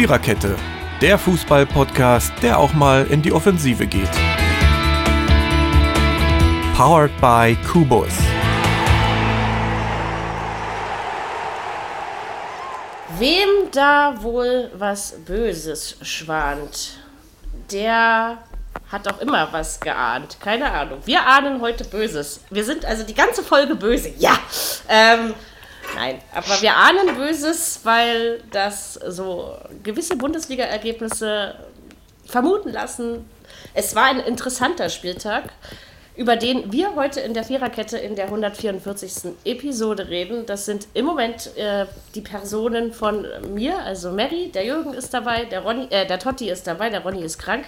[0.00, 0.56] Viererkette,
[1.02, 4.08] der Fußball-Podcast, der auch mal in die Offensive geht.
[6.74, 8.14] Powered by Kubus.
[13.18, 16.96] Wem da wohl was Böses schwant,
[17.70, 18.38] der
[18.90, 20.38] hat auch immer was geahnt.
[20.40, 21.00] Keine Ahnung.
[21.04, 22.40] Wir ahnen heute Böses.
[22.48, 24.14] Wir sind also die ganze Folge böse.
[24.16, 24.38] Ja.
[24.88, 25.34] Ähm,
[25.94, 31.54] nein, aber wir ahnen Böses, weil das so gewisse Bundesliga-Ergebnisse
[32.26, 33.28] vermuten lassen.
[33.74, 35.44] Es war ein interessanter Spieltag,
[36.16, 39.32] über den wir heute in der Viererkette in der 144.
[39.44, 40.46] Episode reden.
[40.46, 45.44] Das sind im Moment äh, die Personen von mir, also Mary, der Jürgen ist dabei,
[45.44, 47.64] der, Ronny, äh, der Totti ist dabei, der Ronny ist krank.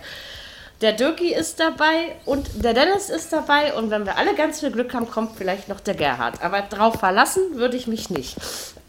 [0.82, 3.72] Der Dirki ist dabei und der Dennis ist dabei.
[3.74, 6.42] Und wenn wir alle ganz viel Glück haben, kommt vielleicht noch der Gerhard.
[6.42, 8.36] Aber drauf verlassen würde ich mich nicht.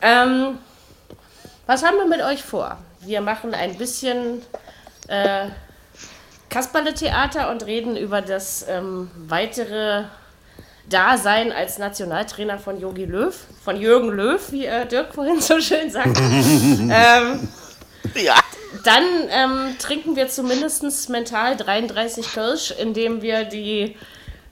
[0.02, 0.58] Ähm,
[1.68, 2.80] was haben wir mit euch vor?
[3.02, 4.42] Wir machen ein bisschen
[5.08, 5.46] äh,
[6.50, 10.06] Kasperle-Theater und reden über das ähm, weitere
[10.90, 15.92] Dasein als Nationaltrainer von Jogi Löw, von Jürgen Löw, wie äh, Dirk vorhin so schön
[15.92, 16.22] sagte.
[16.22, 17.48] ähm,
[18.16, 18.36] Ja.
[18.84, 23.96] dann ähm, trinken wir zumindest mental 33 Kölsch, indem wir die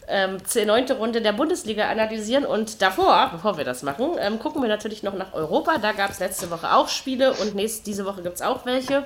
[0.07, 0.91] ähm, 9.
[0.91, 2.45] Runde der Bundesliga analysieren.
[2.45, 5.77] Und davor, bevor wir das machen, ähm, gucken wir natürlich noch nach Europa.
[5.77, 9.03] Da gab es letzte Woche auch Spiele und nächste, diese Woche gibt es auch welche.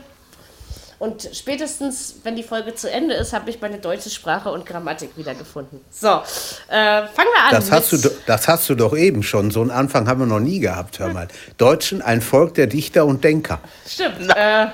[0.97, 5.17] Und spätestens, wenn die Folge zu Ende ist, habe ich meine deutsche Sprache und Grammatik
[5.17, 5.81] wiedergefunden.
[5.91, 6.21] So, äh,
[6.69, 7.51] fangen wir an.
[7.51, 9.51] Das hast, du, das hast du doch eben schon.
[9.51, 11.27] So einen Anfang haben wir noch nie gehabt, hör mal.
[11.57, 13.59] Deutschen, ein Volk der Dichter und Denker.
[13.87, 14.29] Stimmt.
[14.35, 14.67] Äh,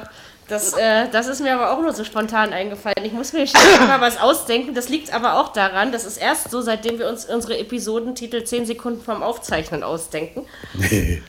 [0.52, 3.06] das, äh, das ist mir aber auch nur so spontan eingefallen.
[3.06, 4.76] Ich muss mir schnell mal was ausdenken.
[4.76, 8.66] Das liegt aber auch daran, das ist erst so, seitdem wir uns unsere Episodentitel 10
[8.66, 10.46] Sekunden vom Aufzeichnen ausdenken.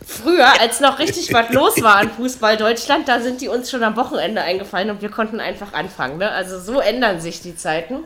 [0.06, 3.84] Früher, als noch richtig was los war an Fußball Deutschland, da sind die uns schon
[3.84, 6.18] am Wochenende eingefallen und wir konnten einfach anfangen.
[6.18, 6.28] Ne?
[6.28, 8.00] Also so ändern sich die Zeiten.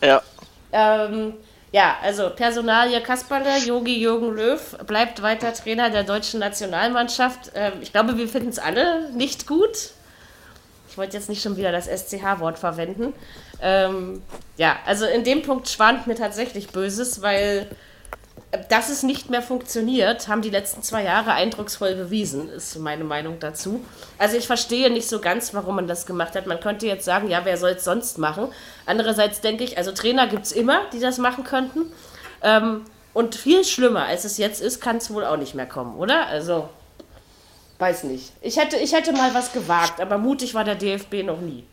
[0.00, 0.22] Ja.
[0.70, 1.34] Ähm,
[1.72, 7.50] ja, also Personalie Kasperle, Yogi Jürgen Löw bleibt weiter Trainer der deutschen Nationalmannschaft.
[7.56, 9.90] Ähm, ich glaube, wir finden es alle nicht gut.
[10.92, 13.14] Ich wollte jetzt nicht schon wieder das SCH-Wort verwenden.
[13.62, 14.20] Ähm,
[14.58, 17.66] ja, also in dem Punkt schwant mir tatsächlich Böses, weil
[18.50, 23.04] äh, dass es nicht mehr funktioniert, haben die letzten zwei Jahre eindrucksvoll bewiesen, ist meine
[23.04, 23.82] Meinung dazu.
[24.18, 26.46] Also ich verstehe nicht so ganz, warum man das gemacht hat.
[26.46, 28.48] Man könnte jetzt sagen, ja, wer soll es sonst machen?
[28.84, 31.90] Andererseits denke ich, also Trainer gibt es immer, die das machen könnten.
[32.42, 35.96] Ähm, und viel schlimmer, als es jetzt ist, kann es wohl auch nicht mehr kommen,
[35.96, 36.26] oder?
[36.26, 36.68] Also,
[37.82, 38.32] weiß nicht.
[38.40, 41.64] Ich hätte, ich hätte mal was gewagt, aber mutig war der DFB noch nie.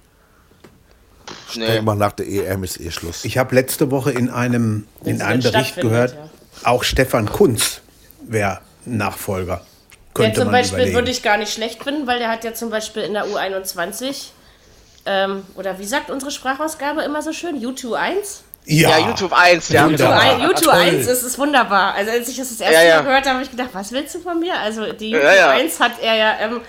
[1.50, 3.24] Ich denke mal, nach der EM ist eh Schluss.
[3.26, 6.30] Ich habe letzte Woche in einem, Wenn in einem Bericht gehört, ja.
[6.64, 7.82] auch Stefan Kunz
[8.22, 9.62] wäre Nachfolger.
[10.18, 10.96] Der Könnte zum man Beispiel überlegen.
[10.96, 14.30] würde ich gar nicht schlecht finden, weil der hat ja zum Beispiel in der U21,
[15.06, 18.42] ähm, oder wie sagt unsere Sprachausgabe immer so schön, U21?
[18.66, 19.86] Ja, Ja, YouTube 1, ja.
[19.86, 19.92] Ein-
[20.42, 20.74] YouTube toll.
[20.74, 21.94] 1, das ist wunderbar.
[21.96, 22.96] Also als ich das das erste Ja, ja.
[22.98, 24.58] Mal gehört habe, habe ich gedacht, was willst du von mir?
[24.60, 25.50] Also die YouTube Ja, ja.
[25.52, 26.62] 1 hat er ja ähm,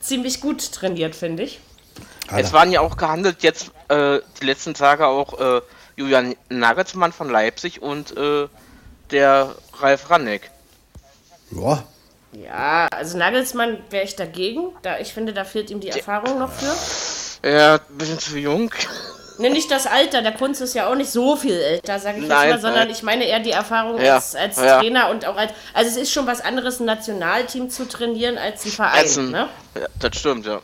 [0.00, 1.60] ziemlich gut trainiert, finde ich.
[2.34, 5.60] Es waren ja auch gehandelt jetzt äh, die letzten Tage auch äh,
[5.96, 8.48] Julian Nagelsmann von Leipzig und äh,
[9.10, 10.50] der Ralf Ranneck.
[11.50, 11.84] Ja,
[12.32, 14.70] Ja, also Nagelsmann wäre ich dagegen.
[14.82, 17.48] Da, ich finde, da fehlt ihm die Erfahrung noch für.
[17.48, 18.70] Ja, ein bisschen zu jung.
[19.38, 22.28] Ne, nicht das Alter, der Kunst ist ja auch nicht so viel älter, sage ich
[22.28, 22.90] Nein, jetzt mal, sondern nein.
[22.90, 24.78] ich meine eher die Erfahrung Ja, als, als ja.
[24.78, 25.52] Trainer und auch als.
[25.72, 28.98] Also es ist schon was anderes, ein Nationalteam zu trainieren als ein Verein.
[29.00, 29.48] Als ein- ne?
[29.74, 30.60] Ja, das stimmt, ja.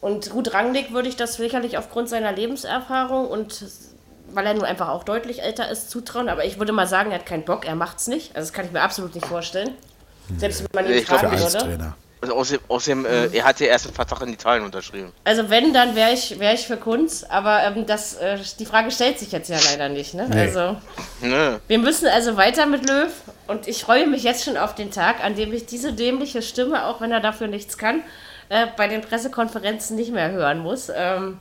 [0.00, 3.64] Und Ruth Rangnick würde ich das sicherlich aufgrund seiner Lebenserfahrung und
[4.30, 6.28] weil er nun einfach auch deutlich älter ist, zutrauen.
[6.28, 8.36] Aber ich würde mal sagen, er hat keinen Bock, er macht's nicht.
[8.36, 9.74] Also das kann ich mir absolut nicht vorstellen.
[10.36, 11.94] Selbst wenn man ihn Ich glaub, fragen würde.
[12.20, 15.12] Also außerdem, außerdem äh, er hat ja erst einen Vertrag in Italien unterschrieben.
[15.24, 17.24] Also wenn, dann wäre ich, wär ich für Kunz.
[17.28, 20.14] Aber ähm, das, äh, die Frage stellt sich jetzt ja leider nicht.
[20.14, 20.28] Ne?
[20.32, 20.76] Also
[21.20, 21.58] Nö.
[21.66, 23.12] wir müssen also weiter mit Löw.
[23.46, 26.86] Und ich freue mich jetzt schon auf den Tag, an dem ich diese dämliche Stimme,
[26.86, 28.02] auch wenn er dafür nichts kann,
[28.48, 30.90] äh, bei den Pressekonferenzen nicht mehr hören muss.
[30.94, 31.38] Ähm,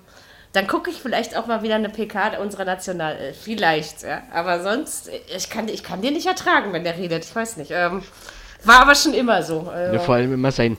[0.54, 3.38] dann gucke ich vielleicht auch mal wieder eine PK unserer Nationalelf.
[3.42, 4.22] Vielleicht, ja.
[4.34, 7.26] Aber sonst, ich kann, ich kann den nicht ertragen, wenn der redet.
[7.26, 7.72] Ich weiß nicht.
[7.72, 8.04] Ähm,
[8.64, 9.64] war aber schon immer so.
[9.66, 10.78] Ja, Also, vor allem immer sein.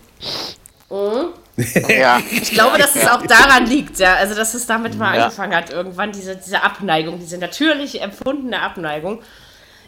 [1.88, 2.20] Ja.
[2.30, 4.14] ich glaube, dass es auch daran liegt, ja.
[4.14, 5.24] Also, dass es damit mal Ja.
[5.24, 9.22] angefangen hat, irgendwann, diese, diese Abneigung, diese natürlich empfundene Abneigung.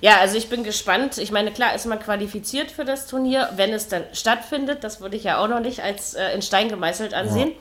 [0.01, 1.19] Ja, also ich bin gespannt.
[1.19, 4.83] Ich meine, klar ist man qualifiziert für das Turnier, wenn es dann stattfindet.
[4.83, 7.53] Das würde ich ja auch noch nicht als äh, in Stein gemeißelt ansehen.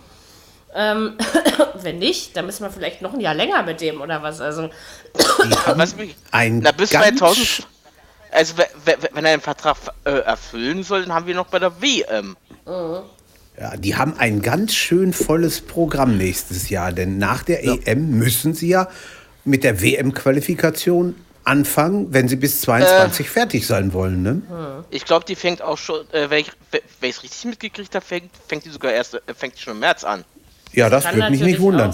[0.74, 1.18] Ähm,
[1.76, 4.40] wenn nicht, dann müssen wir vielleicht noch ein Jahr länger mit dem oder was.
[4.40, 4.70] Also,
[5.66, 7.68] haben Was mich, ein na, bis ganz 2000.
[8.31, 11.60] Also, we- we- wenn er den Vertrag äh, erfüllen soll, dann haben wir noch bei
[11.60, 12.36] der WM.
[13.60, 18.54] Ja, die haben ein ganz schön volles Programm nächstes Jahr, denn nach der EM müssen
[18.54, 18.88] sie ja
[19.44, 23.30] mit der WM-Qualifikation anfangen, wenn sie bis 22 Äh.
[23.30, 24.22] fertig sein wollen.
[24.22, 24.42] Ne?
[24.92, 26.52] Ich glaube, die fängt auch schon, äh, wenn ich
[27.02, 30.04] es richtig mitgekriegt habe, fängt, fängt die sogar erst, äh, fängt die schon im März
[30.04, 30.24] an.
[30.72, 31.94] Ja, das Kann würde mich nicht wundern.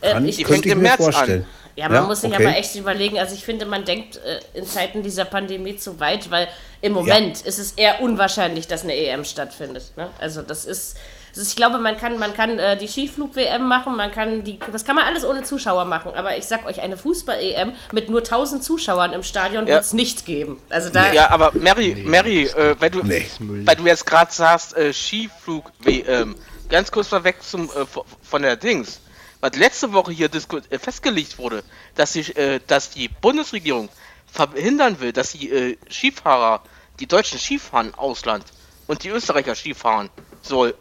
[0.00, 1.44] Äh, Kann, ich, könnte ich mir März an.
[1.76, 2.44] Ja, man muss sich okay.
[2.46, 3.18] aber echt überlegen.
[3.18, 6.48] Also ich finde, man denkt äh, in Zeiten dieser Pandemie zu weit, weil
[6.82, 9.84] im Moment ist es eher unwahrscheinlich, dass eine EM stattfindet.
[9.96, 10.10] Ne?
[10.18, 10.96] Also das ist,
[11.30, 14.58] das ist, ich glaube, man kann, man kann äh, die Skiflug-WM machen, man kann die,
[14.70, 16.12] das kann man alles ohne Zuschauer machen.
[16.14, 19.74] Aber ich sag euch, eine Fußball-EM mit nur 1000 Zuschauern im Stadion Ja.
[19.76, 20.60] wird es nicht geben.
[20.68, 23.24] Also da, Ja, aber Mary, Mary, äh, weil du, Nee.
[23.38, 26.34] weil du jetzt gerade sagst, äh, Skiflug, wie, ähm,
[26.68, 27.86] ganz kurz mal weg zum, äh,
[28.22, 29.00] von der Dings.
[29.42, 31.64] Was letzte Woche hier äh, festgelegt wurde,
[31.96, 33.88] dass, die, äh, dass die Bundesregierung
[34.30, 36.62] verhindern will, dass die äh, Skifahrer,
[37.00, 38.44] die deutschen Skifahren im Ausland
[38.86, 40.10] und die Österreicher Skifahren
[40.42, 40.74] soll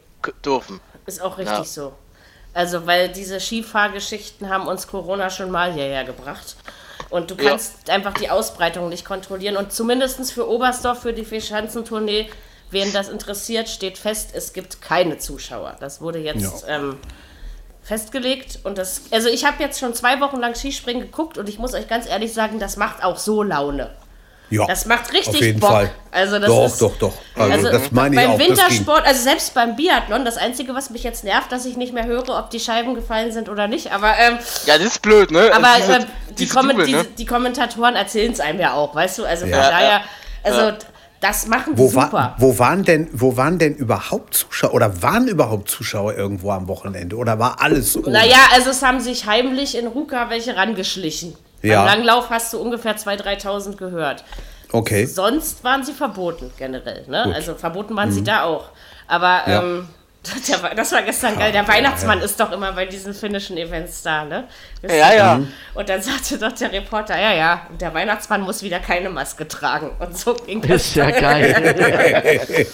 [0.46, 0.80] dürfen.
[1.08, 1.63] Ist auch richtig Ja.
[1.63, 1.94] so.
[2.54, 6.56] Also, weil diese Skifahrgeschichten haben uns Corona schon mal hierher gebracht.
[7.10, 7.50] Und du Ja.
[7.50, 9.58] kannst einfach die Ausbreitung nicht kontrollieren.
[9.58, 12.30] Und zumindest für Oberstdorf, für die Vierschanzentournee,
[12.69, 15.78] wen das interessiert, steht fest, es gibt keine Zuschauer.
[15.80, 17.00] Das wurde jetzt ähm,
[17.91, 18.59] festgelegt.
[18.63, 21.73] Und das, also ich habe jetzt schon zwei Wochen lang Skispringen geguckt und ich muss
[21.73, 23.89] euch ganz ehrlich sagen, das macht auch so Laune.
[24.49, 25.69] Ja, Das macht richtig auf jeden Bock.
[25.69, 25.91] Fall.
[26.11, 27.13] Also das doch, ist, doch, doch.
[27.38, 28.38] Also, das meine ich beim auch.
[28.38, 28.57] das ging.
[28.57, 32.05] Wintersport, also selbst beim Biathlon, das Einzige, was mich jetzt nervt, dass ich nicht mehr
[32.05, 33.93] höre, ob die Scheiben gefallen sind oder nicht.
[33.93, 35.49] Aber, ähm, Ja, das ist blöd, ne?
[35.53, 37.05] aber Also diese- äh, die, diese Kommen- Jubel, diese, ne?
[37.17, 39.25] die Kommentatoren erzählen es einem ja auch, weißt du?
[39.25, 39.69] Also von Ja.
[39.69, 40.01] daher,
[40.43, 40.77] also
[41.21, 42.12] das machen die Wo, super.
[42.12, 46.68] war, wo, waren denn, wo waren denn überhaupt Zuschauer oder waren überhaupt Zuschauer irgendwo am
[46.68, 48.09] Wochenende oder war alles ohne?
[48.12, 51.35] Naja, also es haben sich heimlich in Ruka welche rangeschlichen.
[51.62, 51.85] Ja.
[51.85, 54.23] Beim Langlauf hast du ungefähr 2.000, 3.000 gehört.
[54.71, 55.06] Okay.
[55.06, 57.06] Sonst waren sie verboten generell.
[57.07, 57.31] Ne?
[57.35, 58.65] Also verboten waren sie da auch.
[59.07, 59.62] Aber Ja.
[59.62, 59.88] ähm,
[60.47, 61.51] der, das war gestern geil.
[61.51, 64.47] Der Weihnachtsmann ist doch immer bei diesen finnischen Events da, ne?
[64.81, 65.35] Wisst Ja, ja.
[65.38, 65.51] Mhm.
[65.73, 69.91] Und dann sagte doch der Reporter, ja, ja, der Weihnachtsmann muss wieder keine Maske tragen.
[69.97, 70.88] Und so ging das.
[70.88, 71.75] Ist ja geil.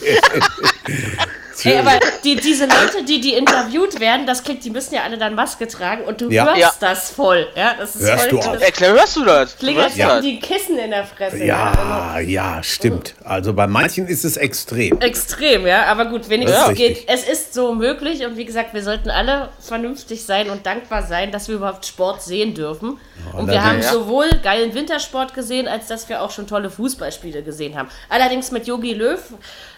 [1.63, 5.17] Ey, aber die, diese Leute, die, die interviewt werden, das klingt, die müssen ja alle
[5.17, 6.45] dann Maske tragen und du Ja.
[6.45, 6.71] hörst Ja.
[6.79, 7.47] das voll.
[7.55, 8.59] Ja, das ist Hörst voll du das auch.
[8.61, 9.55] Erklär, hörst du das?
[9.61, 10.21] Hätten das.
[10.21, 11.43] die Kissen in der Fresse.
[11.43, 13.15] Ja, ja, stimmt.
[13.23, 14.99] Also bei manchen ist es extrem.
[15.01, 16.73] Extrem, ja, aber gut, wenigstens Ja.
[16.73, 17.03] geht.
[17.07, 21.31] Es ist so möglich und wie gesagt, wir sollten alle vernünftig sein und dankbar sein,
[21.31, 22.99] dass wir überhaupt Sport sehen dürfen.
[23.33, 27.77] und wir haben sowohl geilen Wintersport gesehen, als dass wir auch schon tolle Fußballspiele gesehen
[27.77, 27.89] haben.
[28.09, 29.19] Allerdings mit Yogi Löw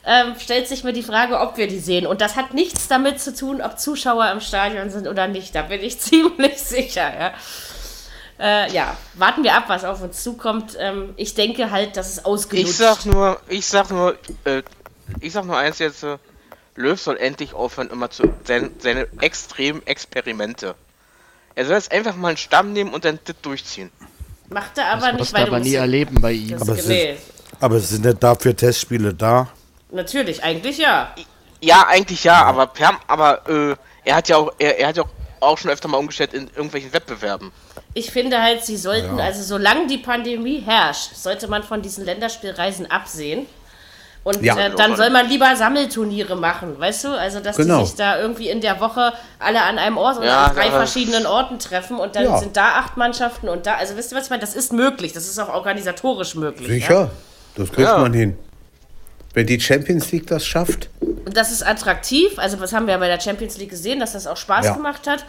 [0.06, 2.06] ähm, stellt sich mir die Frage, ob wir die sehen.
[2.06, 5.56] Und das hat nichts damit zu tun, ob Zuschauer im Stadion sind oder nicht.
[5.56, 7.34] Da bin ich ziemlich sicher, ja.
[8.40, 10.78] Äh, ja, warten wir ab, was auf uns zukommt.
[10.80, 14.64] Ähm, ich denke halt, dass es ausgenutzt Ich sag nur, ich sag nur, äh,
[15.20, 16.18] ich sag nur eins jetzt, äh,
[16.76, 20.76] Löw soll endlich aufhören, immer zu seine, seine extremen Experimente.
[21.56, 23.92] Er soll jetzt einfach mal einen Stamm nehmen und dann das durchziehen.
[24.48, 26.62] Macht er aber Das nicht, weil du aber nie erleben bei ihm.
[26.62, 27.18] Aber es nee,
[27.60, 29.50] Aber es sind nicht dafür Testspiele da.
[29.92, 31.14] natürlich, eigentlich ja.
[31.62, 33.76] Ja, eigentlich ja, aber per, aber äh,
[34.06, 35.10] er hat ja auch, er, er hat ja auch,
[35.42, 37.52] auch schon öfter mal umgestellt in irgendwelchen Wettbewerben.
[37.94, 42.90] Ich finde halt, sie sollten, also solange die Pandemie herrscht, sollte man von diesen Länderspielreisen
[42.92, 43.46] absehen.
[44.24, 44.58] Und Ja.
[44.58, 47.18] äh, dann soll man lieber Sammelturniere machen, weißt du?
[47.18, 47.80] Also, dass Genau.
[47.80, 50.70] die sich da irgendwie in der Woche alle an einem Ort oder Ja, an drei
[50.72, 52.38] verschiedenen Orten treffen und dann Ja.
[52.38, 54.42] sind da acht Mannschaften und da, also wisst ihr, was ich meine?
[54.42, 56.68] Das ist möglich, das ist auch organisatorisch möglich.
[56.68, 56.74] Ja?
[56.76, 57.12] Sicher,
[57.56, 57.98] das kriegt Ja.
[57.98, 58.38] man hin.
[59.40, 60.90] Wenn die Champions League das schafft.
[61.24, 62.38] Das ist attraktiv.
[62.38, 64.74] Also, das haben wir ja bei der Champions League gesehen, dass das auch Spaß Ja.
[64.74, 65.24] gemacht hat.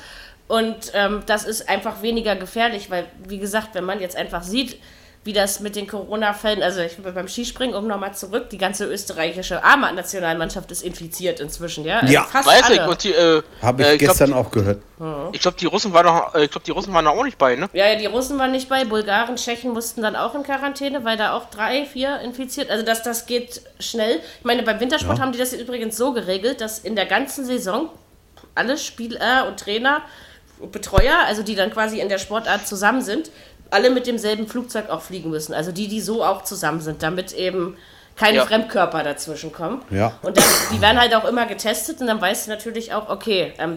[0.49, 4.79] Und ähm, das ist einfach weniger gefährlich, weil, wie gesagt, wenn man jetzt einfach sieht,
[5.23, 8.87] wie das mit den Corona-Fällen, also ich bin beim Skispringen, um nochmal zurück, die ganze
[8.87, 11.99] österreichische Arma-Nationalmannschaft ist infiziert inzwischen, ja?
[11.99, 12.25] Also Ja.
[12.25, 12.75] fast Weiß alle.
[12.77, 14.83] ich, und die, äh, Habe ich äh, gestern glaub, auch gehört.
[15.33, 17.55] Ich glaube, die Russen waren noch, äh, ich glaube, die Russen waren auch nicht bei,
[17.55, 17.69] ne?
[17.75, 21.19] Ja, ja, die Russen waren nicht bei, Bulgaren, Tschechen mussten dann auch in Quarantäne, weil
[21.19, 22.71] da auch drei, vier infiziert.
[22.71, 24.21] Also das, das geht schnell.
[24.39, 27.91] Ich meine, beim Wintersport haben die das übrigens so geregelt, dass in der ganzen Saison
[28.55, 30.01] alle Spieler und Trainer
[30.59, 33.31] und Betreuer, also die dann quasi in der Sportart zusammen sind,
[33.71, 35.55] alle mit demselben Flugzeug auch fliegen müssen.
[35.55, 37.77] Also die, die so auch zusammen sind, damit eben
[38.17, 38.47] keine Ja.
[38.47, 39.83] Fremdkörper dazwischen kommen.
[39.91, 40.13] Ja.
[40.23, 43.53] Und dann, die werden halt auch immer getestet und dann weißt du natürlich auch, okay,
[43.59, 43.77] ähm,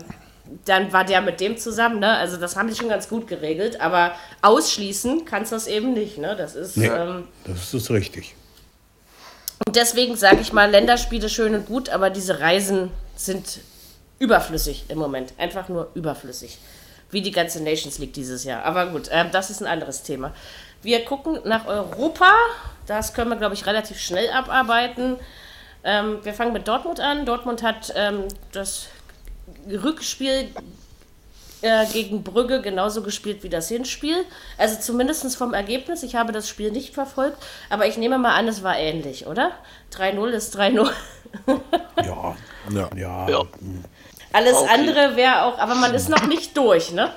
[0.65, 2.17] dann war der mit dem zusammen, ne?
[2.17, 6.17] Also das haben die schon ganz gut geregelt, aber ausschließen kannst du das eben nicht,
[6.17, 6.35] ne?
[6.35, 6.87] Das ist Nee.
[6.87, 8.35] ähm, Das ist richtig.
[9.65, 13.59] und deswegen sage ich mal, Länderspiele schön und gut, aber diese Reisen sind
[14.19, 16.57] überflüssig im Moment, einfach nur überflüssig,
[17.13, 18.63] wie die ganze Nations League dieses Jahr.
[18.63, 20.33] Aber gut, ähm, das ist ein anderes Thema.
[20.81, 22.31] Wir gucken nach Europa,
[22.87, 25.17] das können wir glaube ich relativ schnell abarbeiten.
[25.83, 27.25] Ähm, wir fangen mit Dortmund an.
[27.25, 28.87] Dortmund hat ähm, das
[29.69, 30.49] Rückspiel
[31.61, 34.25] äh, gegen Brügge genauso gespielt wie das Hinspiel.
[34.57, 36.03] Also zumindest vom Ergebnis.
[36.03, 37.37] Ich habe das Spiel nicht verfolgt,
[37.69, 39.51] aber ich nehme mal an, es war ähnlich, oder?
[39.93, 40.89] 3-0 ist 3-0.
[42.03, 42.35] Ja,
[42.69, 42.89] Ja.
[42.95, 43.29] ja.
[43.29, 43.43] Ja.
[44.33, 44.69] Alles Okay.
[44.73, 47.11] andere wäre auch, aber man ist noch nicht durch, ne?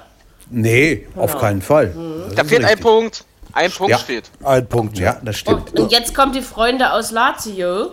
[0.50, 1.40] Nee, auf Genau.
[1.42, 1.87] keinen Fall.
[1.88, 2.25] Mhm.
[2.28, 2.82] Das Da fehlt ein richtig.
[2.85, 3.25] Punkt.
[3.52, 3.99] Ein Punkt Ja.
[3.99, 4.25] steht.
[4.44, 5.16] Ein Punkt, ja.
[5.23, 5.70] Das stimmt.
[5.70, 7.92] Und, und jetzt kommen die Freunde aus Lazio.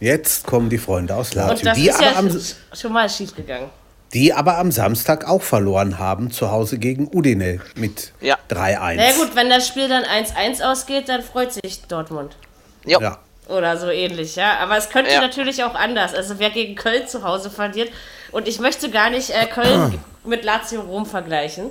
[0.00, 2.92] Jetzt kommen die Freunde aus Und Lazio, das die ist ja aber, am, sch- schon
[2.92, 3.70] mal schief gegangen.
[4.12, 8.36] die aber am Samstag auch verloren haben, zu Hause gegen Udine mit Ja.
[8.50, 8.96] 3-1.
[8.96, 12.36] Na gut, wenn das Spiel dann 1-1 ausgeht, dann freut sich Dortmund.
[12.84, 13.00] Ja.
[13.00, 13.18] Ja.
[13.48, 14.58] Oder so ähnlich, ja.
[14.58, 15.20] Aber es könnte Ja.
[15.20, 16.14] natürlich auch anders.
[16.14, 17.90] Also wer gegen Köln zu Hause verliert.
[18.32, 21.70] Und ich möchte gar nicht äh, Köln mit Lazio Rom vergleichen.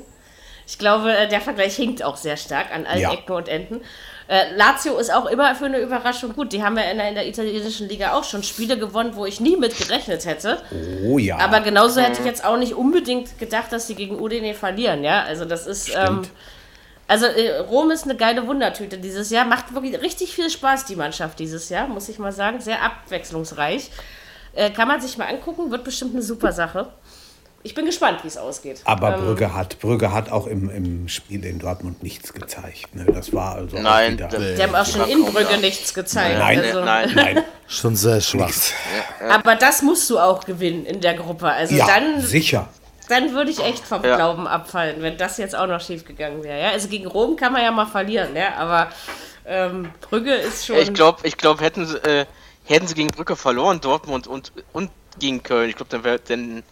[0.67, 3.13] Ich glaube, äh, der Vergleich hinkt auch sehr stark an allen Ja.
[3.13, 3.81] Ecken und Enden.
[4.27, 6.51] Äh, Lazio ist auch immer für eine Überraschung gut.
[6.51, 9.39] Die haben ja in der, in der italienischen Liga auch schon Spiele gewonnen, wo ich
[9.39, 10.63] nie mit gerechnet hätte.
[11.03, 11.37] Oh ja.
[11.37, 15.21] Aber genauso hätte ich jetzt auch nicht unbedingt gedacht, dass sie gegen Udine verlieren, ja.
[15.23, 15.93] Also das ist.
[15.95, 16.23] Ähm,
[17.07, 19.45] also äh, Rom ist eine geile Wundertüte dieses Jahr.
[19.45, 22.59] Macht wirklich richtig viel Spaß, die Mannschaft dieses Jahr, muss ich mal sagen.
[22.59, 23.91] Sehr abwechslungsreich.
[24.55, 26.87] Äh, kann man sich mal angucken, wird bestimmt eine super Sache.
[27.65, 28.81] Ich bin gespannt, wie es ausgeht.
[28.85, 32.93] aber ähm, Brügge, hat, Brügge hat auch im, im Spiel in Dortmund nichts gezeigt.
[32.93, 33.05] Ne?
[33.05, 36.37] Das war also Nein, wieder, Die haben auch schon in Brügge nichts gezeigt.
[36.37, 37.11] Nein, also, nein.
[37.15, 38.53] Nein, Schon sehr schwach.
[39.29, 41.47] Aber das musst du auch gewinnen in der Gruppe.
[41.47, 42.69] Also ja, dann, sicher.
[43.09, 44.15] dann würde ich echt vom Ja.
[44.15, 46.61] Glauben abfallen, wenn das jetzt auch noch schief gegangen wäre.
[46.61, 46.69] Ja?
[46.69, 48.53] Also gegen Rom kann man ja mal verlieren, ja?
[48.57, 48.89] aber
[49.47, 50.77] ähm, Brügge ist schon.
[50.77, 52.25] Ich glaube, ich glaub, hätten, sie, äh,
[52.65, 56.63] hätten sie gegen Brücke verloren, Dortmund und, und gegen Köln, ich glaube, dann wäre dann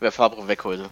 [0.00, 0.90] wär Fabre weg heute.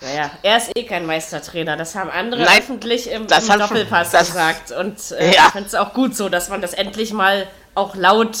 [0.00, 1.76] Naja, er ist eh kein Meistertrainer.
[1.76, 4.70] Das haben andere Nein, öffentlich im, das im Doppelpass das- gesagt.
[4.72, 5.46] Und äh, Ja.
[5.46, 8.36] ich finde es auch gut so, dass man das endlich mal auch laut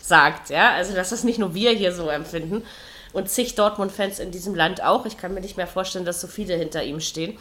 [0.00, 0.50] sagt.
[0.50, 2.62] Ja, also dass das nicht nur wir hier so empfinden
[3.12, 5.04] und zig Dortmund-Fans in diesem Land auch.
[5.04, 7.36] Ich kann mir nicht mehr vorstellen, dass so viele hinter ihm stehen.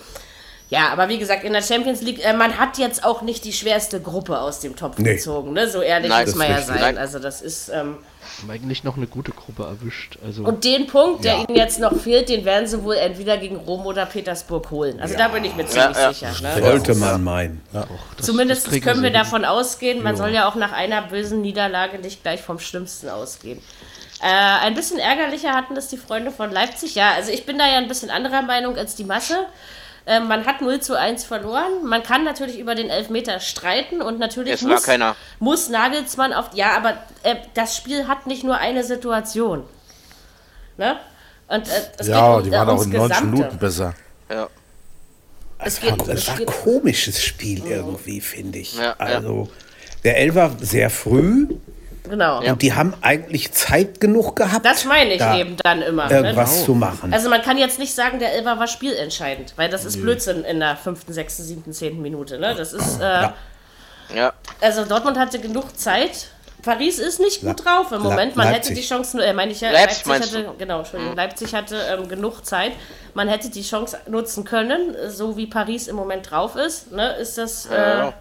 [0.73, 3.53] Ja, aber wie gesagt, in der Champions League, äh, man hat jetzt auch nicht die
[3.53, 5.13] schwerste Gruppe aus dem Topf Nee.
[5.15, 5.53] gezogen.
[5.53, 5.67] Ne?
[5.69, 6.73] So ehrlich Nein, muss man ja richtig.
[6.73, 6.81] sein.
[6.81, 6.97] Nein.
[6.97, 7.69] Also das ist...
[7.69, 7.97] Ähm,
[8.41, 10.17] Haben eigentlich noch eine gute Gruppe erwischt.
[10.25, 11.39] Also und den Punkt, der Ja.
[11.47, 14.99] ihnen jetzt noch fehlt, den werden sie wohl entweder gegen Rom oder Petersburg holen.
[14.99, 16.13] Also da bin ich mir ziemlich Ja, ja.
[16.13, 16.31] sicher.
[16.41, 16.63] Ne?
[16.63, 17.61] Sollte man meinen.
[17.71, 19.19] das, Zumindest das kriegen können wir hin.
[19.19, 23.59] davon ausgehen, man soll ja auch nach einer bösen Niederlage nicht gleich vom Schlimmsten ausgehen.
[24.21, 26.95] Äh, ein bisschen ärgerlicher hatten das die Freunde von Leipzig.
[26.95, 29.37] Ja, also ich bin da ja ein bisschen anderer Meinung als die Masse.
[30.05, 31.85] Äh, man hat 0 zu 1 verloren.
[31.85, 35.15] Man kann natürlich über den Elfmeter streiten und natürlich muss, keiner.
[35.39, 36.49] muss Nagelsmann auf.
[36.53, 39.63] Ja, aber äh, das Spiel hat nicht nur eine Situation.
[40.77, 40.97] Ne?
[41.47, 43.25] Und äh, es Ja, geht um, die waren auch in 90 Gesamte.
[43.37, 43.93] Minuten besser.
[44.29, 44.49] Ja.
[45.59, 48.75] Es Das geht, war, das es war ein komisches Spiel irgendwie, finde ich.
[48.75, 48.95] Ja, ja.
[48.97, 49.49] also,
[50.03, 51.47] der Elfer sehr früh
[52.03, 52.41] genau.
[52.43, 54.65] und die haben eigentlich Zeit genug gehabt.
[54.65, 56.07] Das meine ich da eben dann immer.
[56.07, 56.15] ne?
[56.15, 57.13] Irgendwas zu machen.
[57.13, 60.59] Also man kann jetzt nicht sagen, der Elfer war spielentscheidend, weil das ist Blödsinn in
[60.59, 62.37] der fünften, sechsten, siebten, zehnten Minute.
[62.39, 62.55] Ne?
[62.55, 63.33] Das ist, äh, Ja.
[64.13, 64.33] Ja.
[64.61, 66.27] also Dortmund hatte genug Zeit.
[66.61, 68.35] Paris ist nicht gut drauf im Moment.
[68.35, 68.71] Man Leipzig.
[68.71, 72.07] hätte die Chance, äh, meine ich ja, Leipzig Leipzig, hatte, genau, Entschuldigung, Leipzig hatte ähm,
[72.07, 72.71] genug Zeit.
[73.13, 76.91] Man hätte die Chance nutzen können, so wie Paris im Moment drauf ist.
[76.91, 77.15] Ne?
[77.15, 78.13] Ist das äh, Ja.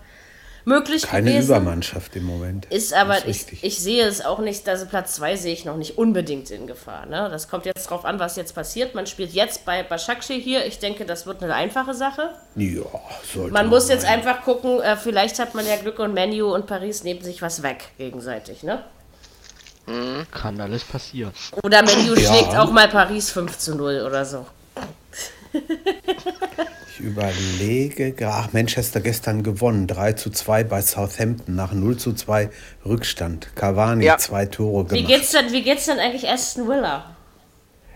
[0.65, 1.47] Möglich Keine gewesen?
[1.47, 2.67] Übermannschaft im Moment.
[2.67, 5.77] Ist aber, Das ich, ich sehe es auch nicht, also Platz 2 sehe ich noch
[5.77, 7.07] nicht unbedingt in Gefahr.
[7.07, 7.29] Ne?
[7.31, 8.95] Das kommt jetzt drauf an, was jetzt passiert.
[8.95, 10.67] Man spielt jetzt bei Başakşehir hier.
[10.67, 12.31] Ich denke, das wird eine einfache Sache.
[12.57, 12.83] ja,
[13.35, 14.21] sollte Man muss jetzt meinen.
[14.27, 17.63] einfach gucken, äh, vielleicht hat man ja Glück und Menu und Paris nehmen sich was
[17.63, 18.63] weg gegenseitig.
[18.63, 18.83] Ne?
[20.31, 21.33] kann alles passieren.
[21.65, 22.33] Oder Menu Ja.
[22.33, 24.47] schlägt auch mal Paris 5 zu 0 oder so.
[26.95, 32.51] Ich überlege, ach, Manchester gestern gewonnen, 3 zu 2 bei Southampton nach 0 zu 2
[32.85, 33.49] Rückstand.
[33.57, 34.19] Cavani Ja.
[34.19, 35.09] zwei Tore Wie gemacht.
[35.09, 37.17] geht's denn, wie geht's denn eigentlich Aston Villa?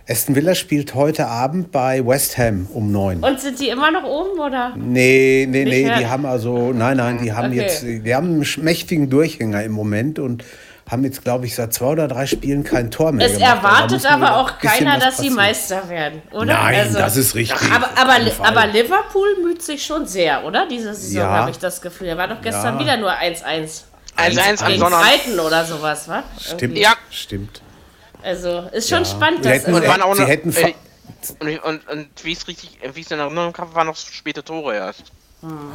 [0.08, 3.22] Aston Villa spielt heute Abend bei West Ham um 9.
[3.24, 4.74] Und sind die immer noch oben oder?
[4.76, 5.98] Nee, nee, Nicht nee, mehr?
[5.98, 7.60] die haben also, nein, nein, die haben Okay.
[7.60, 10.44] jetzt, die haben einen mächtigen Durchhänger im Moment und
[10.88, 13.50] haben jetzt, glaube ich, seit zwei oder drei Spielen kein Tor mehr Es gemacht.
[13.50, 15.34] Da erwartet aber auch keiner, dass sie passieren.
[15.34, 16.44] Meister werden, oder?
[16.44, 17.70] Nein, Also- das ist richtig.
[17.72, 18.16] Aber, aber,
[18.46, 20.66] aber Liverpool müht sich schon sehr, oder?
[20.68, 21.28] Diese Saison Ja.
[21.28, 22.06] habe ich das Gefühl.
[22.08, 22.80] Da war doch gestern Ja.
[22.80, 23.86] wieder nur 1-1.
[24.16, 25.08] 1-1 am Sonnabend.
[25.08, 26.22] Brighton oder sowas, wa?
[26.40, 26.94] Stimmt, Ja.
[27.10, 27.60] stimmt.
[28.22, 29.04] Also, ist schon Ja.
[29.04, 30.72] spannend, Sie dass hätten- also, Und waren auch Sie noch, hätten äh,
[31.40, 34.74] und, und, und wie es richtig, wie es in Erinnerung habe, waren noch späte Tore
[34.76, 35.02] erst.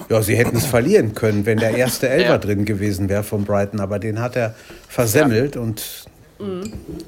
[0.10, 2.38] Ja, sie hätten es verlieren können, wenn der erste Elfer Ja.
[2.38, 4.56] drin gewesen wäre von Brighton, aber den hat er
[4.90, 5.84] versemmelt und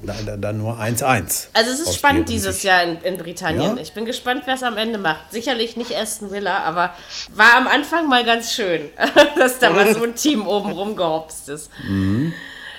[0.03, 1.47] leider dann nur 1-1.
[1.53, 2.65] also es ist spannend dieses Sicht.
[2.65, 3.75] Jahr in, in Britannien.
[3.77, 3.81] Ja.
[3.81, 5.31] Ich bin gespannt, wer es am Ende macht.
[5.31, 6.93] Sicherlich nicht Aston Villa, aber
[7.33, 8.81] war am Anfang mal ganz schön,
[9.35, 11.71] dass da mal so ein Team oben rumgehopst ist.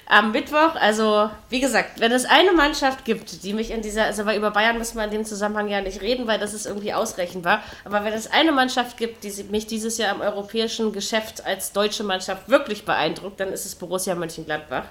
[0.06, 4.26] Am Mittwoch, also wie gesagt, wenn es eine Mannschaft gibt, die mich in dieser, also
[4.26, 6.92] weil über Bayern müssen wir in dem Zusammenhang ja nicht reden, weil das ist irgendwie
[6.92, 11.72] ausrechenbar, aber wenn es eine Mannschaft gibt, die mich dieses Jahr im europäischen Geschäft als
[11.72, 14.84] deutsche Mannschaft wirklich beeindruckt, dann ist es Borussia Mönchengladbach.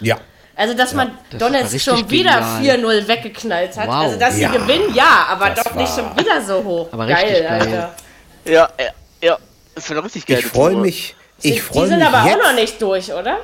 [0.00, 0.16] Ja.
[0.56, 2.78] Also, dass man das war Donetsk schon wieder genial.
[2.78, 3.88] 4-0 weggeknallt hat.
[3.88, 3.94] Wow.
[3.94, 6.88] Also, dass Ja, sie gewinnen, ja, aber das doch nicht war- schon wieder so hoch.
[6.92, 7.46] Aber richtig geil.
[7.48, 7.94] Alter.
[8.44, 8.86] Ja, ja,
[9.20, 9.38] ja.
[9.74, 10.38] Das wäre richtig geil.
[10.38, 11.16] Ich freue mich.
[11.42, 12.38] Ich die freue sind mich aber jetzt.
[12.40, 13.38] auch noch nicht durch, oder?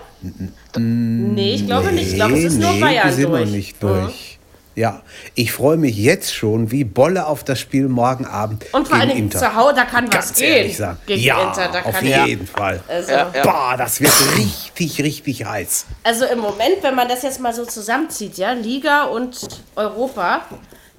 [0.79, 2.09] Nee, ich glaube nicht.
[2.11, 3.45] Ich glaube, es ist nur nee, Bayern die sind durch.
[3.45, 4.39] noch nicht durch.
[4.77, 5.03] Ja,
[5.35, 9.09] ich freue mich jetzt schon wie Bolle auf das Spiel morgen Abend Und vor allen
[9.09, 9.41] gegen Dingen Inter.
[9.41, 10.57] zu Hause, da kann was Ganz gehen.
[10.57, 10.99] ehrlich sagen.
[11.07, 12.81] Gegen ja, Inter, da auf kann jeden Fall.
[12.89, 13.43] Also, Ja, ja.
[13.43, 15.87] Boah, das wird richtig, richtig heiß.
[16.05, 19.37] also im Moment, wenn man das jetzt mal so zusammenzieht, ja, Liga und
[19.75, 20.43] Europa,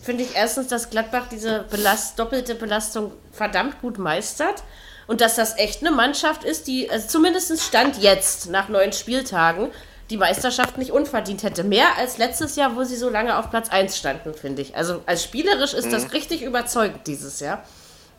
[0.01, 4.63] finde ich erstens, dass Gladbach diese Belast doppelte Belastung verdammt gut meistert.
[5.07, 9.69] Und dass das echt eine Mannschaft ist, die, also zumindest Stand jetzt, nach neun Spieltagen,
[10.09, 11.63] die Meisterschaft nicht unverdient hätte.
[11.63, 14.75] Mehr als letztes Jahr, wo sie so lange auf Platz 1 standen, finde ich.
[14.75, 17.63] Also als spielerisch ist das richtig überzeugend dieses Jahr.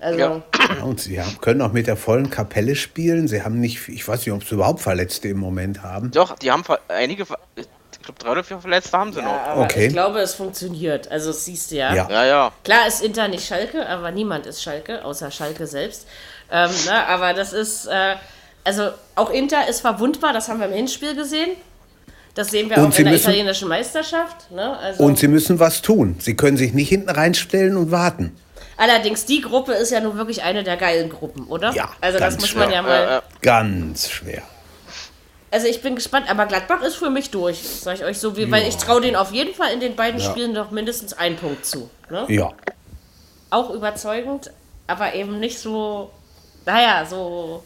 [0.00, 0.42] Also, Ja.
[0.84, 3.28] Und sie haben, können auch mit der vollen Kapelle spielen.
[3.28, 6.10] Sie haben nicht, ich weiß nicht, ob sie überhaupt Verletzte im Moment haben.
[6.10, 7.66] Doch, die haben ver- einige, ver- ich
[8.02, 9.32] glaube drei oder vier Verletzte haben sie ja, noch.
[9.32, 9.86] aber Okay.
[9.86, 11.08] ich glaube, es funktioniert.
[11.08, 11.94] Also das siehst du ja.
[11.94, 12.08] Ja.
[12.10, 12.52] Ja, ja.
[12.64, 16.08] Klar ist Inter nicht Schalke, aber niemand ist Schalke, außer Schalke selbst.
[16.52, 18.16] Ähm, ne, aber das ist, äh,
[18.64, 21.50] also auch Inter ist verwundbar, das haben wir im Hinspiel gesehen.
[22.34, 24.50] Das sehen wir Und auch sie in der müssen- italienischen Meisterschaft.
[24.50, 24.78] Ne?
[24.78, 26.16] Also, Und sie müssen was tun.
[26.18, 28.36] Sie können sich nicht hinten reinstellen und warten.
[28.78, 31.72] allerdings, die Gruppe ist ja nun wirklich eine der geilen Gruppen, oder?
[31.72, 32.74] Ja, Also das ganz muss man schwer.
[32.76, 32.90] ja mal.
[33.04, 33.22] Ja, ja.
[33.42, 34.42] Ganz schwer.
[35.50, 38.50] Also ich bin gespannt, aber Gladbach ist für mich durch, sag ich euch so, wie,
[38.50, 41.66] weil ich traue denen auf jeden Fall in den beiden Spielen noch mindestens einen Punkt
[41.66, 41.90] zu.
[42.10, 42.24] Ne?
[42.28, 42.50] Ja.
[43.50, 44.50] auch überzeugend,
[44.86, 46.10] aber eben nicht so,
[46.64, 47.62] naja, so,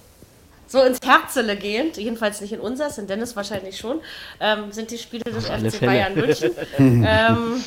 [0.67, 4.01] so ins Herzele gehend, jedenfalls nicht in unseres, in Dennis wahrscheinlich schon,
[4.41, 5.93] ähm, sind die Spiele des alle FC Fälle.
[5.93, 6.53] Bayern München.
[6.79, 7.65] ähm,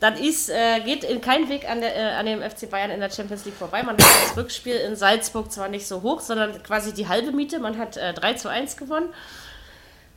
[0.00, 2.98] dann ist, äh, geht in kein Weg an, der, äh, an dem FC Bayern in
[2.98, 3.84] der Champions League vorbei.
[3.84, 7.60] Man hat das Rückspiel in Salzburg zwar nicht so hoch, sondern quasi die halbe Miete.
[7.60, 9.10] Man hat äh, 3 zu 1 gewonnen.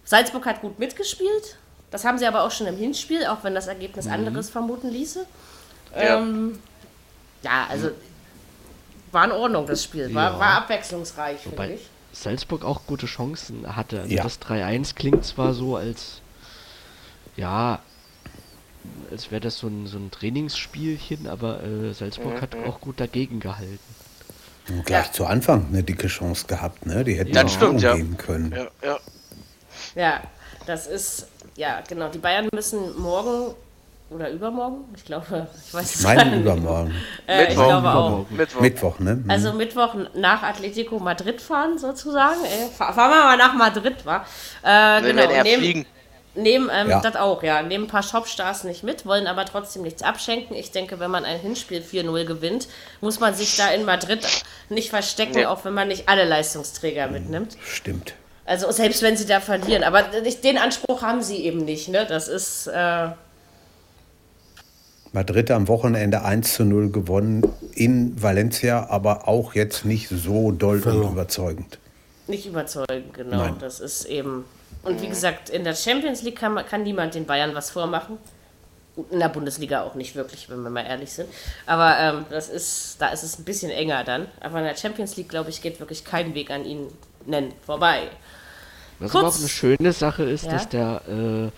[0.04, 1.58] Salzburg hat gut mitgespielt.
[1.92, 5.26] Das haben sie aber auch schon im Hinspiel, auch wenn das Ergebnis anderes vermuten ließe.
[5.96, 6.18] Ja.
[6.18, 6.60] Ähm,
[7.44, 7.92] ja, also
[9.16, 10.14] war in Ordnung das Spiel.
[10.14, 10.40] War, Ja.
[10.40, 11.82] war abwechslungsreich, finde ich.
[12.14, 14.02] Salzburg auch gute Chancen hatte.
[14.02, 14.22] Also Ja.
[14.24, 16.22] das 3-1 klingt zwar so als,
[17.36, 17.80] ja,
[19.12, 23.40] als wäre das so ein, so ein Trainingsspielchen, aber äh, Salzburg hat auch gut dagegen
[23.40, 23.80] gehalten.
[24.70, 25.12] Und gleich Ja.
[25.12, 27.04] zu Anfang eine dicke Chance gehabt, ne?
[27.04, 27.96] Die hätten in stimmt, ja.
[27.96, 28.52] gehen können.
[28.52, 29.00] Ja, ja.
[29.96, 30.22] Ja,
[30.66, 32.10] das ist, ja, genau.
[32.10, 33.54] Die Bayern müssen morgen
[34.10, 36.34] oder übermorgen, ich glaube, ich weiß es nicht.
[36.34, 36.94] übermorgen.
[37.28, 37.64] Äh, ich Mittwoch.
[37.66, 38.08] glaube auch.
[38.10, 38.36] Übermorgen.
[38.38, 38.62] Mittwoch.
[38.62, 39.16] Mittwoch, ne?
[39.16, 39.30] Mhm.
[39.32, 42.44] Also Mittwoch nach Atletico Madrid fahren, sozusagen.
[42.46, 44.26] Äh, fahr- fahren wir mal nach Madrid, wa?
[44.64, 45.22] Äh, Wir genau.
[45.30, 45.86] eher nehmen- fliegen.
[46.38, 47.00] Nehmen ähm, Ja.
[47.00, 47.62] das auch, ja.
[47.62, 50.54] Nehmen ein paar Shopstars nicht mit, wollen aber trotzdem nichts abschenken.
[50.58, 52.68] Ich denke, wenn man ein Hinspiel 4-0 gewinnt,
[53.00, 54.20] muss man sich da in Madrid
[54.68, 55.50] nicht verstecken, Ja.
[55.50, 57.56] auch wenn man nicht alle Leistungsträger mitnimmt.
[57.66, 58.16] Stimmt.
[58.44, 59.84] Also selbst wenn sie da verlieren.
[59.86, 62.06] Aber nicht- den Anspruch haben sie eben nicht, ne?
[62.06, 63.08] Das ist, äh,
[65.16, 67.42] Madrid am Wochenende 1 zu 0 gewonnen
[67.74, 71.80] in Valencia, aber auch jetzt nicht so doll und überzeugend.
[72.28, 73.38] nicht überzeugend, genau.
[73.38, 73.56] Nein.
[73.60, 74.44] Das ist eben.
[74.84, 78.18] Und wie gesagt, in der Champions League kann, kann niemand den Bayern was vormachen.
[79.10, 81.30] In der Bundesliga auch nicht wirklich, wenn wir mal ehrlich sind.
[81.66, 84.28] Aber ähm, das ist, da ist es ein bisschen enger dann.
[84.42, 86.88] Aber in der Champions League, glaube ich, geht wirklich kein Weg an ihnen
[87.26, 88.04] nennen vorbei.
[89.00, 90.52] Was Kurz- aber auch eine schöne Sache ist, Ja?
[90.52, 91.50] dass der, äh,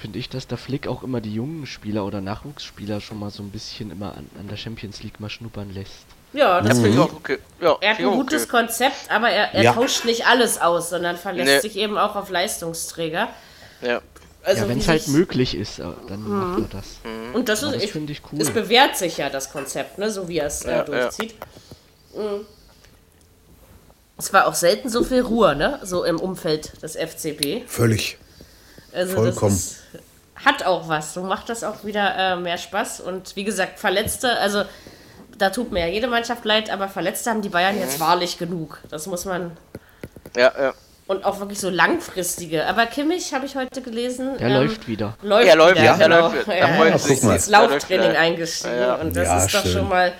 [0.00, 3.42] finde ich, dass der Flick auch immer die jungen Spieler oder Nachwuchsspieler schon mal so
[3.42, 6.06] ein bisschen immer an, an der Champions League mal schnuppern lässt.
[6.32, 7.38] Ja, das Das finde ich auch okay.
[7.60, 8.50] Ja, Er hat ein gutes okay.
[8.50, 9.72] Konzept, aber er, er Ja.
[9.74, 11.60] tauscht nicht alles aus, sondern verlässt Nee.
[11.60, 13.28] sich eben auch auf Leistungsträger.
[13.82, 14.00] Ja.
[14.42, 16.86] Also ja, wenn es halt möglich ist, äh, dann macht er das.
[17.34, 18.40] Und das, Aber ist, das ich, finde ich cool.
[18.40, 20.82] Es bewährt sich ja das Konzept, ne, so wie er es Ja, äh, ja.
[20.84, 21.34] durchzieht.
[22.14, 22.46] Mhm.
[24.16, 27.64] Es war auch selten so viel Ruhe, ne, so im Umfeld des FCB.
[27.66, 28.16] Völlig.
[28.92, 29.52] Also Vollkommen.
[29.54, 29.79] das ist,
[30.44, 31.14] hat auch was.
[31.14, 33.00] So macht das auch wieder äh, mehr Spaß.
[33.00, 34.62] Und wie gesagt, Verletzte, also
[35.38, 38.02] da tut mir ja jede Mannschaft leid, aber Verletzte haben die Bayern jetzt Mhm.
[38.02, 38.78] wahrlich genug.
[38.90, 39.52] Das muss man.
[40.36, 40.74] Ja, ja.
[41.06, 42.66] Und auch wirklich so langfristige.
[42.66, 44.36] Aber Kimmich, habe ich heute gelesen.
[44.38, 45.16] Der ähm, läuft wieder.
[45.22, 46.28] Läuft Er läuft, wieder, ja, er genau.
[46.28, 46.46] läuft.
[46.46, 47.12] Ja, ja, sich.
[47.16, 48.74] ist ins Er Lauftraining eingestiegen.
[48.74, 48.94] Ja, ja.
[48.94, 49.72] Und das Ja, ist doch schön.
[49.72, 50.12] schon mal.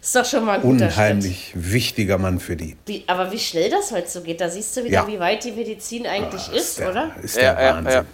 [0.00, 0.96] Ist doch schon mal ein guter Schritt.
[0.98, 2.76] Unheimlich wichtiger Mann für die.
[2.86, 5.06] Wie, aber wie schnell das heute so geht, da siehst du wieder, Ja.
[5.06, 7.10] wie weit die Medizin eigentlich ist, der, oder?
[7.22, 8.06] Ist Ja, der ja, Wahnsinn.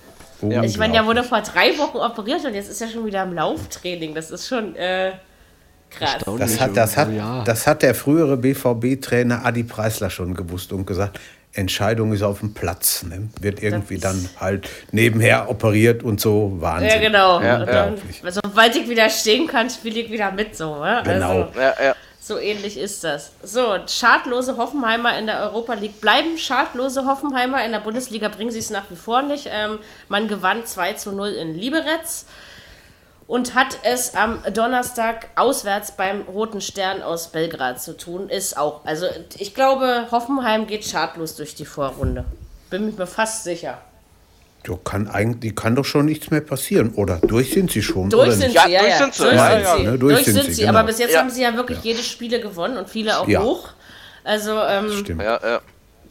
[0.42, 0.62] Ja.
[0.62, 3.35] Ich meine, der wurde vor drei Wochen operiert und jetzt ist er schon wieder im
[3.35, 4.14] Lauftraining.
[4.14, 5.12] Das ist schon äh,
[5.90, 6.18] krass.
[6.38, 7.44] Das hat, das, hat, ja.
[7.44, 11.18] das hat der frühere BVB-Trainer Adi Preisler schon gewusst und gesagt,
[11.53, 13.03] Entscheidung ist auf dem Platz.
[13.03, 13.29] Ne?
[13.40, 16.53] Wird irgendwie dann halt nebenher operiert und so.
[16.59, 16.88] Wahnsinn.
[16.88, 17.40] Ja, genau.
[17.40, 17.94] Ja, ja.
[18.31, 20.77] sobald ich wieder stehen kann, spiele ich wieder mit so.
[20.77, 21.03] Ne?
[21.05, 21.42] Genau.
[21.42, 21.94] Also, Ja, ja.
[22.28, 23.32] So ähnlich ist das.
[23.42, 27.64] So, schadlose Hoffenheimer in der Europa League bleiben schadlose Hoffenheimer.
[27.64, 29.48] In der Bundesliga bringen sie es nach wie vor nicht.
[29.50, 32.02] Ähm, man gewann 2 zu 0 in Liberec
[33.26, 38.28] und hat es am Donnerstag auswärts beim Roten Stern aus Belgrad zu tun.
[38.28, 38.84] Ist auch.
[38.84, 39.06] Also
[39.38, 42.24] ich glaube, Hoffenheim geht schadlos durch die Vorrunde.
[42.70, 43.78] Bin mir fast sicher.
[44.68, 46.90] Da kann eigentlich kann doch schon nichts mehr passieren.
[46.94, 48.11] Oder durch sind sie schon.
[48.11, 48.54] Durch oder sind nicht?
[48.54, 48.98] Ja, sie, ja, durch ja.
[48.98, 49.76] sind sie, Durch ja, sind ja.
[49.78, 49.83] sie.
[49.85, 50.61] Ne, Durch sind sie.
[50.62, 50.78] genau.
[50.78, 51.20] Aber bis jetzt Ja.
[51.20, 53.42] haben sie ja wirklich jede Spiele gewonnen und viele auch Ja.
[53.42, 53.70] hoch.
[54.24, 55.22] Also ähm, Stimmt.
[55.22, 55.61] ja, ja.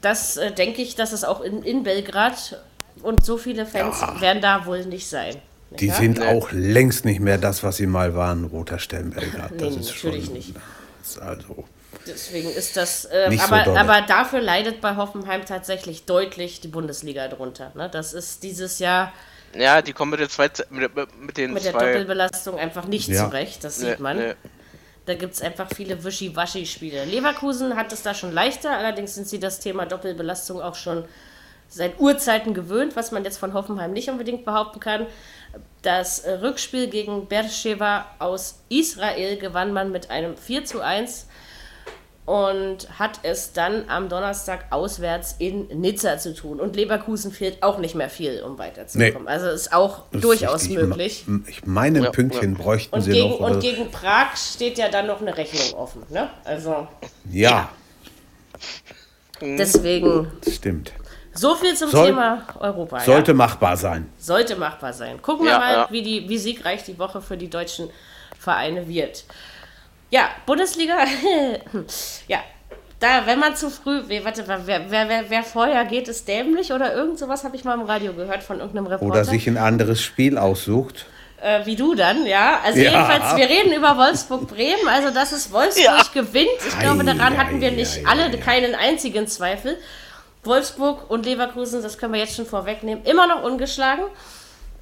[0.02, 2.60] das äh, denke ich, dass es auch in, in Belgrad
[3.04, 5.36] und so viele Fans werden da wohl nicht sein.
[5.80, 5.94] Die Ja?
[5.94, 9.52] sind auch längst nicht mehr das, was sie mal waren, Roter Stern Belgrad.
[9.60, 10.54] Das Nee, ist natürlich schon, nicht.
[11.04, 11.66] das ist also,
[12.06, 13.06] Deswegen ist das.
[13.06, 13.80] Äh, Nicht so aber, dolle.
[13.80, 17.72] aber dafür leidet bei Hoffenheim tatsächlich deutlich die Bundesliga drunter.
[17.76, 17.90] Ne?
[17.90, 19.12] Das ist dieses Jahr
[19.54, 21.86] Ja, die kommen mit, der zwei, mit, mit, den mit der zwei.
[21.86, 23.26] Doppelbelastung einfach nicht Ja.
[23.26, 23.64] zurecht.
[23.64, 24.18] Das Nee, sieht man.
[24.18, 24.34] nee.
[25.06, 27.06] Da gibt es einfach viele Wischi-Waschi-Spiele.
[27.06, 31.06] Leverkusen hat es da schon leichter, allerdings sind sie das Thema Doppelbelastung auch schon
[31.70, 35.06] seit Urzeiten gewöhnt, was man jetzt von Hoffenheim nicht unbedingt behaupten kann.
[35.82, 41.27] Das Rückspiel gegen Beersheba aus Israel gewann man mit einem 4 zu 1
[42.28, 46.60] und hat es dann am Donnerstag auswärts in Nizza zu tun.
[46.60, 49.24] Und Leverkusen fehlt auch nicht mehr viel, um weiterzukommen.
[49.24, 49.30] Nee.
[49.30, 50.78] Also ist auch durchaus richtig.
[50.78, 51.26] möglich.
[51.48, 53.40] Ich meine, ein Ja, Pünktchen bräuchten Und sie gegen, noch.
[53.40, 56.04] und gegen Prag steht ja dann noch eine Rechnung offen.
[56.10, 56.30] Ne?
[56.44, 56.90] Also
[57.32, 57.70] ja,
[59.42, 60.92] deswegen das stimmt.
[61.34, 63.00] so viel zum Soll- Thema Europa.
[63.02, 63.38] Sollte ja?
[63.38, 64.10] machbar sein.
[64.18, 65.22] Sollte machbar sein.
[65.22, 65.88] Gucken wir Ja, mal, ja.
[65.92, 67.90] Wie, die, wie siegreich die Woche für die deutschen
[68.38, 69.24] Vereine wird.
[70.10, 70.96] Ja, Bundesliga.
[72.28, 72.40] ja,
[73.00, 74.02] da, wenn man zu früh.
[74.24, 77.74] Warte, wer, wer, wer, wer vorher geht, ist dämlich oder irgend sowas habe ich mal
[77.76, 79.12] im Radio gehört von irgendeinem Reporter.
[79.14, 81.06] Oder sich ein anderes Spiel aussucht.
[81.42, 82.60] äh, wie du dann, ja.
[82.64, 82.92] Also Ja.
[82.92, 86.48] jedenfalls, wir reden über Wolfsburg-Bremen, also dass es Wolfsburg gewinnt.
[86.68, 88.38] Ich glaube, daran Ei, hatten wir ei, nicht ei, alle ei.
[88.38, 89.78] keinen einzigen Zweifel.
[90.44, 94.06] Wolfsburg und Leverkusen, das können wir jetzt schon vorwegnehmen, immer noch ungeschlagen.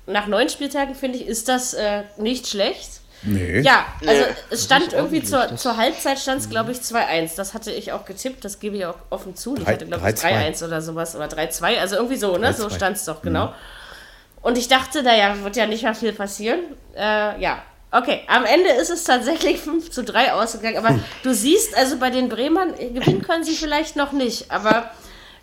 [0.05, 3.01] Nach neun Spieltagen, finde ich, ist das äh, nicht schlecht.
[3.25, 3.61] Nee.
[3.61, 4.27] Ja, also Nee.
[4.51, 7.35] es stand irgendwie zur, zur Halbzeit stand es, glaube ich, 2-1.
[7.35, 9.55] Das hatte ich auch getippt, das gebe ich auch offen zu.
[9.57, 10.21] Ich Drei- hatte, glaube ich, 3-2.
[10.61, 12.53] 3-1 oder sowas oder 3-2, also irgendwie so, ne?
[12.53, 12.75] So 3-2.
[12.75, 13.53] stand es doch, genau.
[14.41, 16.59] Und ich dachte, naja, wird ja nicht mehr viel passieren.
[16.95, 17.63] Äh, ja.
[17.91, 20.77] Okay, am Ende ist es tatsächlich 5 zu 3 ausgegangen.
[20.77, 24.51] Aber du siehst, also bei den Bremern gewinnen können sie vielleicht noch nicht.
[24.51, 24.91] Aber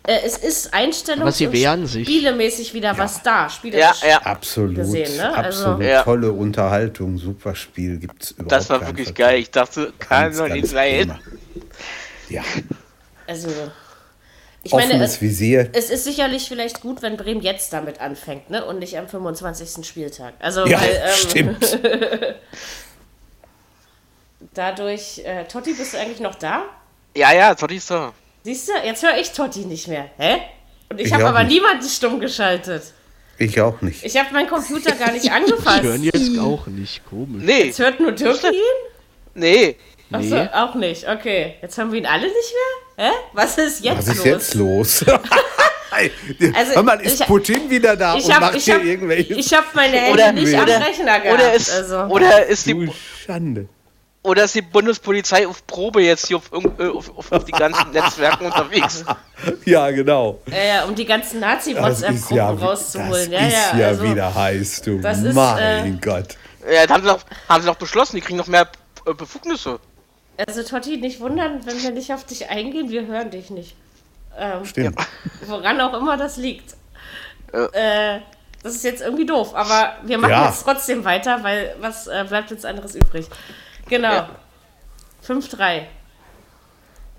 [0.06, 2.06] äh, es ist Einstellung Aber sie wehren sich.
[2.08, 3.44] spielemäßig wieder was da.
[3.44, 4.02] Ja, Spielerisch.
[4.02, 4.18] ja.
[4.22, 5.34] Absolut, gesehen, ne?
[5.34, 6.02] Also- absolut Ja.
[6.02, 9.38] tolle Unterhaltung, super Spiel, gibt es überhaupt Das war wirklich geil.
[9.40, 11.18] Ich dachte, kann doch nicht sein.
[12.28, 12.42] Ja,
[13.26, 13.48] Also,
[14.64, 15.68] ich meine, offenes es, Visier.
[15.72, 18.64] es ist sicherlich vielleicht gut, wenn Bremen jetzt damit anfängt, ne?
[18.64, 19.84] Und nicht am 25.
[19.86, 20.34] Spieltag.
[20.38, 21.78] Also, Ja, weil ähm, stimmt.
[24.54, 26.64] dadurch, äh, Totti, bist du eigentlich noch da?
[27.16, 28.12] Ja, ja, Totti ist so.
[28.44, 30.06] Siehst du, jetzt höre ich Totti nicht mehr.
[30.18, 30.38] Hä?
[30.90, 31.52] Und ich, Ich habe aber nicht.
[31.60, 32.82] niemanden stumm geschaltet.
[33.38, 34.04] Ich auch nicht.
[34.04, 35.82] Ich habe meinen Computer gar nicht Ich angefasst.
[35.82, 37.04] höre jetzt auch nicht.
[37.08, 37.42] Komisch.
[37.44, 38.90] Nee, Jetzt hört nur Türki ihn?
[39.34, 39.76] nee.
[40.10, 40.48] Achso, Nee.
[40.52, 41.08] auch nicht.
[41.08, 41.54] Okay.
[41.62, 42.34] Jetzt haben wir ihn alle nicht
[42.96, 43.06] mehr?
[43.08, 43.12] Hä?
[43.32, 44.24] Was ist jetzt Was ist los?
[44.26, 45.04] jetzt los?
[46.54, 48.84] Also, Hör mal, ist ich- Putin wieder da Ich und habe macht ich hier hab,
[48.84, 51.34] irgendwelche ich hab meine Hände nicht oder- am Rechner gehabt.
[51.34, 51.96] Oder ist, also.
[52.04, 52.92] oder, ist die, Du
[53.26, 53.68] Schande.
[54.22, 57.52] Oder ist die Bundespolizei auf Probe jetzt hier auf, irgend- äh, auf, auf, auf die
[57.52, 59.04] ganzen Netzwerken unterwegs?
[59.64, 60.40] Ja, genau.
[60.50, 63.30] äh, um die ganzen Nazi-WhatsApp-Gruppen ja, rauszuholen.
[63.30, 65.00] das ja, ist ja, ja also, wieder heiß, du.
[65.00, 66.36] das ist, mein äh, Gott.
[66.72, 68.68] Ja, das haben sie doch, haben sie doch beschlossen, die kriegen noch mehr
[69.06, 69.80] äh, Befugnisse.
[70.46, 73.74] Also Totti, nicht wundern, wenn wir nicht auf dich eingehen, wir hören dich nicht.
[74.38, 74.98] Ähm, Stimmt.
[75.46, 76.74] woran auch immer das liegt.
[77.52, 78.20] Äh,
[78.62, 80.46] das ist jetzt irgendwie doof, aber wir machen Ja.
[80.46, 83.26] jetzt trotzdem weiter, weil was äh, bleibt uns anderes übrig?
[83.88, 84.12] Genau.
[84.12, 84.28] Ja.
[85.26, 85.82] 5-3.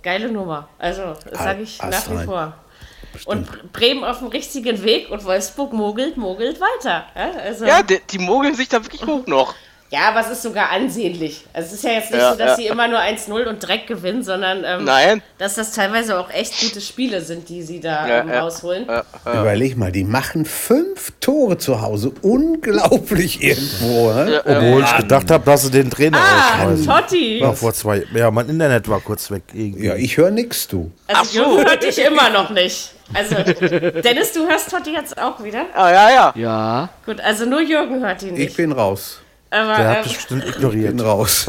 [0.02, 0.67] Geile Nummer.
[0.78, 2.54] Also, das sage ich nach wie vor.
[3.26, 7.06] Und Bremen auf dem richtigen Weg und Wolfsburg mogelt, mogelt weiter.
[7.15, 9.54] Ja, also, Ja, die, die mogeln sich da wirklich hoch noch.
[9.93, 11.45] Ja, aber es ist sogar ansehnlich.
[11.53, 12.56] Also es ist ja jetzt nicht Ja, so, dass ja.
[12.56, 15.21] sie immer nur 1-0 und Dreck gewinnen, sondern ähm, Nein.
[15.38, 18.41] dass das teilweise auch echt gute Spiele sind, die sie da Ja, ähm, ja.
[18.41, 18.88] rausholen.
[18.88, 19.03] Ja,
[19.41, 22.12] Überleg mal, die machen fünf Tore zu Hause.
[22.23, 24.12] Unglaublich irgendwo.
[24.13, 24.41] Ne?
[24.45, 26.86] Obwohl ich gedacht habe, dass sie den Trainer Ah, rausschmeißen.
[26.88, 27.39] Totti!
[27.39, 28.03] Ja, vor zwei.
[28.13, 29.43] Ja, mein Internet war kurz weg.
[29.53, 29.86] Irgendwie.
[29.86, 30.91] Ja, ich höre nix, du.
[31.08, 31.39] Also Ach so.
[31.39, 32.91] Jürgen hört dich immer noch nicht.
[33.13, 33.36] Also,
[34.01, 35.65] Dennis, du hörst Totti jetzt auch wieder?
[35.75, 36.34] Ah, ja, ja.
[36.36, 38.58] Ja, Gut, also nur Jürgen hört ihn Ich nicht.
[38.58, 39.19] bin raus.
[39.54, 40.98] Aber Der hat ähm, bestimmt Ich ignoriert.
[40.98, 41.46] bin raus.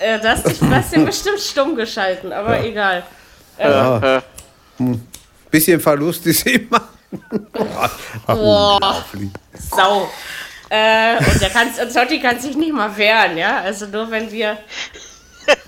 [0.00, 3.04] äh, du hast, dich, du hast ihn bestimmt stumm geschalten, aber egal.
[3.58, 4.20] Äh,
[5.50, 6.82] bisschen Verlust ist immer.
[8.26, 9.30] Unglaublich.
[9.74, 10.08] Sau.
[10.68, 13.60] Äh, und der kann, Totti kann sich nicht mal wehren, ja.
[13.60, 14.58] Also nur wenn wir.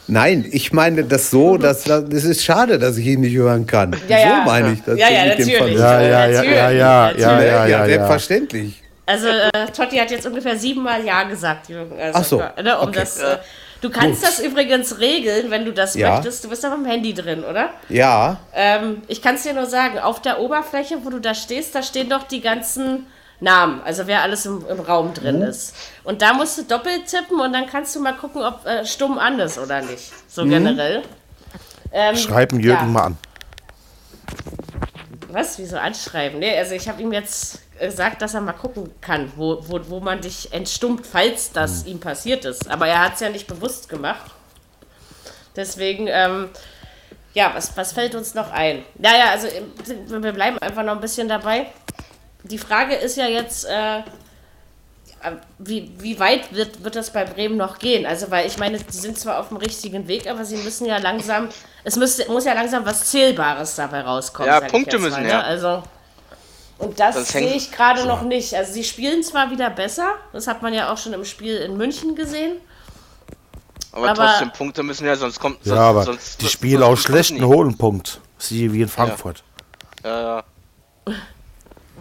[0.08, 3.94] Nein, ich meine das so, dass das ist schade, dass ich ihn nicht hören kann.
[4.08, 4.38] Ja, ja.
[4.40, 4.98] so meine ich das.
[4.98, 5.56] Ja, ja, mit dem natürlich.
[5.56, 5.78] Verlust.
[5.80, 7.22] Ja, ja, ja, Natürlich, ja, ja, natürlich.
[7.22, 7.86] ja, ja, Ja, ja, ja.
[7.86, 8.82] selbstverständlich.
[9.08, 11.98] Also äh, Totti hat jetzt ungefähr siebenmal Ja gesagt, Jürgen.
[11.98, 12.98] Also, Ach so, Ne, um okay.
[13.00, 13.38] das, äh,
[13.80, 16.12] du kannst das übrigens regeln, wenn du das Ja.
[16.16, 16.44] möchtest.
[16.44, 17.70] Du bist aber am Handy drin, oder?
[17.88, 21.74] Ja, Ähm, ich kann es dir nur sagen, auf der Oberfläche, wo du da stehst,
[21.74, 23.06] da stehen doch die ganzen
[23.40, 25.42] Namen, also wer alles im, im Raum drin Mhm.
[25.44, 25.74] ist.
[26.04, 29.16] Und da musst du doppelt tippen und dann kannst du mal gucken, ob äh, stumm
[29.18, 30.12] an ist oder nicht.
[30.28, 30.50] So Mhm.
[30.50, 31.02] generell.
[31.92, 32.92] Ähm, Schreiben Jürgen ja.
[32.92, 33.18] mal an.
[35.30, 35.58] Was?
[35.58, 36.38] Wieso anschreiben?
[36.40, 40.00] Nee, also ich habe ihm jetzt gesagt, dass er mal gucken kann, wo, wo, wo
[40.00, 42.70] man dich entstummt, falls das ihm passiert ist.
[42.70, 44.30] Aber er hat es ja nicht bewusst gemacht.
[45.56, 46.50] Deswegen, ähm,
[47.34, 48.84] ja, was, was fällt uns noch ein?
[48.96, 51.66] Naja, also ähm, wir bleiben einfach noch ein bisschen dabei.
[52.44, 54.02] Die Frage ist ja jetzt, äh,
[55.58, 58.06] wie, wie weit wird, wird das bei Bremen noch gehen?
[58.06, 60.98] Also, weil ich meine, die sind zwar auf dem richtigen Weg, aber sie müssen ja
[60.98, 61.48] langsam,
[61.84, 64.50] es muss, muss ja langsam was Zählbares dabei rauskommen.
[64.50, 65.44] Ja, Punkte jetzt müssen mal, ne?
[65.44, 65.82] Also,
[66.78, 68.54] und das hängt- sehe ich gerade noch nicht.
[68.54, 71.76] Also, sie spielen zwar wieder besser, das hat man ja auch schon im Spiel in
[71.76, 72.56] München gesehen.
[73.92, 75.58] Aber, Aber- trotzdem, Punkte müssen ja, sonst kommt.
[75.64, 77.42] Ja, sonst, aber sonst, die sonst- Spiele sonst aus kommt schlechten nie.
[77.42, 78.20] holen Punkt.
[78.38, 79.42] Siehe wie in Frankfurt.
[80.04, 80.44] Ja,
[81.06, 81.14] ja.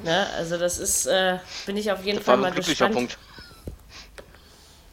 [0.04, 0.28] Ne?
[0.38, 3.18] Also, das ist, äh, bin ich auf jeden Das war Fall ein mal glücklicher gespannt.
[3.18, 3.18] Punkt.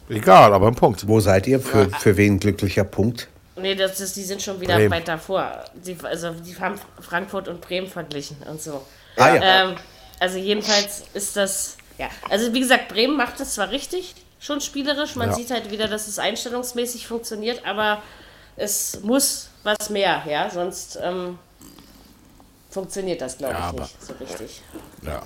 [0.09, 1.07] Egal, aber ein Punkt.
[1.09, 1.61] wo seid ihr?
[1.61, 3.29] Für, für wen glücklicher Punkt?
[3.57, 4.91] Nee, das ist, die sind schon wieder Bremen.
[4.91, 5.65] weit davor.
[5.75, 8.85] Die, also, die haben Frankfurt und Bremen verglichen und so.
[9.17, 9.43] Ah ja.
[9.43, 9.77] Ähm,
[10.21, 15.17] also jedenfalls ist das, ja, also wie gesagt, Bremen macht das zwar richtig, schon spielerisch,
[15.17, 15.35] man Ja.
[15.35, 18.03] sieht halt wieder, dass es einstellungsmäßig funktioniert, aber
[18.57, 21.39] es muss was mehr, ja, sonst ähm,
[22.71, 24.63] funktioniert das, glaube Ja, ich, aber- nicht so richtig.
[25.03, 25.23] Ja.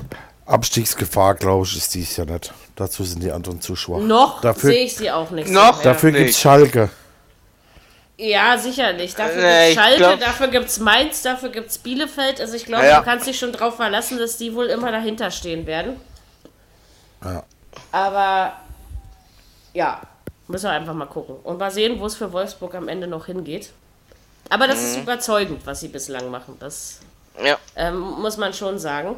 [0.47, 2.53] Abstiegsgefahr, glaube ich, ist dies ja nicht.
[2.75, 3.99] Dazu sind die anderen zu schwach.
[3.99, 5.77] Noch dafür, sehe ich sie auch nicht Noch?
[5.79, 5.83] so.
[5.83, 6.41] dafür Ja, gibt es.
[6.41, 6.89] Schalke.
[8.21, 9.15] Ja, sicherlich.
[9.15, 12.41] Dafür Nee, gibt's ich Schalke, glaub- dafür gibt's Mainz, dafür gibt's Bielefeld.
[12.41, 12.99] Also ich glaube, Ja.
[12.99, 16.01] du kannst dich schon drauf verlassen, dass die wohl immer dahinter stehen werden.
[17.25, 17.45] Ja.
[17.93, 18.53] Aber
[19.73, 20.01] ja,
[20.49, 21.37] müssen wir einfach mal gucken.
[21.45, 23.71] Und mal sehen, wo es für Wolfsburg am Ende noch hingeht.
[24.51, 24.85] Aber das Mhm.
[24.87, 26.57] ist überzeugend, was sie bislang machen.
[26.59, 26.99] Das
[27.43, 27.57] Ja.
[27.77, 29.15] ähm, muss man schon sagen.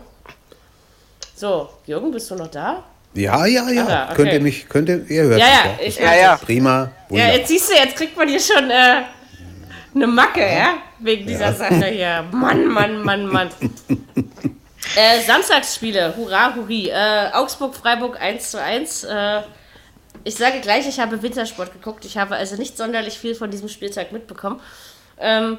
[1.34, 2.82] So, Jürgen, bist du noch da?
[3.14, 3.86] Ja, ja, ja.
[3.86, 4.14] Ah, okay.
[4.14, 5.86] Könnt ihr mich, könnt ihr, ihr hört Ja, mich ja, doch.
[5.86, 6.36] ich Ja, ja.
[6.36, 6.70] Prima.
[6.78, 7.36] Ja, Wunderbar.
[7.36, 9.02] jetzt siehst du, jetzt kriegt man hier schon äh,
[9.94, 10.74] eine Macke, ja?
[11.00, 12.24] Wegen dieser Sache hier.
[12.30, 13.48] Mann, Mann, Mann, Mann.
[14.96, 16.88] äh, Samstagsspiele, hurra, hurri.
[16.88, 19.04] Äh, Augsburg, Freiburg 1 zu 1.
[19.04, 19.40] Äh,
[20.22, 22.04] ich sage gleich, ich habe Wintersport geguckt.
[22.04, 24.60] Ich habe also nicht sonderlich viel von diesem Spieltag mitbekommen.
[25.18, 25.58] Ähm,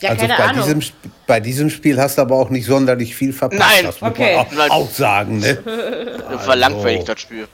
[0.00, 0.62] ja, also keine bei Ahnung.
[0.64, 0.82] diesem,
[1.26, 3.60] bei diesem Spiel hast du aber auch nicht sonderlich viel verpasst.
[3.60, 4.44] Nein, das muss okay.
[4.52, 5.38] man auch, auch sagen.
[5.38, 5.54] Ne?
[5.64, 7.48] Das war langweilig, das Spiel.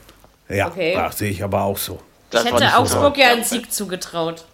[0.48, 0.94] Ja, Okay.
[0.94, 1.98] das sehe ich aber auch so.
[2.30, 4.44] Das ich hätte so Augsburg ja einen Sieg zugetraut.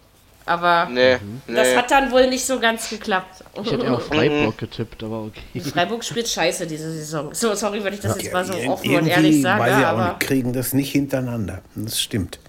[0.45, 1.53] Aber Nee, nee.
[1.55, 3.43] das hat dann wohl nicht so ganz geklappt.
[3.63, 5.61] Ich hätte auf Freiburg getippt, aber okay.
[5.61, 7.29] Freiburg spielt scheiße diese Saison.
[7.33, 10.07] So, sorry, wenn ich das jetzt mal so offen und ehrlich sage, ich auch aber.
[10.07, 11.61] nicht, kriegen das nicht hintereinander.
[11.75, 12.39] Das stimmt.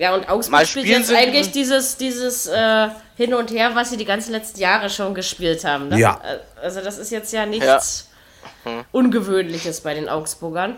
[0.00, 3.98] Ja, und Augsburg Mal spielt jetzt eigentlich dieses, dieses äh, Hin und Her, was sie
[3.98, 5.88] die ganzen letzten Jahre schon gespielt haben.
[5.88, 5.98] Ne?
[5.98, 6.18] Ja.
[6.24, 8.08] Äh, Also, das ist jetzt ja nichts
[8.92, 10.76] Ungewöhnliches bei den Augsburgern.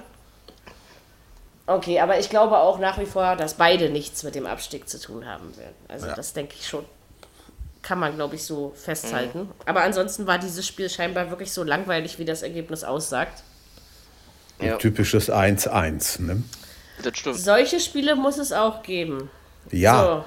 [1.66, 4.98] Okay, aber ich glaube auch nach wie vor, dass beide nichts mit dem Abstieg zu
[5.00, 5.76] tun haben werden.
[5.86, 6.84] Also, das denke ich schon.
[7.82, 9.48] Kann man, glaube ich, so festhalten.
[9.66, 13.44] Aber ansonsten war dieses Spiel scheinbar wirklich so langweilig, wie das Ergebnis aussagt.
[14.60, 14.78] Ja.
[14.78, 16.22] Typisches 1-1.
[16.22, 16.42] Ne?
[17.02, 17.38] Das stimmt.
[17.38, 19.30] Solche Spiele muss es auch geben.
[19.70, 20.24] Ja, So.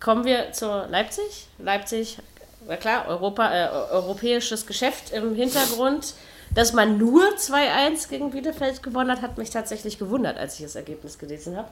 [0.00, 1.46] Kommen wir zu Leipzig.
[1.58, 2.18] Leipzig,
[2.66, 6.14] na klar, Europa, äh, europäisches Geschäft im Hintergrund.
[6.54, 10.74] Dass man nur 2-1 gegen Bielefeld gewonnen hat, hat mich tatsächlich gewundert, als ich das
[10.74, 11.68] Ergebnis gelesen habe.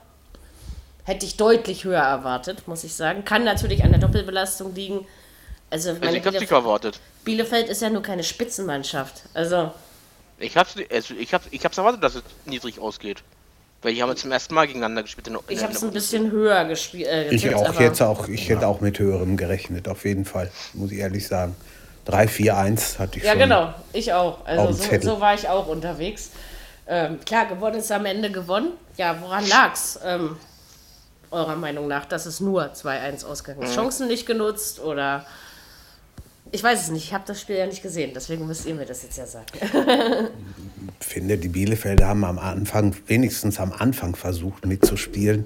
[1.04, 3.24] Hätte ich deutlich höher erwartet, muss ich sagen.
[3.24, 5.06] Kann natürlich an der Doppelbelastung liegen.
[5.70, 6.98] Also, Also ich Bielef erwartet.
[7.24, 9.22] Bielefeld ist ja nur keine Spitzenmannschaft.
[9.34, 9.70] Also,
[10.38, 13.22] Ich hab's, also ich hab's, ich hab's erwartet, dass es niedrig ausgeht.
[13.82, 15.28] Weil die haben jetzt zum ersten Mal gegeneinander gespielt.
[15.28, 17.06] In, in ich habe es ein bisschen höher gespielt.
[17.08, 18.28] Äh, ich auch aber- jetzt auch.
[18.28, 20.50] Ich hätte auch mit höherem gerechnet, auf jeden Fall.
[20.74, 21.56] Muss ich ehrlich sagen.
[22.06, 23.38] 3-4-1 hatte ich Ja, schon.
[23.40, 23.74] genau.
[23.92, 24.44] Ich auch.
[24.44, 26.30] Also so, so war ich auch unterwegs.
[26.86, 28.72] Ähm, klar, gewonnen ist am Ende gewonnen.
[28.96, 29.98] Ja, woran lag's?
[30.04, 30.36] Ähm,
[31.30, 33.74] eurer Meinung nach, dass es nur 2-1 ausgegangen ist?
[33.74, 35.24] Chancen nicht genutzt oder.
[36.52, 38.84] Ich weiß es nicht, ich habe das Spiel ja nicht gesehen, deswegen müsst ihr mir
[38.86, 39.46] das jetzt ja sagen.
[41.00, 45.44] finde, die Bielefelder haben am Anfang, wenigstens am Anfang versucht mitzuspielen.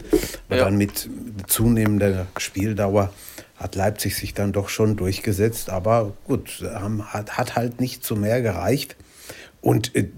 [0.49, 0.65] Aber Ja.
[0.65, 1.09] dann mit
[1.47, 3.13] zunehmender Spieldauer
[3.57, 5.71] hat Leipzig sich dann doch schon durchgesetzt.
[5.71, 8.97] Aber gut, haben, hat, hat halt nicht zu mehr gereicht.
[9.61, 10.09] Und äh,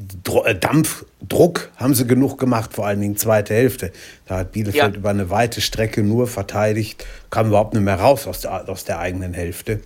[0.44, 3.92] äh, Dampf, Druck haben sie genug gemacht, vor allen Dingen zweite Hälfte.
[4.26, 4.98] Da hat Bielefeld Ja.
[4.98, 8.98] über eine weite Strecke nur verteidigt, kam überhaupt nicht mehr raus aus der, aus der
[8.98, 9.80] eigenen Hälfte.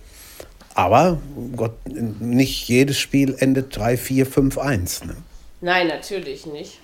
[0.75, 1.17] Aber
[1.55, 5.05] Gott, nicht jedes Spiel endet 3, 4, 5, 1.
[5.05, 5.15] Ne?
[5.61, 6.79] Nein, natürlich nicht.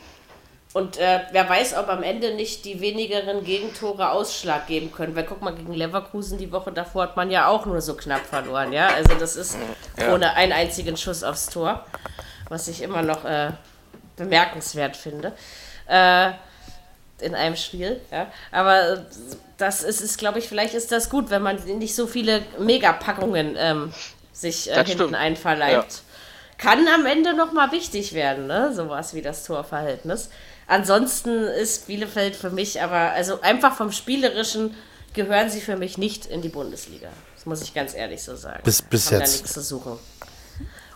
[0.74, 5.16] Und äh, wer weiß, ob am Ende nicht die wenigeren Gegentore Ausschlag geben können.
[5.16, 8.26] Weil guck mal, gegen Leverkusen die Woche davor hat man ja auch nur so knapp
[8.26, 8.74] verloren.
[8.74, 9.58] Ja, also das ist
[9.98, 10.14] Ja.
[10.14, 11.86] ohne einen einzigen Schuss aufs Tor,
[12.50, 13.52] was ich immer noch äh,
[14.18, 15.34] bemerkenswert finde.
[15.88, 16.32] Äh,
[17.22, 18.28] in einem Spiel, ja.
[18.52, 18.98] Aber äh,
[19.58, 23.56] das ist, ist glaube ich, vielleicht ist das gut, wenn man nicht so viele Megapackungen
[23.58, 23.94] ähm,
[24.34, 25.16] sich äh, hinten stimmt.
[25.16, 26.02] einverleibt.
[26.58, 28.74] Kann am Ende nochmal wichtig werden, ne?
[28.74, 30.30] Sowas wie das Torverhältnis.
[30.66, 34.76] Ansonsten ist Bielefeld für mich aber, also einfach vom Spielerischen
[35.14, 37.10] gehören sie für mich nicht in die Bundesliga.
[37.36, 38.62] Das muss ich ganz ehrlich so sagen.
[38.64, 39.34] Bis- bis Haben da jetzt.
[39.34, 40.00] nichts zu suchen.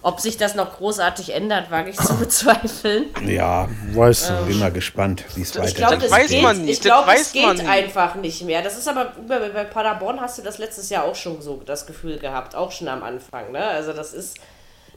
[0.03, 3.05] Ob sich das noch großartig ändert, wage ich zu bezweifeln.
[3.27, 4.45] Ja, Weißt du.
[4.47, 5.75] bin mal gespannt, wie es Ich weitergeht.
[5.77, 7.69] glaube, Das weiß geht, man nicht, ich das glaub, weiß es geht man nicht.
[7.69, 8.63] einfach nicht mehr.
[8.63, 11.85] Das ist aber bei, bei Paderborn hast du das letztes Jahr auch schon so das
[11.85, 13.51] Gefühl gehabt, auch schon am Anfang.
[13.51, 13.63] Ne?
[13.63, 14.37] Also das ist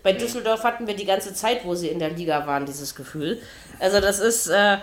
[0.03, 3.41] bei Düsseldorf hatten wir die ganze Zeit, wo sie in der Liga waren, dieses Gefühl.
[3.81, 4.79] Also das ist äh,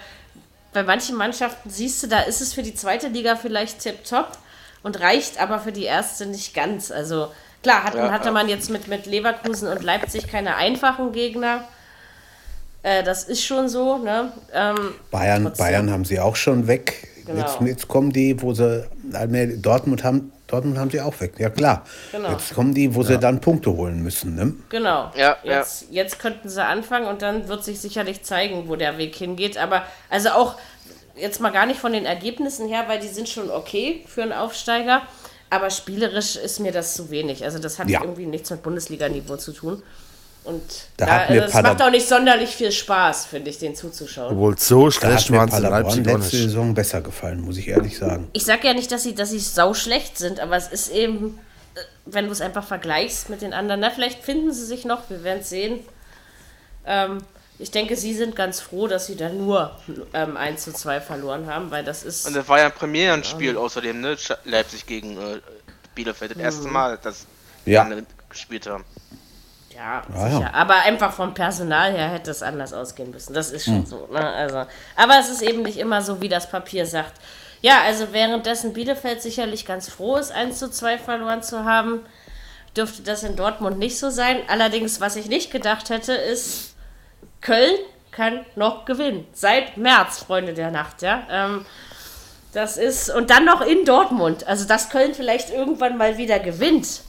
[0.74, 4.38] bei manchen Mannschaften siehst du, da ist es für die zweite Liga vielleicht tipptopp
[4.84, 6.92] und reicht aber für die erste nicht ganz.
[6.92, 7.32] Also
[7.64, 8.32] klar hatten, Ja, hatte ja.
[8.32, 11.68] man jetzt mit, mit Leverkusen und Leipzig keine einfachen Gegner.
[12.84, 14.32] Äh, das ist schon so, ne?
[14.54, 15.66] Ähm, Bayern, trotzdem.
[15.66, 17.08] Bayern haben sie auch schon weg.
[17.26, 17.40] Genau.
[17.40, 21.34] Jetzt, jetzt kommen die, wo sie allmählich- Dortmund haben, Dortmund haben sie auch weg.
[21.38, 21.86] Ja klar.
[22.12, 22.32] Genau.
[22.32, 24.36] Jetzt kommen die, wo sie dann Punkte holen müssen.
[24.36, 24.54] Ne?
[24.70, 25.12] Genau.
[25.16, 25.60] Ja, ja.
[25.60, 29.58] jetzt, jetzt könnten sie anfangen und dann wird sich sicherlich zeigen, wo der Weg hingeht.
[29.58, 30.56] Aber also auch
[31.16, 34.34] jetzt mal gar nicht von den Ergebnissen her, weil die sind schon okay für einen
[34.34, 35.04] Aufsteiger.
[35.52, 37.44] Aber spielerisch ist mir das zu wenig.
[37.44, 38.02] Also das hat Ja.
[38.02, 39.84] irgendwie nichts mit Bundesliga-Niveau zu tun.
[40.44, 40.64] Und
[40.98, 43.60] Da da, hat mir also es Pader- macht auch nicht sonderlich viel Spaß, finde ich,
[43.60, 44.32] den zuzuschauen.
[44.32, 46.38] Obwohl so schlecht waren sie Leipzig letzte.
[46.38, 48.28] Saison besser gefallen, muss ich ehrlich sagen.
[48.34, 51.38] Ich sag ja nicht, dass sie, dass sie sau schlecht sind, aber es ist eben,
[51.76, 55.10] äh, wenn du es einfach vergleichst mit den anderen, na, vielleicht finden sie sich noch,
[55.12, 55.82] wir werden es sehen.
[56.88, 57.20] Ähm,
[57.62, 59.76] ich denke, sie sind ganz froh, dass sie da nur
[60.14, 62.26] ähm, 1 zu 2 verloren haben, weil das ist.
[62.28, 64.18] Und das war ja ein Premierenspiel außerdem, ne?
[64.46, 65.40] Leipzig gegen äh,
[65.96, 66.32] Bielefeld.
[66.32, 66.74] Das erste Mhm.
[66.74, 67.26] Mal, dass
[67.66, 67.88] Ja.
[67.90, 68.84] wir gespielt haben.
[69.76, 70.42] Ja, Ah, sicher.
[70.42, 70.54] ja.
[70.54, 73.34] Aber einfach vom Personal her hätte es anders ausgehen müssen.
[73.34, 73.86] Das ist schon Hm.
[73.86, 74.08] so.
[74.12, 74.20] Ne?
[74.20, 77.14] Also, aber es ist eben nicht immer so, wie das Papier sagt.
[77.62, 82.06] Ja, also währenddessen Bielefeld sicherlich ganz froh ist, 1 zu 2 verloren zu haben,
[82.76, 84.40] dürfte das in Dortmund nicht so sein.
[84.48, 86.71] Allerdings, was ich nicht gedacht hätte, ist,
[87.42, 87.78] Köln
[88.12, 89.28] kann noch gewinnen.
[89.34, 91.24] Seit März, Freunde der Nacht, ja.
[91.30, 91.66] Ähm,
[92.54, 94.46] das ist, und dann noch in Dortmund.
[94.46, 97.02] Also, dass Köln vielleicht irgendwann mal wieder gewinnt.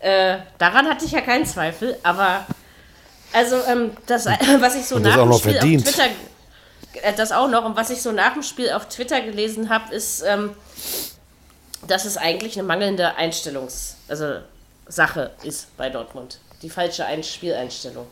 [0.00, 2.44] Äh, daran hatte ich ja keinen Zweifel, aber
[3.32, 4.26] also ähm, das,
[4.58, 5.86] was ich so Und nach dem Spiel verdient.
[5.86, 6.10] auf Twitter,
[7.02, 9.94] äh, das auch noch, und was ich so nach dem Spiel auf Twitter gelesen habe,
[9.94, 10.54] ist, ähm,
[11.86, 14.40] dass es eigentlich eine mangelnde Einstellungs-, also
[14.86, 16.38] Sache ist bei Dortmund.
[16.62, 18.06] Die falsche Ein Spieleinstellung.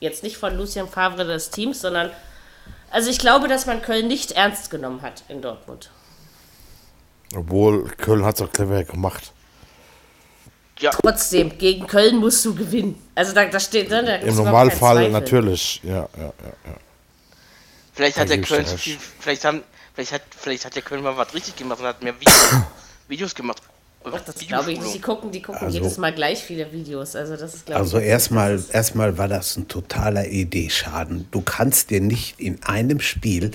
[0.00, 2.10] Jetzt nicht von Lucien Favre des Teams, sondern
[2.90, 5.90] also ich glaube, dass man Köln nicht ernst genommen hat in Dortmund.
[7.34, 9.32] Obwohl, Köln hat es auch clever gemacht.
[10.80, 13.02] Ja, Trotzdem, gegen Köln musst du gewinnen.
[13.14, 15.80] Also da, da steht, ne, da gibt's Im Normalfall natürlich.
[15.82, 16.32] Ja, ja, ja.
[16.64, 16.76] ja.
[17.92, 19.62] vielleicht hat Da der Köln zu viel, vielleicht haben,
[19.94, 22.54] vielleicht hat, vielleicht hat der Köln mal was richtig gemacht und hat mehr Videos,
[23.08, 23.60] Videos gemacht.
[24.04, 24.94] Ach, das glaube ich nicht.
[24.94, 27.14] Die gucken, die gucken Also- jedes Mal gleich viele Videos.
[27.16, 28.06] Also das ist, glaube Also ich.
[28.06, 31.26] erstmal, erstmal war das ein totaler Ideeschaden.
[31.30, 33.50] Du kannst dir nicht in einem Spiel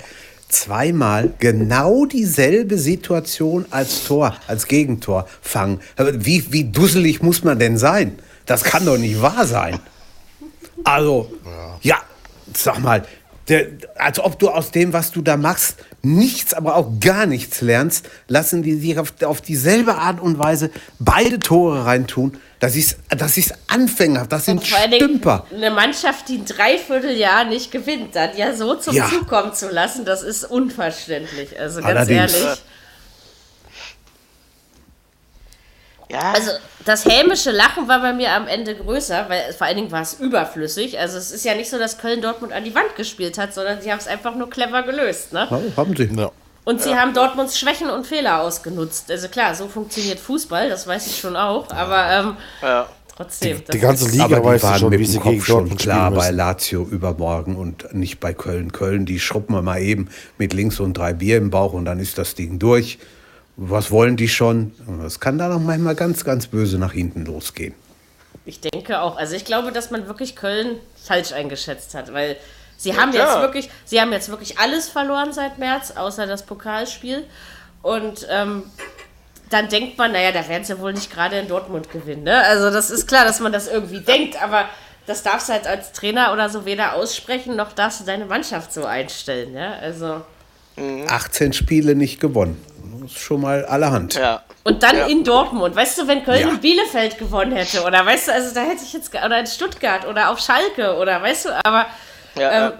[0.49, 5.79] zweimal genau dieselbe Situation als Tor, als Gegentor fangen.
[5.95, 8.19] Aber Wie, wie dusselig muss man denn sein?
[8.45, 9.79] Das kann doch nicht wahr sein.
[10.83, 11.33] Also,
[11.81, 11.97] ja,
[12.53, 13.05] sag mal,
[13.49, 17.61] der, als ob du aus dem, was du da machst, nichts, aber auch gar nichts
[17.61, 22.37] lernst, lassen die sich auf, auf dieselbe Art und Weise beide Tore reintun.
[22.59, 25.45] Das ist, das ist Anfänger, das sind Stümper.
[25.53, 29.09] eine Mannschaft, die ein Dreivierteljahr nicht gewinnt, dann ja so zum Ja.
[29.09, 31.59] Zug kommen zu lassen, das ist unverständlich.
[31.59, 32.33] Also ganz Allerdings.
[32.33, 32.61] ehrlich.
[36.13, 36.51] Ja, Also
[36.85, 40.13] das hämische Lachen war bei mir am Ende größer, weil vor allen Dingen war es
[40.13, 40.99] überflüssig.
[40.99, 43.81] Also es ist ja nicht so, dass Köln Dortmund an die Wand gespielt hat, sondern
[43.81, 45.33] sie haben es einfach nur clever gelöst.
[45.33, 45.47] Ne?
[45.49, 46.09] Ja, haben sie.
[46.15, 46.31] ja.
[46.65, 49.11] Und sie haben Dortmunds Schwächen und Fehler ausgenutzt.
[49.11, 51.69] Also klar, so funktioniert Fußball, das weiß ich schon auch.
[51.71, 52.87] Aber ähm, ja.
[53.17, 53.57] trotzdem.
[53.57, 55.43] Die das ganze Liga Aber die weiß waren schon, mit wie dem sie Kopf gegen
[55.43, 56.29] schon klar bei.
[56.31, 58.71] Lazio übermorgen und nicht bei Köln.
[58.71, 60.07] Köln, die schruppen wir mal eben
[60.37, 62.97] mit links und drei Bier im Bauch und dann ist das Ding durch.
[63.55, 64.73] Was wollen die schon?
[65.01, 67.75] Das kann da noch manchmal ganz, ganz böse nach hinten losgehen.
[68.45, 69.17] Ich denke auch.
[69.17, 72.35] Also ich glaube, dass man wirklich Köln falsch eingeschätzt hat, weil
[72.77, 73.27] sie haben klar.
[73.27, 77.25] jetzt wirklich, sie haben jetzt wirklich alles verloren seit März, außer das Pokalspiel.
[77.81, 78.63] Und ähm,
[79.49, 82.23] dann denkt man, naja, da werden sie wohl nicht gerade in Dortmund gewinnen.
[82.23, 82.43] Ne?
[82.43, 84.65] Also das ist klar, dass man das irgendwie denkt, aber
[85.05, 88.73] das darfst du halt als Trainer oder so weder aussprechen, noch darfst du deine Mannschaft
[88.73, 89.53] so einstellen.
[89.53, 89.73] Ja?
[89.73, 90.21] Also
[91.07, 92.63] 18 Spiele nicht gewonnen.
[93.01, 94.15] Das ist schon mal allerhand.
[94.15, 94.43] Ja.
[94.63, 95.05] Und dann Ja.
[95.07, 95.75] in Dortmund.
[95.75, 96.49] Weißt du, wenn Köln Ja.
[96.49, 100.07] in Bielefeld gewonnen hätte, oder weißt du, also da hätte ich jetzt, oder in Stuttgart
[100.07, 101.85] oder auf Schalke, oder weißt du, aber,
[102.35, 102.73] Ja, ähm,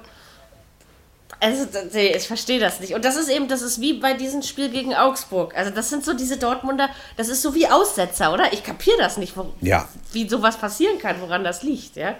[1.40, 2.94] also nee, ich verstehe das nicht.
[2.96, 5.54] Und das ist eben, das ist wie bei diesem Spiel gegen Augsburg.
[5.58, 8.54] Also das sind so diese Dortmunder, das ist so wie Aussetzer, oder?
[8.54, 9.88] Ich kapiere das nicht, wo, Ja.
[10.14, 12.16] wie sowas passieren kann, woran das liegt, ja.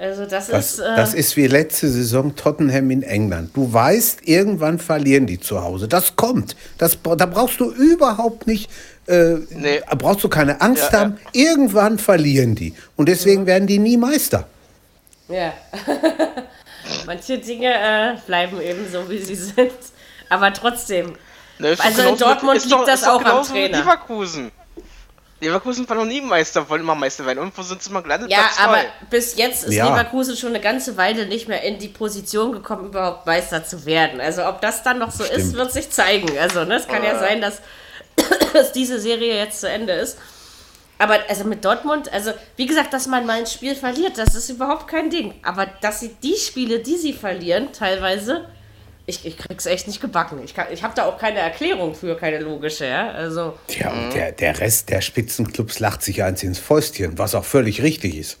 [0.00, 3.50] Also das, Das, ist, äh, das ist wie letzte Saison Tottenham in England.
[3.56, 5.88] Du weißt, irgendwann verlieren die zu Hause.
[5.88, 6.54] Das kommt.
[6.78, 8.70] Das, da brauchst du überhaupt nicht,
[9.08, 9.80] äh, Nee.
[9.98, 11.18] brauchst du keine Angst Ja, haben.
[11.32, 12.74] Irgendwann verlieren die.
[12.96, 14.46] Und deswegen werden die nie Meister.
[15.28, 15.52] Ja.
[17.06, 19.72] Manche Dinge äh, bleiben eben so, wie sie sind.
[20.28, 21.14] Aber trotzdem.
[21.58, 23.78] Ne, Also in Dortmund ist doch- liegt das auch am Trainer.
[23.78, 24.52] Leverkusen.
[25.40, 27.38] Leverkusen war noch nie Meister, wollen immer Meister werden.
[27.38, 28.30] Und wo sind sie mal gelandet?
[28.30, 28.86] Ja, Platz aber zwei.
[29.08, 29.88] bis jetzt ist Ja.
[29.88, 34.20] Leverkusen schon eine ganze Weile nicht mehr in die Position gekommen, überhaupt Meister zu werden.
[34.20, 35.54] Also ob das dann noch so ist, Stimmt.
[35.54, 36.36] wird sich zeigen.
[36.38, 37.60] Also ne, es kann ja sein, dass,
[38.52, 40.18] dass diese Serie jetzt zu Ende ist.
[40.98, 44.50] Aber also mit Dortmund, also wie gesagt, dass man mal ein Spiel verliert, das ist
[44.50, 45.34] überhaupt kein Ding.
[45.44, 48.46] Aber dass sie die Spiele, die sie verlieren, teilweise,
[49.08, 50.40] ich, ich krieg's echt nicht gebacken.
[50.44, 53.10] Ich, kann- ich habe da auch keine Erklärung für, keine logische, ja.
[53.10, 53.58] Also.
[53.66, 57.82] Tja, und der, der Rest der Spitzenclubs lacht sich eins ins Fäustchen, was auch völlig
[57.82, 58.38] richtig ist.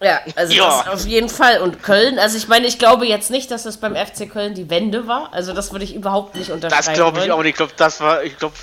[0.00, 0.82] Ja, also Ja.
[0.84, 1.60] das auf jeden Fall.
[1.60, 4.68] Und Köln, also ich meine, ich glaube jetzt nicht, dass das beim FC Köln die
[4.70, 5.32] Wende war.
[5.32, 6.84] Also das würde ich überhaupt nicht unterschreiben.
[6.86, 7.30] Das glaube ich wollen.
[7.32, 7.50] auch nicht.
[7.50, 8.54] Ich glaube, das war, ich glaube,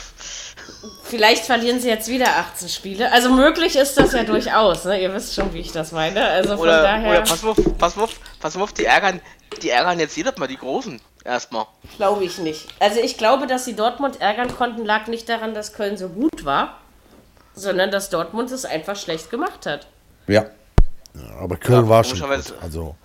[1.03, 3.11] Vielleicht verlieren sie jetzt wieder 18 Spiele.
[3.11, 4.85] Also möglich ist das ja durchaus.
[4.85, 5.01] Ne?
[5.01, 6.23] Ihr wisst schon, wie ich das meine.
[6.25, 9.19] Also von oder, daher oder pass auf, pass auf, pass auf, die ärgern,
[9.61, 10.99] die ärgern jetzt jedes Mal die Großen.
[11.25, 11.65] Erstmal.
[11.97, 12.67] glaube ich nicht.
[12.79, 16.45] Also ich glaube, dass sie Dortmund ärgern konnten, lag nicht daran, dass Köln so gut
[16.45, 16.79] war,
[17.53, 19.87] sondern dass Dortmund es einfach schlecht gemacht hat.
[20.27, 20.45] Ja.
[21.39, 22.53] Aber Köln war schon gut.
[22.61, 22.95] Also,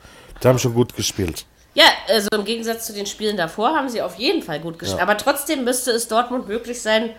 [0.43, 1.45] die haben schon gut gespielt.
[1.75, 5.03] Ja, also im Gegensatz zu den Spielen davor haben sie auf jeden Fall gut gespielt.
[5.03, 7.11] Aber trotzdem müsste es Dortmund möglich sein,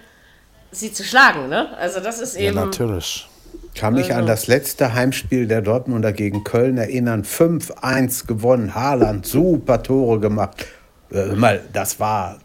[0.71, 1.49] sie zu schlagen.
[1.49, 1.75] Ne?
[1.77, 2.55] Also das ist Ja, eben.
[2.55, 3.27] natürlich.
[3.75, 7.23] Kann mich an das letzte Heimspiel der Dortmunder gegen Köln erinnern.
[7.23, 8.73] 5-1 gewonnen.
[8.73, 10.65] Haaland, super Tore gemacht.
[11.11, 12.39] Äh, hör mal, das war,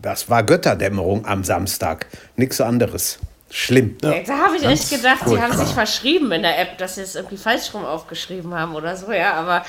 [0.00, 2.06] das war Götterdämmerung am Samstag.
[2.36, 3.18] Nichts anderes.
[3.50, 3.96] Schlimm.
[4.02, 7.02] Ey, Da habe ich echt gedacht, sie haben sich verschrieben in der App, dass sie
[7.02, 9.64] es irgendwie falsch rum aufgeschrieben haben oder so, ja, aber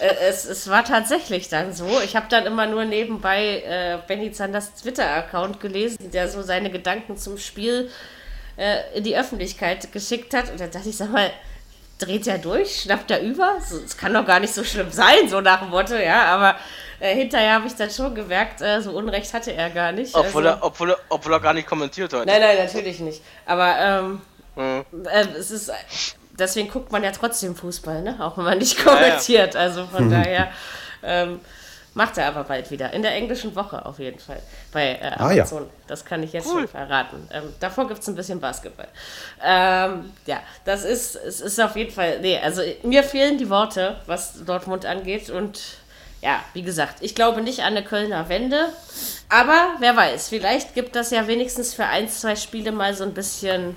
[0.00, 1.86] äh, es, es war tatsächlich dann so.
[2.04, 7.16] Ich habe dann immer nur nebenbei äh, Benny Zanders Twitter-Account gelesen, der so seine Gedanken
[7.16, 8.21] zum Spiel äh,
[8.94, 11.30] in die Öffentlichkeit geschickt hat und dann dachte ich, sag mal,
[11.98, 13.56] dreht er durch, schnappt er über?
[13.58, 16.56] Es kann doch gar nicht so schlimm sein, so nach dem Motto, ja, aber
[17.00, 20.14] äh, hinterher habe ich dann schon gemerkt, äh, so Unrecht hatte er gar nicht.
[20.14, 22.26] Obwohl, also- er, obwohl, er, obwohl er gar nicht kommentiert hat.
[22.26, 23.22] Nein, nein, natürlich nicht.
[23.46, 24.20] Aber ähm,
[24.54, 24.84] Mhm.
[25.10, 25.70] äh, es ist.
[26.38, 28.16] Deswegen guckt man ja trotzdem Fußball, ne?
[28.20, 28.84] Auch wenn man nicht ja.
[28.92, 28.96] Mhm.
[28.98, 29.56] kommentiert.
[29.56, 30.50] Also von daher
[31.02, 31.40] ähm,
[31.94, 32.92] macht er aber bald wieder.
[32.92, 34.40] In der englischen Woche auf jeden Fall.
[34.72, 35.42] Bei äh, Ah, ja.
[35.42, 35.66] Amazon.
[35.86, 37.28] Das kann ich jetzt schon verraten.
[37.32, 38.88] Ähm, davor gibt es ein bisschen Basketball.
[39.44, 42.20] Ähm, ja, das ist, es ist auf jeden Fall.
[42.20, 45.28] Nee, also mir fehlen die Worte, was Dortmund angeht.
[45.30, 45.60] Und
[46.22, 48.68] ja, wie gesagt, ich glaube nicht an eine Kölner Wende.
[49.28, 53.12] Aber wer weiß, vielleicht gibt das ja wenigstens für ein, zwei Spiele mal so ein
[53.14, 53.76] bisschen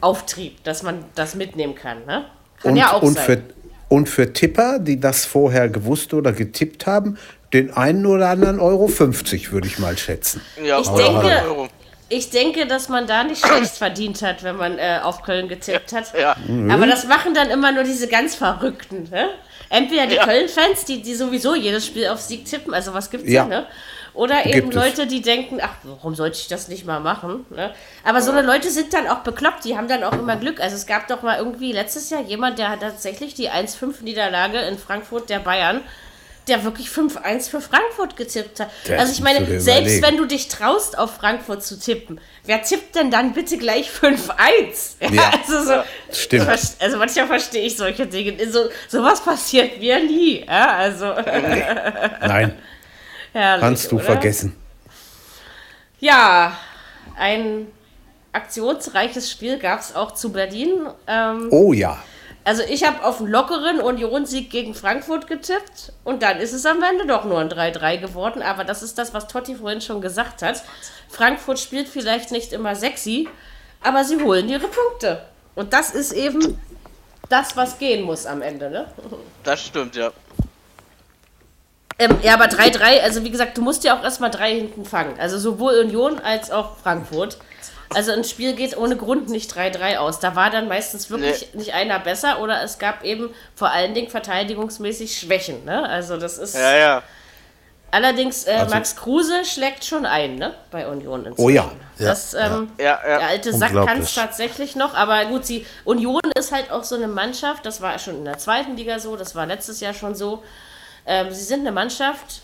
[0.00, 2.04] Auftrieb, dass man das mitnehmen kann.
[2.06, 2.24] Ne?
[2.62, 3.24] Kann Und, ja auch und, sein.
[3.24, 3.42] für,
[3.88, 7.18] und für Tipper, die das vorher gewusst oder getippt haben,
[7.52, 10.40] den einen oder anderen Euro 50, würde ich mal schätzen.
[10.64, 11.68] Ja, Ich denke- Euro.
[12.08, 15.92] Ich denke, dass man da nicht schlecht verdient hat, wenn man äh, auf Köln getippt
[15.94, 16.12] hat.
[16.18, 16.36] Ja.
[16.70, 19.08] Aber das machen dann immer nur diese ganz Verrückten.
[19.10, 19.30] Ne?
[19.70, 20.24] Entweder die Ja.
[20.26, 23.48] Köln-Fans, die, die sowieso jedes Spiel auf Sieg tippen, also was gibt's ja, Ja.
[23.48, 23.66] ne?
[24.12, 24.82] Oder eben Gibt es.
[24.84, 27.46] Leute, die denken, ach, warum sollte ich das nicht mal machen?
[27.48, 27.72] Ne?
[28.04, 30.60] Aber so eine Leute sind dann auch bekloppt, die haben dann auch immer Glück.
[30.60, 34.76] Also es gab doch mal irgendwie letztes Jahr jemand, der hat tatsächlich die 1-5-Niederlage in
[34.76, 35.80] Frankfurt der Bayern,
[36.48, 38.68] der wirklich 5-1 für Frankfurt getippt hat.
[38.86, 40.02] Das also ich meine, selbst überlegen.
[40.02, 44.96] wenn du dich traust, auf Frankfurt zu tippen, wer tippt denn dann bitte gleich 5-1?
[45.00, 45.30] Ja, Ja.
[45.40, 45.82] also so,
[46.12, 46.48] Stimmt.
[46.48, 48.50] Also manchmal verstehe ich solche Dinge.
[48.50, 50.44] So, sowas passiert mir nie.
[50.46, 52.58] Ja, also Nein,
[53.32, 54.04] herrlich, kannst du oder?
[54.04, 54.56] vergessen.
[56.00, 56.56] Ja,
[57.16, 57.68] ein
[58.32, 60.86] aktionsreiches Spiel gab es auch zu Berlin.
[61.06, 62.02] Ähm, Oh ja.
[62.44, 66.82] Also ich habe auf einen lockeren Union-Sieg gegen Frankfurt getippt und dann ist es am
[66.82, 68.42] Ende doch nur ein 3-3 geworden.
[68.42, 70.62] Aber das ist das, was Totti vorhin schon gesagt hat.
[71.08, 73.28] Frankfurt spielt vielleicht nicht immer sexy,
[73.80, 75.22] aber sie holen ihre Punkte.
[75.54, 76.58] Und das ist eben
[77.28, 78.70] das, was gehen muss am Ende.
[78.70, 78.86] Ne?
[79.44, 80.10] Das stimmt, ja.
[81.98, 85.14] Ähm, ja, aber 3-3, also wie gesagt, du musst ja auch erstmal drei hinten fangen.
[85.20, 87.38] Also sowohl Union als auch Frankfurt.
[87.94, 90.20] Also ein Spiel geht ohne Grund nicht 3-3 aus.
[90.20, 94.08] Da war dann meistens wirklich nicht einer besser oder es gab eben vor allen Dingen
[94.08, 95.64] verteidigungsmäßig Schwächen.
[95.64, 95.88] Ne?
[95.88, 96.54] Also das ist.
[96.54, 97.02] Ja, ja.
[97.90, 100.54] Allerdings, äh, Also- Max Kruse schlägt schon ein, ne?
[100.70, 101.44] Bei Union inzwischen.
[101.44, 101.70] Oh ja.
[101.98, 103.18] Das, ähm, Ja, ja.
[103.18, 106.94] Der alte Sack kann es tatsächlich noch, aber gut, sie, Union ist halt auch so
[106.96, 110.14] eine Mannschaft, das war schon in der zweiten Liga so, das war letztes Jahr schon
[110.14, 110.42] so.
[111.04, 112.40] Ähm, sie sind eine Mannschaft,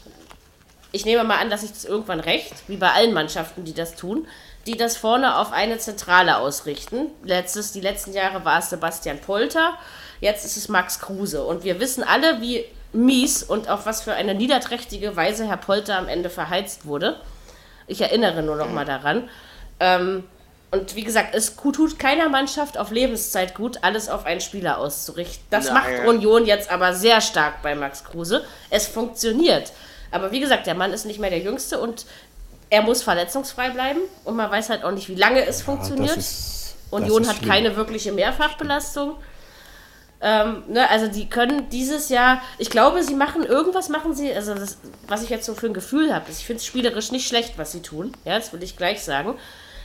[0.92, 3.94] ich nehme mal an, dass ich das irgendwann recht, wie bei allen Mannschaften, die das
[3.94, 4.28] tun,
[4.68, 7.06] die das vorne auf eine Zentrale ausrichten.
[7.24, 9.72] Letztes, die letzten Jahre war es Sebastian Polter,
[10.20, 11.42] jetzt ist es Max Kruse.
[11.42, 15.96] Und wir wissen alle, wie mies und auf was für eine niederträchtige Weise Herr Polter
[15.96, 17.18] am Ende verheizt wurde.
[17.86, 19.30] Ich erinnere nur noch mal daran.
[19.80, 20.24] Ähm,
[20.70, 25.46] und wie gesagt, es tut keiner Mannschaft auf Lebenszeit gut, alles auf einen Spieler auszurichten.
[25.48, 25.74] Das Nein.
[25.74, 28.44] macht Union jetzt aber sehr stark bei Max Kruse.
[28.68, 29.72] Es funktioniert.
[30.10, 32.04] Aber wie gesagt, der Mann ist nicht mehr der Jüngste und
[32.70, 34.00] er muss verletzungsfrei bleiben.
[34.24, 36.16] Und man weiß halt auch nicht, wie lange es funktioniert.
[36.16, 37.50] Das ist, Union das ist hat schlimm.
[37.50, 39.16] keine wirkliche Mehrfachbelastung.
[40.20, 44.52] Ähm, ne, also die können dieses Jahr, ich glaube, sie machen irgendwas machen sie, also
[44.54, 47.56] das, was ich jetzt so für ein Gefühl habe, ich finde es spielerisch nicht schlecht,
[47.56, 49.38] was sie tun, ja, das will ich gleich sagen.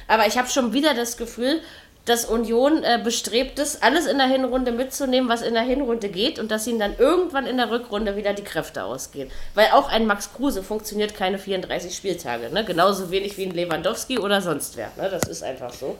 [0.07, 1.61] Aber ich habe schon wieder das Gefühl,
[2.05, 6.37] dass Union äh, bestrebt ist, alles in der Hinrunde mitzunehmen, was in der Hinrunde geht
[6.37, 9.31] und dass ihnen dann irgendwann in der Rückrunde wieder die Kräfte ausgehen.
[9.55, 12.65] Weil auch ein Max Kruse funktioniert keine 34 Spieltage, ne?
[12.65, 14.91] genauso wenig wie ein Lewandowski oder sonst wer.
[14.97, 15.09] Ne?
[15.09, 15.97] Das ist einfach so.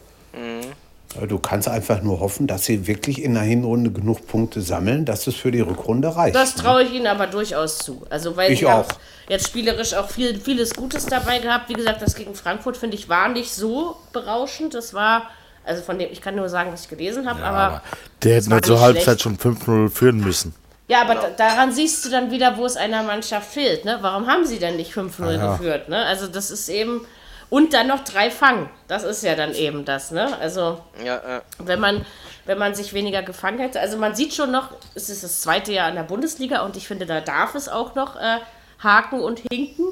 [1.28, 5.28] Du kannst einfach nur hoffen, dass sie wirklich in der Hinrunde genug Punkte sammeln, dass
[5.28, 6.36] es für die Rückrunde reicht.
[6.36, 8.01] Das traue ich ihnen aber durchaus zu.
[8.10, 8.88] Also weil Ich auch.
[9.30, 11.70] jetzt spielerisch auch viel, vieles Gutes dabei gehabt.
[11.70, 14.74] Wie gesagt, das gegen Frankfurt finde ich war nicht so berauschend.
[14.74, 15.30] Das war,
[15.66, 17.82] also von dem, ich kann nur sagen, was ich gelesen habe, aber
[18.24, 20.53] Der hätte nicht zur Halbzeit schon 5-0 führen müssen.
[20.88, 23.86] ja, aber da, daran siehst du dann wieder, wo es einer Mannschaft fehlt.
[23.86, 23.97] Ne?
[24.01, 25.89] Warum haben sie denn nicht 5-0 geführt?
[25.89, 26.03] Ne?
[26.05, 27.05] Also das ist eben
[27.49, 28.70] und dann noch drei Fang.
[28.88, 30.09] Das ist ja dann eben das.
[30.11, 30.38] Ne?
[30.39, 31.41] Also Ja, ja.
[31.59, 32.03] wenn man,
[32.45, 33.80] wenn man sich weniger gefangen hätte.
[33.80, 36.88] Also man sieht schon noch, es ist das zweite Jahr in der Bundesliga und ich
[36.88, 38.39] finde, da darf es auch noch äh,
[38.84, 39.86] haken und hinken.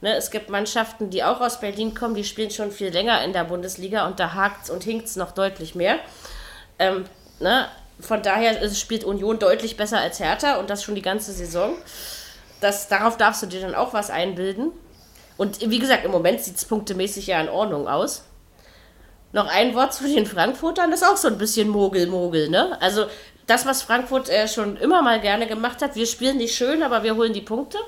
[0.00, 3.32] Ne, es gibt Mannschaften, die auch aus Berlin kommen, die spielen schon viel länger in
[3.32, 5.98] der Bundesliga und da hakt und hinkt es noch deutlich mehr.
[6.78, 7.04] Ähm,
[7.40, 7.66] ne,
[7.98, 11.74] von daher spielt Union deutlich besser als Hertha und das schon die ganze Saison.
[12.60, 14.70] Das, darauf darfst du dir dann auch was einbilden.
[15.36, 18.24] Und wie gesagt, im Moment sieht es punktemäßig ja in Ordnung aus.
[19.32, 22.80] Noch ein Wort zu den Frankfurtern, das ist auch so ein bisschen Mogel-Mogel, ne?
[22.80, 23.06] Also
[23.46, 27.02] das, was Frankfurt äh, schon immer mal gerne gemacht hat, wir spielen nicht schön, aber
[27.02, 27.78] wir holen die Punkte.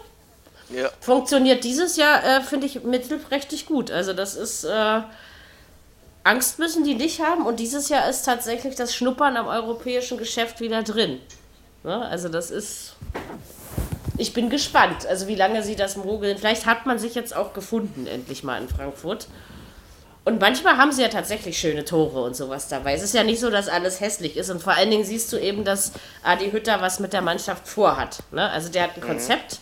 [0.75, 0.91] Ja.
[1.01, 3.91] Funktioniert dieses Jahr, äh, finde ich, mittelprächtig gut.
[3.91, 5.01] Also das ist, äh,
[6.23, 10.61] Angst müssen die nicht haben und dieses Jahr ist tatsächlich das Schnuppern am europäischen Geschäft
[10.61, 11.21] wieder drin.
[11.83, 12.05] Ne?
[12.07, 12.95] Also das ist,
[14.19, 16.37] ich bin gespannt, also wie lange sie das mogeln.
[16.37, 19.29] Vielleicht hat man sich jetzt auch gefunden, endlich mal in Frankfurt.
[20.23, 22.93] Und manchmal haben sie ja tatsächlich schöne Tore und sowas dabei.
[22.93, 24.51] Es ist ja nicht so, dass alles hässlich ist.
[24.51, 25.93] Und vor allen Dingen siehst du eben, dass
[26.23, 28.19] Adi Hütter was mit der Mannschaft vorhat.
[28.31, 28.49] Ne?
[28.51, 29.61] Also der hat ein Konzept,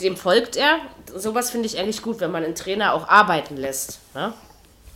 [0.00, 0.78] dem folgt er.
[1.14, 4.00] Sowas finde ich eigentlich gut, wenn man einen Trainer auch arbeiten lässt.
[4.14, 4.32] Ne?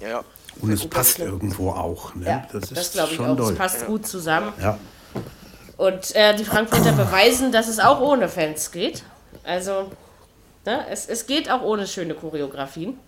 [0.00, 0.22] ja.
[0.60, 2.16] Und es passt irgendwo auch.
[2.16, 2.26] Ne?
[2.26, 3.36] Ja, das das, ist glaube ich schon auch.
[3.36, 3.52] doll.
[3.52, 4.52] Es passt gut zusammen.
[4.60, 4.76] Ja.
[5.76, 9.04] Und äh, die Frankfurter beweisen, dass es auch ohne Fans geht.
[9.44, 9.92] Also,
[10.66, 12.98] ne, es, es geht auch ohne schöne Choreografien.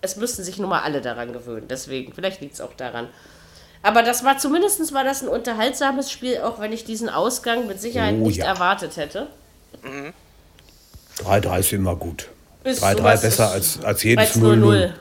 [0.00, 1.68] Es müssten sich nur mal alle daran gewöhnen.
[1.68, 3.08] Deswegen, vielleicht liegt es auch daran.
[3.82, 7.82] Aber das war zumindest war das ein unterhaltsames Spiel, auch wenn ich diesen Ausgang mit
[7.82, 8.46] Sicherheit Oh, nicht ja.
[8.46, 9.26] erwartet hätte.
[11.24, 12.28] 3-3 ist immer gut.
[12.64, 14.56] Ist 3-3 sowas besser als, als jedes Als 0-0.
[14.56, 14.92] 0-0.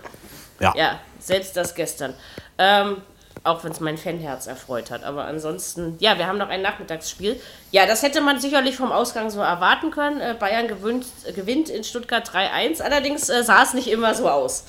[0.59, 0.73] Ja.
[0.75, 2.13] Ja, selbst das gestern.
[2.57, 2.97] Ähm,
[3.43, 5.03] auch wenn es mein Fanherz erfreut hat.
[5.03, 7.39] Aber ansonsten, ja, wir haben noch ein Nachmittagsspiel.
[7.71, 10.21] Ja, das hätte man sicherlich vom Ausgang so erwarten können.
[10.21, 12.81] Äh, Bayern gewinnt, äh, gewinnt in Stuttgart 3-1.
[12.81, 14.63] Allerdings äh, sah es nicht immer so aus.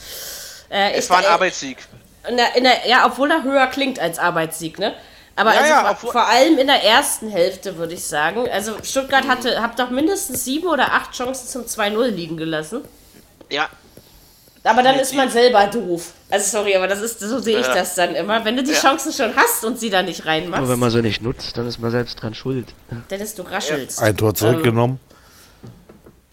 [0.70, 1.78] Äh, Es war ein Arbeitssieg.
[2.28, 4.94] in der, in der, ja, obwohl er höher klingt als Arbeitssieg, ne?
[5.36, 8.48] Aber Ja, also ja, vor, vor allem in der ersten Hälfte, würde ich sagen.
[8.52, 12.82] Also Stuttgart hatte, habt doch mindestens sieben oder acht Chancen zum 2-0 liegen gelassen.
[13.50, 13.68] Ja.
[14.66, 16.12] Aber dann ist man selber doof.
[16.30, 17.74] Also sorry, aber das ist, so sehe ich Ja.
[17.74, 18.44] das dann immer.
[18.44, 18.78] Wenn du die Ja.
[18.80, 21.66] Chancen schon hast und sie da nicht reinmachst, Nur wenn man sie nicht nutzt, dann
[21.68, 22.68] ist man selbst dran schuld.
[23.08, 24.00] dann ist du raschelst.
[24.00, 25.00] Ein Tor zurückgenommen.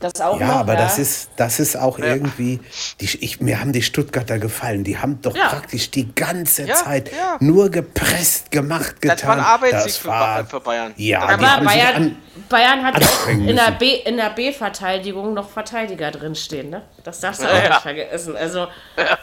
[0.01, 0.79] Das auch Ja, noch, aber ja.
[0.81, 2.59] das ist, das ist auch irgendwie,
[2.99, 4.83] die, ich, mir haben die Stuttgarter gefallen.
[4.83, 5.47] Die haben doch Ja.
[5.49, 7.37] praktisch die ganze Ja, Zeit ja.
[7.39, 9.17] nur gepresst, gemacht, getan.
[9.17, 10.93] Das war ein Arbeitssieg Das für, war- für Bayern.
[10.97, 12.17] Ja, Aber Bayern, an-
[12.49, 12.95] Bayern hat
[13.29, 13.71] in der.
[13.71, 16.81] B- in der B-Verteidigung noch Verteidiger drinstehen, ne?
[17.03, 17.69] Das darfst du Ja, auch ja.
[17.69, 18.35] nicht vergessen.
[18.37, 18.67] Also,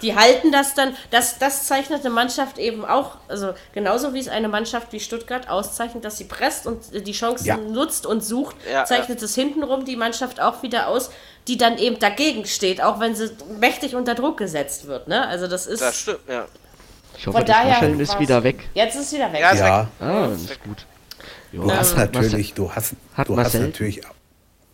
[0.03, 4.29] die halten das dann, das, das zeichnet eine Mannschaft eben auch, also genauso wie es
[4.29, 7.57] eine Mannschaft wie Stuttgart auszeichnet, dass sie presst und die Chancen Ja.
[7.57, 11.11] nutzt und sucht, Ja, zeichnet es hintenrum die Mannschaft auch wieder aus,
[11.47, 15.27] die dann eben dagegen steht, auch wenn sie mächtig unter Druck gesetzt wird, ne?
[15.27, 15.81] Also das ist.
[15.81, 16.47] Das stimmt, ja.
[17.17, 18.69] Ich hoffe, Von das daher Rascheln ist wieder weg.
[18.75, 19.41] Jetzt ist wieder weg.
[19.41, 19.89] Ja, ist Ja, weg.
[20.01, 20.87] Ah, das ist gut.
[21.51, 22.93] Jo, du hast natürlich, du hast,
[23.27, 24.03] du hast natürlich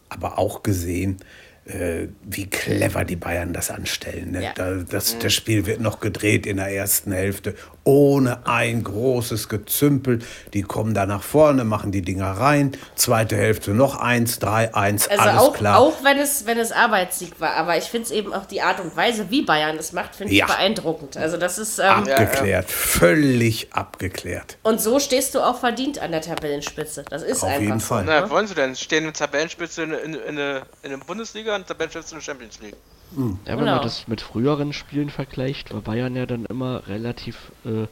[0.08, 1.18] aber auch gesehen,
[1.64, 4.32] äh, wie clever die Bayern das anstellen.
[4.32, 4.44] Ne?
[4.44, 4.52] Ja.
[4.54, 7.54] Da, das, Das Spiel wird noch gedreht in der ersten Hälfte,
[7.84, 10.20] ohne ein großes Gezümpel.
[10.54, 12.72] Die kommen da nach vorne, machen die Dinger rein.
[12.96, 15.78] Zweite Hälfte noch eins, drei, eins, Also alles auch, klar.
[15.78, 18.80] auch wenn es, wenn es Arbeitssieg war, aber ich finde es eben auch die Art
[18.80, 20.46] und Weise, wie Bayern es macht, finde Ja.
[20.46, 21.16] ich beeindruckend.
[21.16, 24.56] Also das ist ähm, abgeklärt, völlig abgeklärt.
[24.62, 27.04] und so stehst du auch verdient an der Tabellenspitze.
[27.10, 28.04] Das ist Auf einfach jeden so, Fall.
[28.06, 28.30] Na, ne?
[28.30, 28.74] wollen sie denn?
[28.76, 32.58] Stehen in Tabellenspitze in, in, in, der- in der Bundesliga und Tabellenspitze in der Champions
[32.62, 32.76] League.
[33.12, 33.72] Ja, wenn Genau.
[33.76, 37.86] man das mit früheren Spielen vergleicht, war Bayern ja dann immer relativ, äh,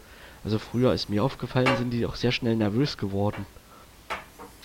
[0.44, 3.46] also früher ist mir aufgefallen, sind die auch sehr schnell nervös geworden.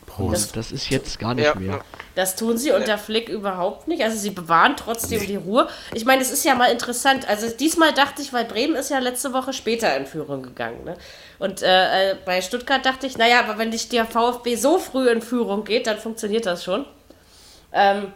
[0.07, 0.55] Prost.
[0.55, 1.81] Das ist jetzt gar nicht Ja, mehr.
[2.15, 4.01] Das tun sie unter Flick überhaupt nicht.
[4.01, 5.67] Also sie bewahren trotzdem die Ruhe.
[5.93, 7.27] Ich meine, es ist ja mal interessant.
[7.29, 10.83] Also diesmal dachte ich, weil Bremen ist ja letzte Woche später in Führung gegangen.
[10.85, 10.97] Ne?
[11.37, 15.09] Und äh, äh, bei Stuttgart dachte ich, naja, aber wenn dich der VfB so früh
[15.09, 16.85] in Führung geht, dann funktioniert das schon.
[17.73, 18.07] Ähm,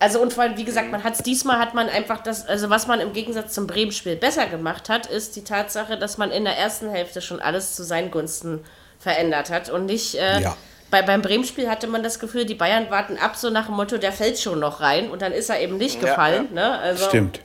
[0.00, 2.70] also und vor allem, wie gesagt, man hat es diesmal hat man einfach das, also
[2.70, 6.44] was man im Gegensatz zum Bremen-Spiel besser gemacht hat, ist die Tatsache, dass man in
[6.44, 8.64] der ersten Hälfte schon alles zu seinen Gunsten
[9.00, 10.56] verändert hat und nicht äh, Ja.
[10.90, 13.98] bei, beim Bremen-Spiel hatte man das Gefühl, die Bayern warten ab, so nach dem Motto,
[13.98, 16.48] der fällt schon noch rein und dann ist er eben nicht Ja, gefallen.
[16.52, 16.78] Ne?
[16.78, 17.40] Also, Stimmt.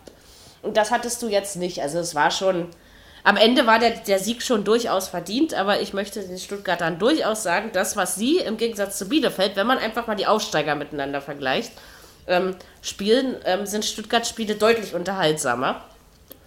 [0.62, 1.82] Und das hattest du jetzt nicht.
[1.82, 2.68] Also es war schon.
[3.26, 7.42] Am Ende war der, der Sieg schon durchaus verdient, aber ich möchte den Stuttgartern durchaus
[7.44, 11.22] sagen, das, was sie im Gegensatz zu Bielefeld, wenn man einfach mal die Aufsteiger miteinander
[11.22, 11.72] vergleicht,
[12.28, 15.84] ähm, spielen, ähm, sind Stuttgart-Spiele deutlich unterhaltsamer.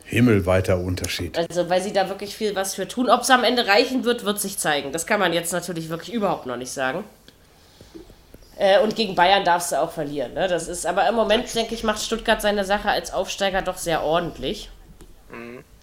[0.05, 1.37] Himmelweiter Unterschied.
[1.37, 3.11] Also, weil sie da wirklich viel was für tun.
[3.11, 4.93] Ob es am Ende reichen wird, wird sich zeigen.
[4.93, 7.03] Das kann man jetzt natürlich wirklich überhaupt noch nicht sagen.
[8.59, 10.33] Äh, und gegen Bayern darfst du auch verlieren.
[10.35, 10.49] Ne?
[10.49, 14.03] Das ist, aber im Moment, denke ich, macht Stuttgart seine Sache als Aufsteiger doch sehr
[14.03, 14.71] ordentlich.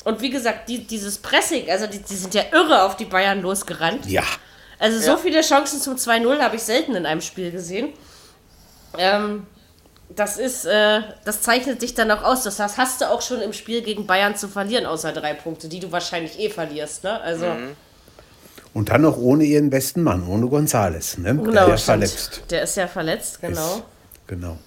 [0.06, 3.42] Und wie gesagt, die, dieses Pressing, also die, die sind ja irre auf die Bayern
[3.42, 4.06] losgerannt.
[4.06, 4.24] Ja.
[4.80, 5.18] Also so Ja.
[5.18, 7.90] viele Chancen zum 2-0 habe ich selten in einem Spiel gesehen.
[8.98, 9.46] Ähm,
[10.16, 12.44] das ist, äh, das zeichnet dich dann auch aus.
[12.44, 15.68] Das hast, hast du auch schon im Spiel gegen Bayern zu verlieren, außer drei Punkte,
[15.68, 17.04] die du wahrscheinlich eh verlierst.
[17.04, 17.20] Ne?
[17.22, 17.46] Also,
[18.74, 21.36] Und dann noch ohne ihren besten Mann, ohne Gonzales, ne?
[21.36, 21.80] genau, der ja stimmt.
[21.80, 23.76] verletzt Der ist ja verletzt, genau.
[23.76, 23.84] ist.
[24.28, 24.58] Genau.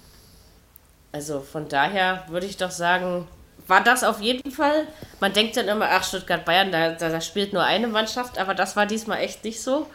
[1.11, 3.27] Also von daher würde ich doch sagen,
[3.67, 4.87] war das auf jeden Fall.
[5.19, 8.75] Man denkt dann immer, ach, Stuttgart-Bayern, da, da, da spielt nur eine Mannschaft, aber das
[8.75, 9.87] war diesmal echt nicht so.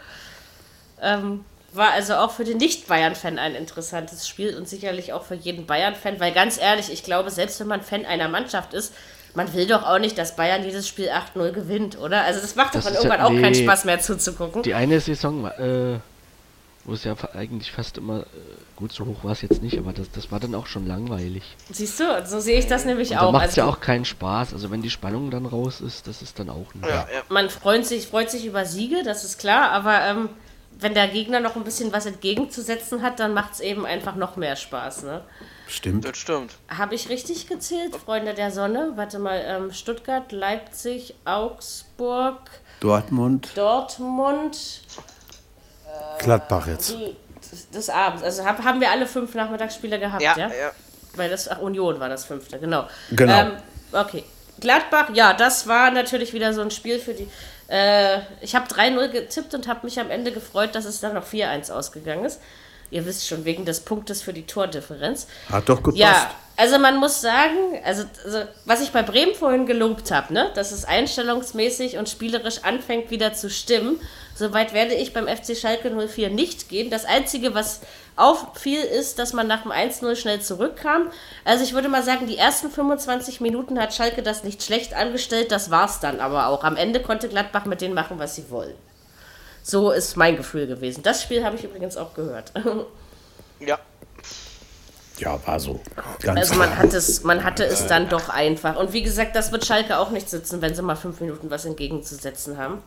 [1.01, 5.67] Ähm, war also auch für den Nicht-Bayern-Fan ein interessantes Spiel und sicherlich auch für jeden
[5.67, 8.93] Bayern-Fan, weil ganz ehrlich, ich glaube, selbst wenn man Fan einer Mannschaft ist,
[9.35, 12.23] man will doch auch nicht, dass Bayern jedes Spiel 8-0 gewinnt, oder?
[12.25, 13.65] Also das macht Das doch dann ist ja- irgendwann auch keinen nee.
[13.65, 14.63] Spaß mehr zuzugucken.
[14.63, 15.99] Die eine Saison, äh,
[16.85, 18.25] wo es ja eigentlich fast immer, äh,
[18.77, 21.45] gut, so hoch war es jetzt nicht, aber das, das war dann auch schon langweilig.
[21.71, 23.27] Siehst du, so sehe ich das nämlich Und auch.
[23.27, 24.53] da macht es Also- ja auch keinen Spaß.
[24.53, 26.87] Also wenn die Spannung dann raus ist, das ist dann auch nicht.
[26.87, 27.23] Ja, ja.
[27.31, 30.29] man freut sich, freut sich über Siege, das ist klar, aber ähm,
[30.83, 34.37] wenn der Gegner noch ein bisschen was entgegenzusetzen hat, dann macht es eben einfach noch
[34.37, 35.05] mehr Spaß.
[35.05, 35.23] Ne?
[35.69, 36.05] Stimmt.
[36.05, 36.53] Das stimmt.
[36.69, 38.93] Habe ich richtig gezählt, Freunde der Sonne?
[38.97, 42.39] Warte mal, ähm, Stuttgart, Leipzig, Augsburg,
[42.81, 43.53] Dortmund.
[43.55, 44.83] Dortmund
[46.19, 46.95] Gladbach jetzt.
[47.53, 48.23] des, des Abends.
[48.23, 50.49] Also hab, haben wir alle fünf Nachmittagsspiele gehabt, Ja, ja?
[50.49, 50.73] ja.
[51.15, 52.87] Weil das, ach, Union war das fünfte, genau.
[53.11, 53.41] Genau.
[53.41, 53.53] Ähm,
[53.93, 54.25] okay.
[54.61, 57.29] Gladbach, ja, das war natürlich wieder so ein Spiel für die.
[57.73, 61.27] Äh, ich habe 3-0 getippt und habe mich am Ende gefreut, dass es dann noch
[61.27, 62.39] 4-1 ausgegangen ist.
[62.91, 65.27] Ihr wisst schon, wegen des Punktes für die Tordifferenz.
[65.51, 65.99] Hat doch gepasst.
[65.99, 70.51] Ja, also man muss sagen, also, also was ich bei Bremen vorhin gelobt habe, ne,
[70.55, 73.99] dass es einstellungsmäßig und spielerisch anfängt wieder zu stimmen,
[74.35, 76.91] soweit werde ich beim FC Schalke 04 nicht gehen.
[76.91, 77.81] Das Einzige, was
[78.17, 81.11] auffiel, ist, dass man nach dem 1-0 schnell zurückkam.
[81.45, 85.51] Also ich würde mal sagen, die ersten 25 Minuten hat Schalke das nicht schlecht angestellt,
[85.51, 86.65] das war's dann aber auch.
[86.65, 88.75] Am Ende konnte Gladbach mit denen machen, was sie wollen.
[89.63, 91.03] So ist mein Gefühl gewesen.
[91.03, 92.53] Das Spiel habe ich übrigens auch gehört.
[93.65, 93.79] Ja.
[95.19, 95.79] Ja, war so.
[96.21, 98.75] Ganz Also man, hat es, man hatte es dann doch einfach.
[98.77, 101.65] Und wie gesagt, das wird Schalke auch nicht sitzen, wenn sie mal fünf Minuten was
[101.65, 102.83] entgegenzusetzen haben.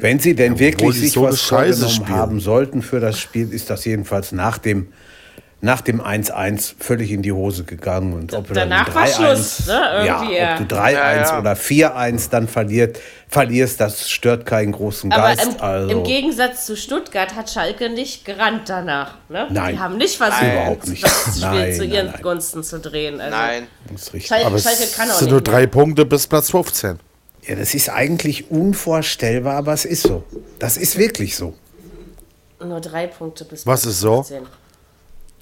[0.00, 3.70] Wenn sie denn obwohl wirklich sich so was Scheiße haben sollten für das Spiel, ist
[3.70, 4.88] das jedenfalls nach dem
[5.60, 8.12] nach dem 1-1 völlig in die Hose gegangen.
[8.12, 9.80] Und ob du Danach war 3-1 Schluss, ne?
[10.06, 10.52] Irgendwie, ja, ja.
[10.60, 11.38] ob du 3-1 Ja, ja.
[11.40, 15.42] oder 4-1 dann verliert, verlierst, das stört keinen großen Aber Geist.
[15.56, 15.88] im, also.
[15.90, 19.14] im Gegensatz zu Stuttgart hat Schalke nicht gerannt danach.
[19.28, 19.48] Ne?
[19.50, 19.74] Nein.
[19.74, 21.02] Die haben nicht versucht, Überhaupt nicht.
[21.02, 22.22] das Spiel Nein, zu nein, ihren nein.
[22.22, 23.20] Gunsten zu drehen.
[23.20, 23.66] Also Nein.
[23.90, 24.28] das ist richtig.
[24.28, 25.32] Schalke, Aber Schalke es kann auch sind nicht.
[25.32, 25.60] nur mehr.
[25.60, 27.00] drei Punkte bis Platz 15.
[27.48, 30.22] Ja, das ist eigentlich unvorstellbar, aber es ist so.
[30.58, 31.54] Das ist wirklich so.
[32.60, 34.22] Nur drei Punkte bis Was ist so?
[34.22, 34.46] 15.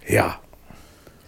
[0.07, 0.39] Ja.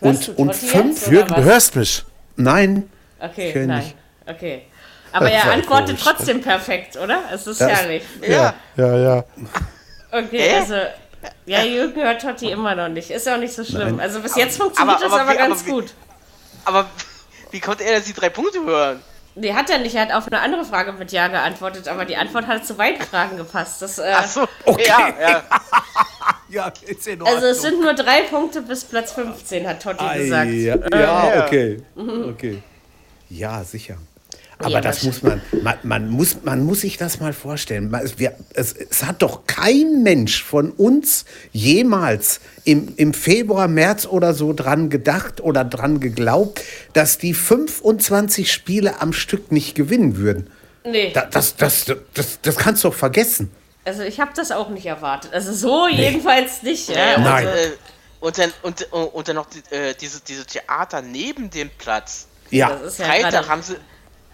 [0.01, 2.05] Hörst Und, du und fünf, Jürgen, du hörst mich.
[2.37, 3.79] nein, Okay, nein.
[3.85, 3.97] nicht.
[4.27, 4.63] Okay.
[5.11, 6.03] Aber er antwortet komisch.
[6.05, 7.23] trotzdem perfekt, oder?
[7.33, 8.05] Es ist Das- herrlich.
[8.29, 8.55] Ja.
[8.77, 9.25] Ja, ja.
[10.13, 10.55] Okay, Hä?
[10.61, 10.75] also.
[11.47, 13.11] Ja, Jürgen hört Totti immer noch nicht.
[13.11, 13.99] Ist ja auch nicht so schlimm.
[13.99, 15.95] Also bis jetzt funktioniert aber- das aber aber, wie- ganz aber wie- gut.
[16.65, 16.87] Aber
[17.51, 19.01] wie konnte er die drei Punkte hören?
[19.41, 19.95] Nee, hat er nicht.
[19.95, 23.01] Er hat auf eine andere Frage mit Ja geantwortet, aber die Antwort hat zu beiden
[23.01, 23.83] Fragen gepasst.
[23.83, 24.85] Das, äh, Achso, Okay.
[24.87, 25.43] ja, ja.
[26.51, 30.51] Ja, ist in also es sind nur drei Punkte bis Platz 15, hat Totti gesagt.
[30.51, 31.45] Ja, ja, ja.
[31.47, 31.83] okay.
[32.27, 32.63] okay.
[33.29, 33.99] Ja, sicher.
[34.61, 37.91] Aber Ja, das muss man, man, man muss, man muss sich das mal vorstellen.
[37.91, 43.69] Man- Es, wir, es, es hat doch kein Mensch von uns jemals im, im Februar,
[43.69, 46.61] März oder so dran gedacht oder dran geglaubt,
[46.93, 50.51] dass die 25 Spiele am Stück nicht gewinnen würden.
[50.85, 53.51] Nee, Da- Das, das, das, das, das kannst du doch vergessen.
[53.85, 55.33] also ich habe das auch nicht erwartet.
[55.33, 56.89] Also so jedenfalls nicht.
[56.89, 57.17] Ja?
[57.17, 57.47] und, Nein.
[57.47, 57.51] Äh,
[58.21, 62.27] und, dann, und, und dann noch die, äh, diese, diese Theater neben dem Platz.
[62.51, 63.77] Ja, Das ist ja Freitag haben sie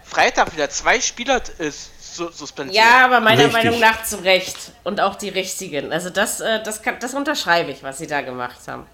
[0.05, 2.75] Freitag wieder zwei Spieler äh, su suspendiert.
[2.77, 3.63] Ja, aber meiner Richtig.
[3.63, 4.55] Meinung nach zu Recht.
[4.83, 5.91] Und auch die richtigen.
[5.91, 8.85] Also das, äh, das, kann, das unterschreibe ich, was sie da gemacht haben.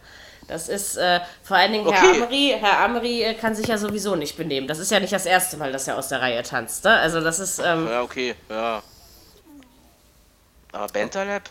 [0.47, 2.21] Das ist äh, vor allen Dingen Herr Okay.
[2.23, 2.55] Amri.
[2.59, 4.67] Herr Amri äh, kann sich ja sowieso nicht benehmen.
[4.67, 6.83] Das ist ja nicht das erste Mal, dass er aus der Reihe tanzt.
[6.83, 6.91] Ne?
[6.97, 8.81] Also das ist, ähm, Ja, okay, ja.
[10.73, 11.43] Aber Bentaleb?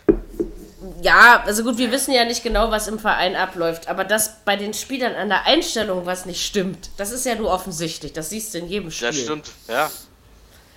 [1.01, 3.87] Ja, also gut, wir wissen ja nicht genau, was im Verein abläuft.
[3.87, 7.51] Aber dass bei den Spielern an der Einstellung was nicht stimmt, das ist ja nur
[7.51, 8.13] offensichtlich.
[8.13, 9.07] Das siehst du in jedem Spiel.
[9.07, 9.89] Das stimmt, ja.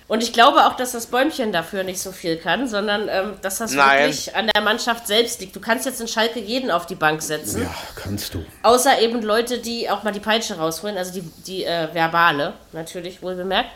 [0.07, 3.57] Und ich glaube auch, dass das Bäumchen dafür nicht so viel kann, sondern ähm, dass
[3.57, 4.03] das Nein.
[4.03, 5.55] wirklich an der Mannschaft selbst liegt.
[5.55, 8.45] Du kannst jetzt in Schalke jeden auf die Bank setzen, ja, kannst du.
[8.61, 13.23] außer eben Leute, die auch mal die Peitsche rausholen, also die, die äh, verbale, natürlich
[13.23, 13.71] wohl bemerkt.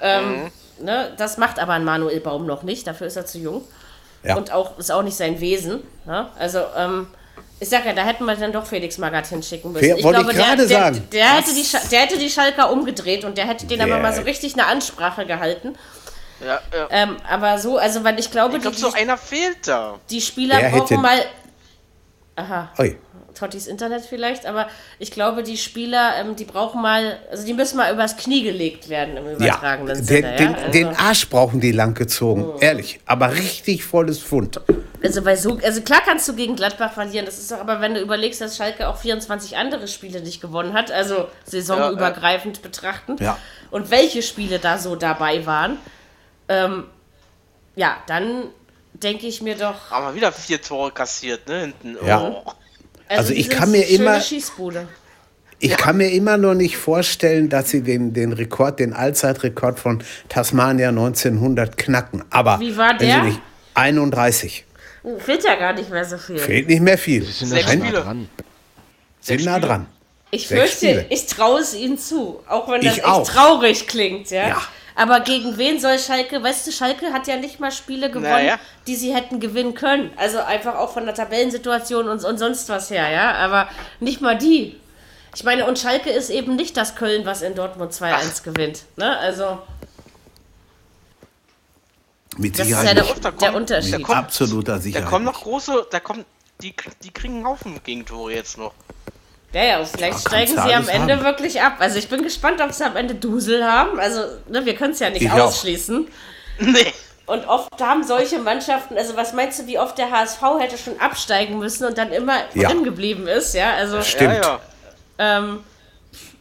[0.00, 3.64] Ähm, ne, das macht aber ein Manuel Baum noch nicht, dafür ist er zu jung.
[4.24, 4.36] Ja.
[4.36, 5.82] Und auch ist auch nicht sein Wesen.
[6.04, 6.28] Ne?
[6.38, 7.08] Also, ähm,
[7.58, 9.96] ich sag ja, da hätten wir dann doch Felix Magath hinschicken müssen.
[9.96, 11.08] Fe- wollte ich der, gerade der, sagen.
[11.12, 14.12] Der, hätte die, der hätte die Schalker umgedreht und der hätte denen aber Der- mal
[14.12, 15.76] so richtig eine Ansprache gehalten.
[16.44, 16.88] Ja, ja.
[16.90, 20.00] Ähm, aber so, also weil ich glaube, Ich glaube, die, so einer fehlt da.
[20.10, 21.18] die Spieler Der brauchen hätte- mal.
[22.34, 22.96] Aha, Ui.
[23.34, 24.68] Tottis Internet vielleicht, aber
[24.98, 28.88] ich glaube, die Spieler, ähm, die brauchen mal, also die müssen mal übers Knie gelegt
[28.88, 30.36] werden im Ja, übertragenen den, Sinne.
[30.36, 30.56] den, ja?
[30.58, 32.52] Also, den Arsch brauchen die lang gezogen.
[32.60, 33.00] Ehrlich.
[33.06, 34.60] Aber richtig volles Pfund.
[35.02, 37.94] also, bei so, also klar kannst du gegen Gladbach verlieren, das ist doch aber, wenn
[37.94, 43.36] du überlegst, dass Schalke auch 24 andere Spiele nicht gewonnen hat, also saisonübergreifend betrachtend, Ja.
[43.70, 45.78] und welche Spiele da so dabei waren,
[46.48, 46.84] ähm,
[47.74, 48.44] ja, dann
[48.92, 51.60] denke ich mir doch, Haben wir wieder vier Tore kassiert, ne?
[51.60, 51.96] Hinten.
[52.06, 52.20] Ja.
[52.20, 52.52] Oh.
[53.18, 54.88] Also ich diese kann mir immer- Schießbude.
[55.64, 60.02] Ich kann mir immer noch nicht vorstellen, dass sie den, den Rekord, den Allzeitrekord von
[60.28, 62.24] Tasmania 1900 knacken.
[62.30, 63.22] Aber Wie war der?
[63.22, 63.40] nicht
[63.74, 64.64] 31.
[65.18, 66.38] Fehlt ja gar nicht mehr so viel.
[66.38, 67.22] Fehlt nicht mehr viel.
[67.24, 68.00] Wir sind Sechs nah Spiele.
[68.02, 68.28] dran.
[69.20, 69.86] Sind nah dran.
[70.32, 71.06] Ich Sechs fürchte, Spiele.
[71.10, 72.40] ich traue es ihnen zu.
[72.48, 73.28] Auch wenn das Ich echt auch.
[73.28, 74.48] traurig klingt, ja?
[74.48, 74.62] Ja.
[74.94, 76.42] Aber gegen wen soll Schalke?
[76.42, 78.58] Weißt du, Schalke hat ja nicht mal Spiele gewonnen, Naja.
[78.86, 80.10] die sie hätten gewinnen können.
[80.16, 83.32] Also einfach auch von der Tabellensituation und, und sonst was her, ja?
[83.36, 83.68] Aber
[84.00, 84.78] nicht mal die.
[85.34, 88.82] Ich meine, und Schalke ist eben nicht das Köln, was in Dortmund 2-1 gewinnt.
[88.96, 89.16] Ne?
[89.18, 89.58] Also,
[92.36, 93.24] Mit das ist Sicherheit ja der, nicht.
[93.24, 93.92] Da der kommt- Unterschied.
[93.94, 95.08] da kommt- absoluter Da Sicherheit.
[95.08, 96.24] kommen noch große, da kommen,
[96.62, 98.72] die, die kriegen einen Haufen Gegentore jetzt noch.
[99.52, 101.24] Ja, ja, vielleicht Ja, steigen sie am Ende haben.
[101.24, 101.76] wirklich ab.
[101.78, 104.00] Also ich bin gespannt, ob sie am Ende Dusel haben.
[104.00, 105.40] Also, ne, wir können es ja nicht Ich auch.
[105.40, 106.08] ausschließen.
[106.58, 106.92] Nee.
[107.26, 110.98] Und oft haben solche Mannschaften, also was meinst du, wie oft der HSV hätte schon
[111.00, 112.68] absteigen müssen und dann immer Ja.
[112.68, 113.74] drin geblieben ist, ja?
[113.74, 114.34] Also Stimmt.
[114.36, 114.60] Ja, ja.
[115.38, 115.60] ähm,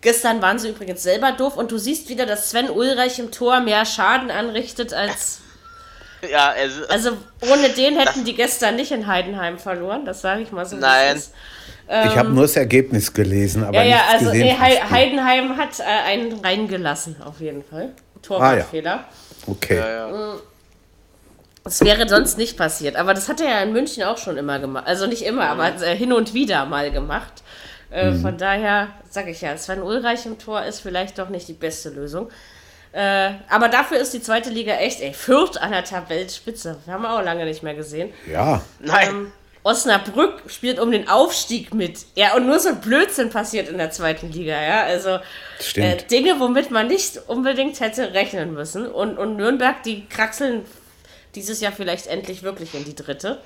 [0.02, 3.60] gestern waren sie übrigens selber doof und du siehst wieder, dass Sven Ulreich im Tor
[3.60, 5.40] mehr Schaden anrichtet als.
[6.30, 7.18] Ja, also, Also
[7.52, 10.74] ohne den hätten die gestern nicht in Heidenheim verloren, das sage ich mal so.
[10.74, 11.18] wie es Nein.
[11.18, 11.34] ist.
[12.06, 14.60] Ich habe nur das Ergebnis gelesen, aber Ja, ja, also gesehen.
[14.60, 17.90] Heidenheim hat äh, einen reingelassen, auf jeden Fall.
[18.22, 19.06] Torwartfehler.
[19.48, 19.78] Okay.
[19.78, 20.36] ja, ja.
[21.64, 22.96] Das wäre sonst nicht passiert.
[22.96, 24.88] Aber das hat er ja in München auch schon immer gemacht.
[24.88, 27.44] Also nicht immer, aber äh, hin und wieder mal gemacht.
[27.92, 31.54] Äh, Von daher sage ich ja, Sven Ulreich im Tor ist vielleicht doch nicht die
[31.54, 32.30] beste Lösung.
[32.94, 36.78] Äh, aber dafür ist die zweite Liga echt, ey, Fürth an der Tabellenspitze.
[36.86, 38.12] Wir haben wir auch lange nicht mehr gesehen.
[38.30, 38.62] Ja.
[38.80, 39.10] Nein.
[39.10, 39.32] Ähm,
[39.64, 42.06] Osnabrück spielt um den Aufstieg mit.
[42.16, 44.84] Ja, und nur so ein Blödsinn passiert in der zweiten Liga, ja.
[44.84, 45.20] Also
[45.76, 45.98] äh.
[46.10, 48.88] Dinge, womit man nicht unbedingt hätte rechnen müssen.
[48.88, 50.66] Und, und Nürnberg, die kraxeln
[51.36, 53.40] dieses Jahr vielleicht endlich wirklich in die dritte.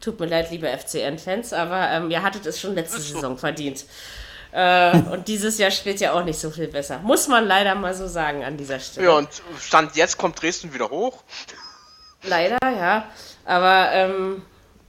[0.00, 3.84] Tut mir leid, liebe FCN-Fans, aber ähm, ihr hattet es schon letzte Saison verdient.
[4.52, 6.98] Äh, und dieses Jahr spielt ja auch nicht so viel besser.
[7.00, 9.06] Muss man leider mal so sagen an dieser Stelle.
[9.06, 9.28] Ja, und
[9.60, 11.22] Stand jetzt kommt Dresden wieder hoch.
[12.24, 13.06] Leider, ja.
[13.44, 14.42] Aber ähm,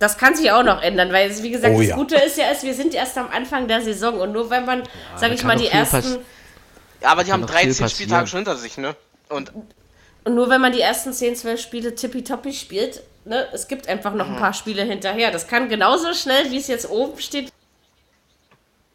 [0.04, 1.96] das kann sich auch noch ändern, weil, wie gesagt, Oh das ja.
[1.96, 4.84] Gute ist ja, ist, wir sind erst am Anfang der Saison und nur wenn man,
[5.16, 6.20] sag da ich mal, die ersten,
[7.02, 8.96] Ja, aber die haben noch viel 13 Spieltage schon hinter sich, ne?
[9.30, 9.52] Und
[10.26, 14.14] und nur wenn man die ersten 10, 12 Spiele tippitoppi spielt, ne, es gibt einfach
[14.14, 15.32] noch ein paar Spiele hinterher.
[15.32, 17.52] Das kann genauso schnell, wie es jetzt oben steht,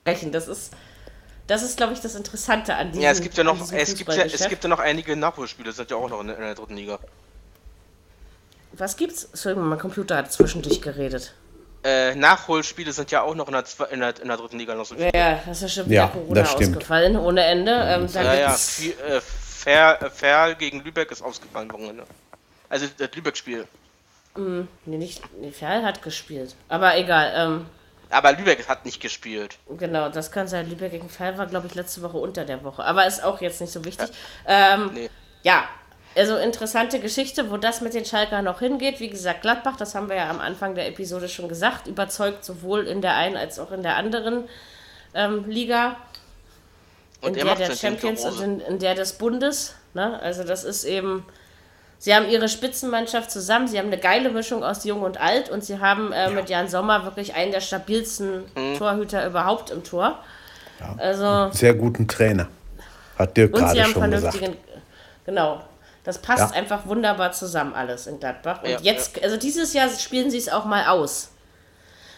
[0.05, 0.33] brechen.
[0.33, 0.73] Das ist,
[1.47, 4.13] das ist, glaube ich, das Interessante an diesem ja, es gibt ja noch, es gibt
[4.15, 6.77] ja, es gibt ja noch einige Nachholspiele, sind ja auch noch in, in der dritten
[6.77, 6.99] Liga.
[8.79, 9.25] Was gibt's?
[9.25, 11.35] Entschuldigung, mein Computer hat zwischendurch geredet.
[11.85, 14.75] Äh, Nachholspiele sind ja auch noch in der, zwe- in der, in der dritten Liga
[14.75, 14.95] noch so.
[14.97, 16.77] Ja, ja, das ist ja schon wieder Ja, Corona das stimmt.
[16.77, 17.73] ausgefallen, ohne Ende.
[17.73, 22.05] Ähm, Ja, ja, viel, äh, Fair, Fair gegen Lübeck ist ausgefallen Wochenende.
[22.69, 23.67] Also das Lübeck-Spiel.
[24.37, 24.67] Nee,
[24.99, 25.21] nicht.
[25.41, 26.55] Nee, Ferl hat gespielt.
[26.69, 27.33] Aber egal.
[27.35, 27.67] Ähm,
[28.11, 29.59] Aber Lübeck hat nicht gespielt.
[29.77, 30.69] genau, das kann sein.
[30.69, 32.85] Lübeck gegen Ferl war, glaube ich, letzte Woche unter der Woche.
[32.85, 34.09] Aber ist auch jetzt nicht so wichtig.
[34.47, 35.11] Ähm, Nee.
[35.43, 35.65] ja,
[36.19, 38.99] also interessante Geschichte, wo das mit den Schalker noch hingeht.
[38.99, 42.87] Wie gesagt, Gladbach, das haben wir ja am Anfang der Episode schon gesagt, überzeugt sowohl
[42.87, 44.45] in der einen als auch in der anderen
[45.15, 45.97] ähm, Liga.
[47.21, 49.75] Und in er der der Champions und in, in der des Bundes.
[49.95, 50.21] Ne?
[50.21, 51.25] Also das ist eben,
[51.99, 55.65] sie haben ihre Spitzenmannschaft zusammen, sie haben eine geile Mischung aus Jung und Alt und
[55.65, 58.77] sie haben äh, mit Jan Sommer wirklich einen der stabilsten Mhm.
[58.77, 60.19] Torhüter überhaupt im Tor.
[60.97, 62.49] Also Sehr guten Trainer.
[63.19, 64.37] Hat Dirk und sie gerade haben schon gesagt.
[64.37, 64.75] vernünftigen,
[65.27, 65.61] genau.
[66.09, 66.57] Das passt Ja.
[66.59, 68.63] einfach wunderbar zusammen alles in Gladbach.
[68.63, 71.33] Und Ja, jetzt, also dieses Jahr spielen sie es auch mal aus.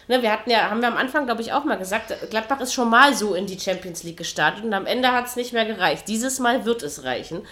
[0.07, 2.73] Ne, wir hatten ja, haben wir am Anfang, glaube ich, auch mal gesagt, Gladbach ist
[2.73, 5.65] schon mal so in die Champions League gestartet und am Ende hat es nicht mehr
[5.65, 6.07] gereicht.
[6.07, 7.45] Dieses Mal wird es reichen,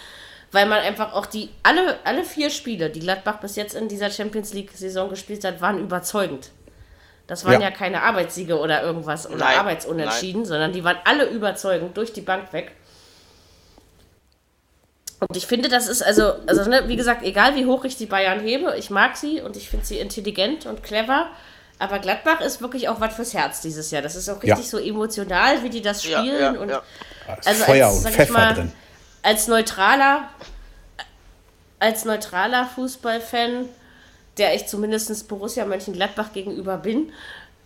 [0.50, 4.08] weil man einfach auch die, alle, alle vier Spiele, die Gladbach bis jetzt in dieser
[4.10, 6.48] Champions League-Saison gespielt hat, waren überzeugend.
[7.26, 7.70] Das waren ja, Ja.
[7.70, 12.50] keine Arbeitssiege oder irgendwas oder Nein, Arbeitsunentschieden, sondern die waren alle überzeugend durch die Bank
[12.54, 12.72] weg.
[15.20, 18.06] Und ich finde, das ist also, also ne, wie gesagt, egal wie hoch ich die
[18.06, 21.26] Bayern hebe, ich mag sie und ich finde sie intelligent und clever.
[21.78, 24.02] Aber Gladbach ist wirklich auch was fürs Herz dieses Jahr.
[24.02, 24.70] Das ist auch richtig Ja.
[24.70, 26.54] so emotional, wie die das Ja, spielen.
[26.54, 26.82] ja, und ja.
[27.44, 28.72] also Feuer als, und sag ich Pfeffer mal, drin.
[29.22, 30.28] als neutraler,
[31.78, 33.68] als neutraler Fußballfan,
[34.38, 37.12] der ich zumindest Borussia Mönchengladbach gegenüber bin,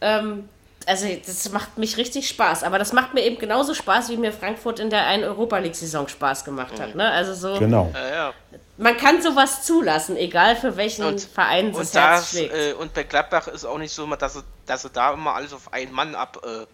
[0.00, 0.48] ähm,
[0.86, 2.62] also das macht mich richtig Spaß.
[2.64, 6.08] Aber das macht mir eben genauso Spaß, wie mir Frankfurt in der einen Europa League-Saison
[6.08, 6.94] Spaß gemacht hat.
[6.94, 7.10] Ne?
[7.10, 7.90] Also so, Genau.
[7.94, 8.32] Ja, ja.
[8.76, 12.54] man kann sowas zulassen, egal für welchen Und, Verein das und, das, schlägt.
[12.54, 15.52] äh, und bei Gladbach ist auch nicht so, dass sie, dass sie da immer alles
[15.52, 16.66] auf einen Mann ab, äh,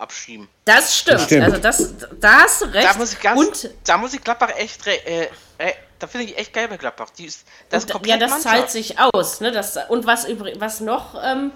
[0.00, 0.48] abschieben.
[0.64, 1.20] das stimmt.
[1.22, 1.44] stimmt.
[1.44, 2.88] Also das, da hast du recht.
[2.88, 5.28] Da muss ich ganz, und da muss ich Gladbach echt, äh,
[5.58, 7.10] äh, da finde ich echt geil bei Gladbach.
[7.10, 8.56] Die ist, das ist Und, komplett ja, das Mannschaft.
[8.56, 9.40] zahlt sich aus.
[9.42, 9.52] Ne?
[9.52, 11.52] Das, und was, übrig, was noch, ähm,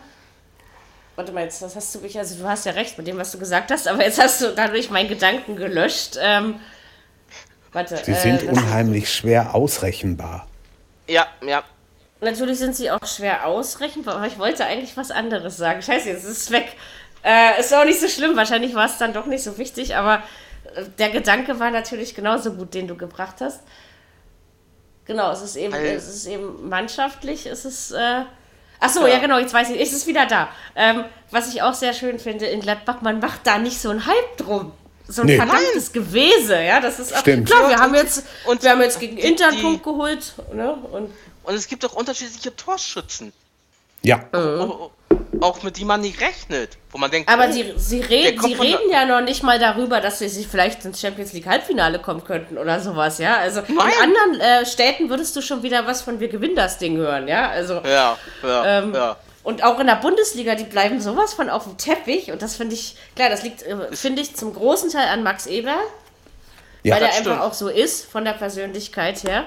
[1.16, 3.30] warte mal, jetzt das hast du mich, also du hast ja recht mit dem, was
[3.32, 6.16] du gesagt hast, aber jetzt hast du dadurch meinen Gedanken gelöscht.
[6.20, 6.60] Ähm,
[7.72, 10.46] warte, Sie sind äh, das- unheimlich schwer ausrechenbar.
[11.06, 11.62] Ja, ja.
[12.20, 15.82] natürlich sind sie auch schwer ausrechenbar, aber ich wollte eigentlich was anderes sagen.
[15.82, 16.72] Scheiße, jetzt ist es weg.
[17.22, 20.22] Äh, ist auch nicht so schlimm, wahrscheinlich war es dann doch nicht so wichtig, aber
[20.74, 23.60] äh, der Gedanke war natürlich genauso gut, den du gebracht hast.
[25.06, 27.92] Genau, es ist eben, Weil- es ist eben mannschaftlich, es ist.
[27.92, 28.22] Äh,
[28.80, 29.18] Ach so, ja.
[29.18, 30.48] genau, jetzt weiß ich, es ist wieder da.
[30.76, 34.04] Ähm, was ich auch sehr schön finde in Gladbach, man macht da nicht so einen
[34.06, 34.72] Hype drum.
[35.06, 35.36] So ein Nee.
[35.36, 37.46] verdammtes Gewese, ja, das ist auch, Stimmt.
[37.48, 39.82] klar, wir Und- haben jetzt, und wir haben jetzt gegen die- Inter einen die- Punkt
[39.84, 41.10] geholt, ne, und
[41.46, 43.30] Und es gibt auch unterschiedliche Torschützen.
[44.02, 44.90] Ja, Auch,
[45.40, 46.78] auch mit die man nicht rechnet.
[46.90, 48.02] Wo man denkt, Aber oh, die, sie, sie
[48.36, 51.46] von der- reden ja noch nicht mal darüber, dass sie sich vielleicht ins Champions League
[51.46, 53.36] Halbfinale kommen könnten oder sowas, ja.
[53.36, 53.92] Also in Nein.
[54.02, 57.48] anderen äh, Städten würdest du schon wieder was von wir gewinnen das Ding hören, ja.
[57.50, 59.16] Also Ja, ja, Ähm, ja.
[59.42, 62.74] und auch in der Bundesliga, die bleiben sowas von auf dem Teppich und das finde
[62.74, 65.76] ich, klar, das liegt, äh, finde ich, zum großen Teil an Max Eber,
[66.84, 66.94] ja.
[66.94, 69.44] weil das einfach auch so ist von der Persönlichkeit her.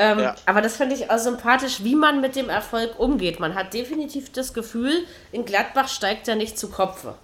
[0.00, 0.34] Ähm, Ja.
[0.46, 3.40] Aber das finde ich auch sympathisch, wie man mit dem Erfolg umgeht.
[3.40, 7.16] Man hat definitiv das Gefühl, in Gladbach steigt er nicht zu Kopfe.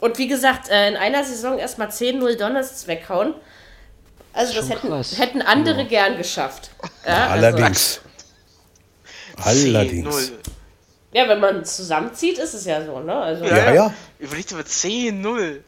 [0.00, 3.34] Und wie gesagt, äh, in einer Saison erstmal 10-0 Donnerstag weghauen.
[4.32, 6.70] Also das hätten, hätten andere gern geschafft.
[7.06, 8.00] Ja, also- allerdings.
[9.42, 10.14] Allerdings.
[10.14, 10.32] 10-0.
[11.12, 13.14] ja, wenn man zusammenzieht, ist es ja so, ne?
[13.14, 13.94] Also, Ja, ja.
[14.18, 15.60] Überlegt über 10-0.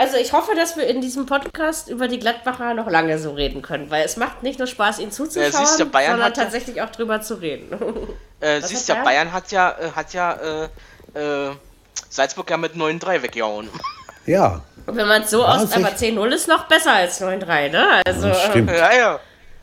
[0.00, 3.60] Also ich hoffe, dass wir in diesem Podcast über die Gladbacher noch lange so reden
[3.60, 6.80] können, weil es macht nicht nur Spaß, ihnen zuzuschauen, siehst du, Bayern sondern ja- tatsächlich
[6.80, 7.68] auch drüber zu reden.
[8.42, 9.30] Äh, siehst ja, Bayern?
[9.34, 11.50] Hat ja, äh, hat ja äh, äh,
[12.08, 13.68] Salzburg ja mit 9-3 weggehauen.
[14.24, 17.20] Ja, Und wenn man es so Ja, aus, aber sich- 10-0 ist noch besser als
[17.20, 18.00] 9-3, ne?
[18.06, 18.70] Also, stimmt.
[18.70, 19.20] ja, ja.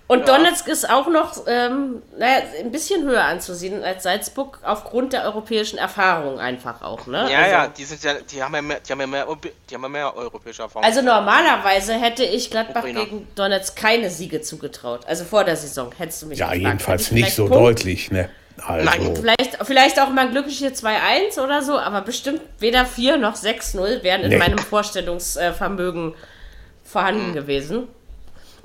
[0.09, 5.25] Und Donetsk ist auch noch, ähm, naja, ein bisschen höher anzusiedeln als Salzburg aufgrund der
[5.25, 7.27] europäischen Erfahrung einfach auch, ne?
[7.29, 9.27] Ja, also, ja, die sind ja, die haben ja mehr, die haben ja mehr,
[9.69, 10.85] die haben ja mehr europäische Erfahrung.
[10.85, 13.03] Also normalerweise hätte ich Gladbach Ukrainer.
[13.03, 15.01] gegen Donetsk keine Siege zugetraut.
[15.07, 16.61] Also vor der Saison hättest du mich Ja, gefragt.
[16.63, 18.29] jedenfalls nicht so Punkt- deutlich, ne?
[18.65, 23.17] Also, Nein, Vielleicht, vielleicht auch mal ein glückliches 2-1 oder so, aber bestimmt weder 4
[23.17, 24.37] noch 6-0 wären in Nee.
[24.37, 26.15] meinem Vorstellungsvermögen
[26.83, 27.87] vorhanden gewesen.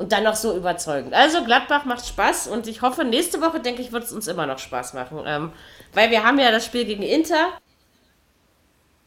[0.03, 1.15] Und dann noch so überzeugend.
[1.15, 4.47] Also Gladbach macht Spaß und ich hoffe, nächste Woche, denke ich, wird es uns immer
[4.47, 5.23] noch Spaß machen.
[5.25, 5.53] Ähm,
[5.95, 7.51] weil wir haben ja das Spiel gegen Inter.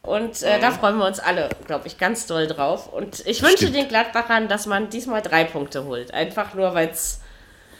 [0.00, 2.90] Und äh, da freuen wir uns alle, glaube ich, ganz doll drauf.
[2.90, 3.76] Und ich wünsche Stimmt.
[3.76, 6.14] den Gladbachern, dass man diesmal drei Punkte holt.
[6.14, 7.20] Einfach nur, weil es.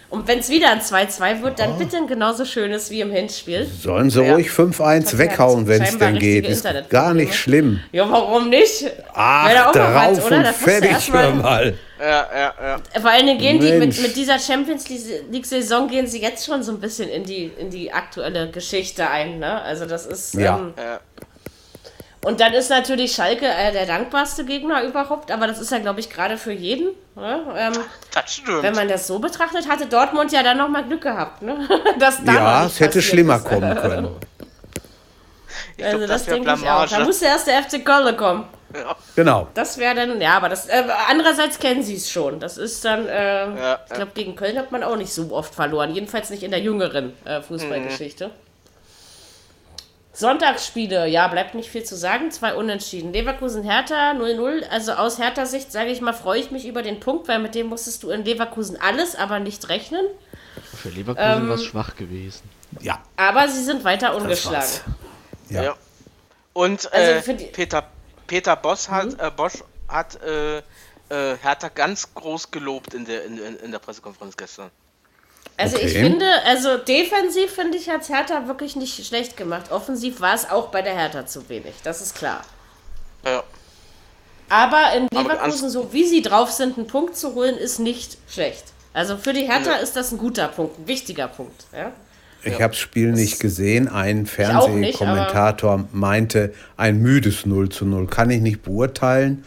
[0.08, 3.66] Und wenn es wieder ein 2-2 wird, dann bitte ein genauso schönes wie im Hinspiel.
[3.66, 4.34] sollen sie Ja.
[4.34, 6.46] ruhig 5-1 Hat weghauen, wenn es denn geht.
[6.46, 7.80] Ist gar nicht schlimm.
[7.92, 8.86] Ja, warum nicht?
[9.12, 10.38] Ach, auch mal was, drauf oder?
[10.38, 11.74] und fertig, hör mal.
[11.98, 12.54] ja, ja,
[12.94, 13.00] ja.
[13.00, 16.72] Vor allen Dingen gehen die mit, mit dieser Champions League-Saison gehen sie jetzt schon so
[16.72, 19.40] ein bisschen in die, in die aktuelle Geschichte ein.
[19.40, 19.60] Ne?
[19.62, 20.34] Also das ist.
[20.34, 20.56] Ja.
[20.58, 21.00] Ähm, ja.
[22.26, 26.00] Und dann ist natürlich Schalke äh, der dankbarste Gegner überhaupt, aber das ist ja, glaube
[26.00, 26.88] ich, gerade für jeden.
[27.14, 27.40] Ne?
[27.56, 27.72] Ähm,
[28.12, 28.62] Das stimmt.
[28.62, 31.42] wenn man das so betrachtet, hatte Dortmund ja dann nochmal Glück gehabt.
[31.42, 31.68] Ne?
[31.98, 33.44] Das da Ja, es hätte schlimmer ist.
[33.44, 34.08] kommen können.
[35.76, 36.86] ich Also glaub, das wär denke ich auch.
[36.88, 38.44] Da muss der erste FC Köln kommen.
[38.74, 38.96] Ja.
[39.14, 39.46] Genau.
[39.54, 42.40] Das wäre dann, ja, aber das, äh, andererseits kennen sie es schon.
[42.40, 45.54] Das ist dann, äh, Ja, ich glaube, gegen Köln hat man auch nicht so oft
[45.54, 45.94] verloren.
[45.94, 48.30] Jedenfalls nicht in der jüngeren äh, Fußballgeschichte.
[50.16, 52.30] Sonntagsspiele, ja, bleibt nicht viel zu sagen.
[52.30, 53.12] Zwei Unentschieden.
[53.12, 54.66] Leverkusen-Hertha 0-0.
[54.70, 57.66] Also aus Hertha-Sicht, sage ich mal, freue ich mich über den Punkt, weil mit dem
[57.66, 60.00] musstest du in Leverkusen alles, aber nicht rechnen.
[60.74, 62.48] Für Leverkusen Ähm, war es schwach gewesen.
[62.80, 64.66] Ja, Aber sie sind weiter ungeschlagen.
[65.50, 65.62] Ja.
[65.62, 65.74] Ja.
[66.54, 67.84] Und Also äh, die- Peter,
[68.26, 69.16] Peter Boss hat, Mhm.
[69.20, 70.62] äh, Bosch hat äh, äh,
[71.42, 74.70] Hertha ganz groß gelobt in der, in in der Pressekonferenz gestern.
[75.58, 76.02] Also ich Okay.
[76.02, 79.70] finde, also defensiv finde ich, hat Hertha wirklich nicht schlecht gemacht.
[79.72, 82.42] Offensiv war es auch bei der Hertha zu wenig, das ist klar.
[83.24, 83.42] Ja.
[84.48, 88.64] Aber in Leverkusen, so wie sie drauf sind, einen Punkt zu holen, ist nicht schlecht.
[88.92, 89.76] Also für die Hertha Ja.
[89.78, 91.64] ist das ein guter Punkt, ein wichtiger Punkt.
[91.72, 91.90] Ja?
[92.44, 93.88] Ich habe das Spiel nicht gesehen.
[93.88, 98.06] Ein Fernsehkommentator meinte, ein müdes 0 zu 0.
[98.06, 99.44] Kann ich nicht beurteilen.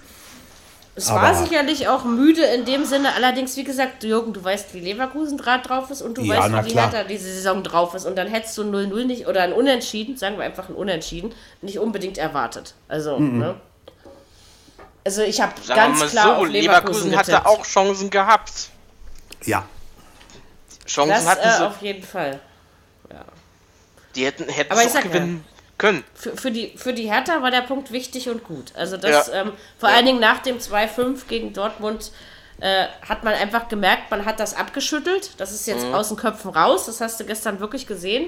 [1.00, 4.74] Es Aber- war sicherlich auch müde in dem Sinne, allerdings, wie gesagt, Jürgen, du weißt,
[4.74, 6.74] wie Leverkusen draht drauf ist und du Ja, weißt, wie.
[6.78, 8.06] Hertha diese Saison drauf ist.
[8.06, 11.34] Und dann hättest du ein 0-0 nicht oder ein Unentschieden, sagen wir einfach ein Unentschieden,
[11.62, 12.74] nicht unbedingt erwartet.
[12.90, 13.56] Also, ne?
[15.06, 17.48] Also ich habe ganz klar so, auf Leverkusen Leverkusen hatte getippt.
[17.48, 18.70] auch Chancen gehabt.
[19.46, 19.66] Ja,
[20.86, 21.66] Chancen Das hatten äh, sie.
[21.66, 22.40] auf jeden Fall.
[24.16, 25.12] Die hätten, hätten Aber ich auch sag ja.
[25.80, 26.04] Können.
[26.14, 28.72] Für, für, die, für die Hertha war der Punkt wichtig und gut.
[28.76, 29.42] Also das, Ja.
[29.42, 32.12] ähm, vor allen Dingen nach dem 2-5 gegen Dortmund
[32.62, 35.32] äh, hat man einfach gemerkt, man hat das abgeschüttelt.
[35.38, 35.74] Das ist Mhm.
[35.76, 36.86] jetzt aus den Köpfen raus.
[36.86, 38.28] Das hast du gestern wirklich gesehen.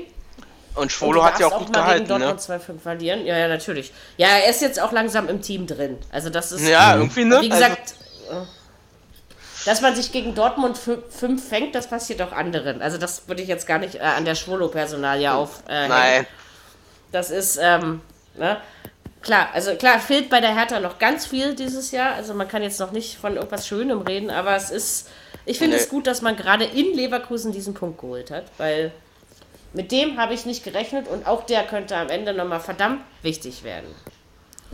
[0.74, 2.26] Und Schwolo hat ja darfst auch gut gehalten, gegen ne?
[2.34, 3.26] Dortmund 2-5 verlieren.
[3.26, 3.92] Ja, ja, natürlich.
[4.16, 5.98] Ja, er ist jetzt auch langsam im Team drin.
[6.14, 7.42] Also das ist, Ja, irgendwie, ne?
[7.42, 7.96] wie gesagt,
[8.32, 8.36] äh,
[9.66, 12.82] dass man sich gegen Dortmund 5 fängt, das passiert auch anderen.
[12.82, 15.64] Also das würde ich jetzt gar nicht äh, an der Schwolo-Personalie auf.
[15.68, 16.28] Äh, Also, nein.
[17.12, 18.02] Das ist, ähm,
[18.36, 18.58] ne?
[19.22, 22.16] Klar, also klar, fehlt bei der Hertha noch ganz viel dieses Jahr.
[22.16, 25.10] Also man kann jetzt noch nicht von irgendwas Schönem reden, aber es ist,
[25.46, 25.84] ich finde Nee.
[25.84, 28.92] es gut, dass man gerade in Leverkusen diesen Punkt geholt hat, weil
[29.74, 33.64] mit dem habe ich nicht gerechnet und auch der könnte am Ende nochmal verdammt wichtig
[33.64, 33.88] werden.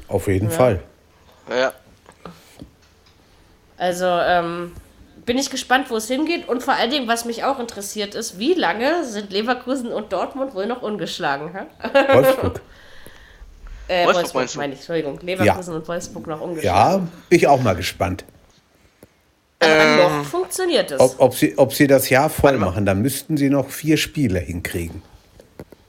[0.08, 0.82] auf jeden Fall.
[1.50, 1.74] Ja.
[3.78, 4.74] Also, ähm,
[5.28, 8.39] bin ich gespannt, wo es hingeht und vor allen Dingen, was mich auch interessiert ist,
[8.39, 11.51] wie lange sind Leverkusen und Dortmund wohl noch ungeschlagen?
[11.53, 12.13] Hä?
[12.13, 12.61] Wolfsburg.
[13.89, 15.19] Äh, Wolfsburg Wolfsburg, meine ich, Entschuldigung.
[15.21, 17.05] Leverkusen und Wolfsburg noch ungeschlagen.
[17.05, 18.23] Ja, bin ich auch mal gespannt.
[19.59, 20.99] Also noch funktioniert es.
[20.99, 24.39] Ob, ob, sie, ob sie das Jahr voll machen, dann müssten sie noch vier Spiele
[24.39, 25.01] hinkriegen.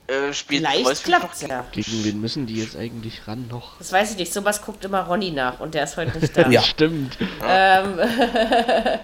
[0.09, 1.65] Äh, spielt Vielleicht Wolfsburg klappt es ja.
[1.71, 3.79] Gegen wen müssen die jetzt eigentlich ran noch?
[3.79, 4.33] Das weiß ich nicht.
[4.33, 6.49] Sowas guckt immer Ronny nach und der ist heute nicht da.
[6.49, 6.63] Ja.
[6.63, 7.17] Stimmt.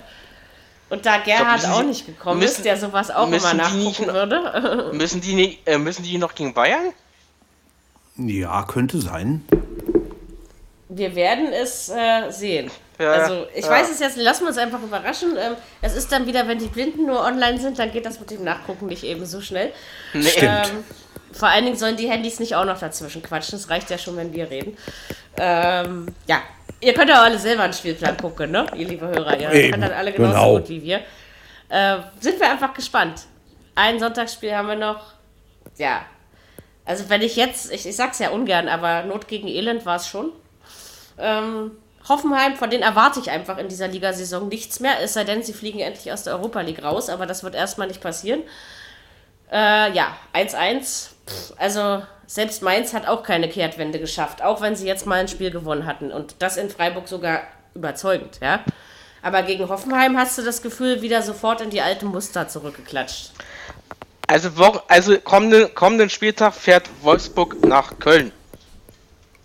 [0.95, 4.01] Und da Gerhard müssen auch nicht gekommen müssen- ist, der sowas auch immer die nicht
[4.01, 4.91] nachgucken noch- würde.
[4.93, 6.93] Müssen die, nicht, äh, müssen die noch gegen Bayern?
[8.17, 9.45] Ja, könnte sein.
[10.89, 12.71] Wir werden es äh, sehen.
[13.01, 13.71] Ja, also ich ja.
[13.73, 15.37] weiß es jetzt, lassen wir uns einfach überraschen.
[15.37, 18.31] Ähm, es ist dann wieder, wenn die Blinden nur online sind, dann geht das mit
[18.31, 19.73] dem Nachgucken nicht eben so schnell.
[20.13, 20.23] Nee.
[20.29, 20.69] Stimmt.
[20.69, 20.85] Ähm,
[21.33, 23.59] vor allen Dingen sollen die Handys nicht auch noch dazwischen quatschen.
[23.59, 24.77] Es reicht ja schon, wenn wir reden.
[25.37, 26.41] Ähm, ja,
[26.85, 28.67] Ihr könnt ja auch alle selber einen Spielplan gucken, ne?
[28.77, 29.39] Ihr liebe Hörer.
[29.41, 30.59] Ihr Eben, könnt das alle genauso genau.
[30.59, 31.01] gut wie wir.
[31.69, 33.23] Äh, sind wir einfach gespannt.
[33.75, 35.15] Ein Sonntagsspiel haben wir noch.
[35.79, 36.05] Ja.
[36.85, 40.07] Also wenn ich jetzt, ich, ich sag's ja ungern, aber Not gegen Elend war es
[40.07, 40.33] schon.
[41.19, 41.73] Ähm,
[42.07, 45.55] Hoffenheim, von denen erwarte ich einfach in dieser Ligasaison nichts mehr, es sei denn, sie
[45.55, 48.43] fliegen endlich aus der Europa League raus, aber das wird erstmal nicht passieren.
[49.51, 51.14] Äh, ja, 1-1.
[51.27, 55.29] Pff, Also selbst Mainz hat auch keine Kehrtwende geschafft, auch wenn sie jetzt mal ein
[55.29, 56.11] Spiel gewonnen hatten.
[56.11, 57.43] Und das in Freiburg sogar
[57.75, 58.61] überzeugend, ja.
[59.23, 63.31] Aber gegen Hoffenheim hast du das Gefühl, wieder sofort in die alten Muster zurückgeklatscht.
[64.27, 68.33] Also, wo, also kommenden, kommenden Spieltag fährt Wolfsburg nach Köln.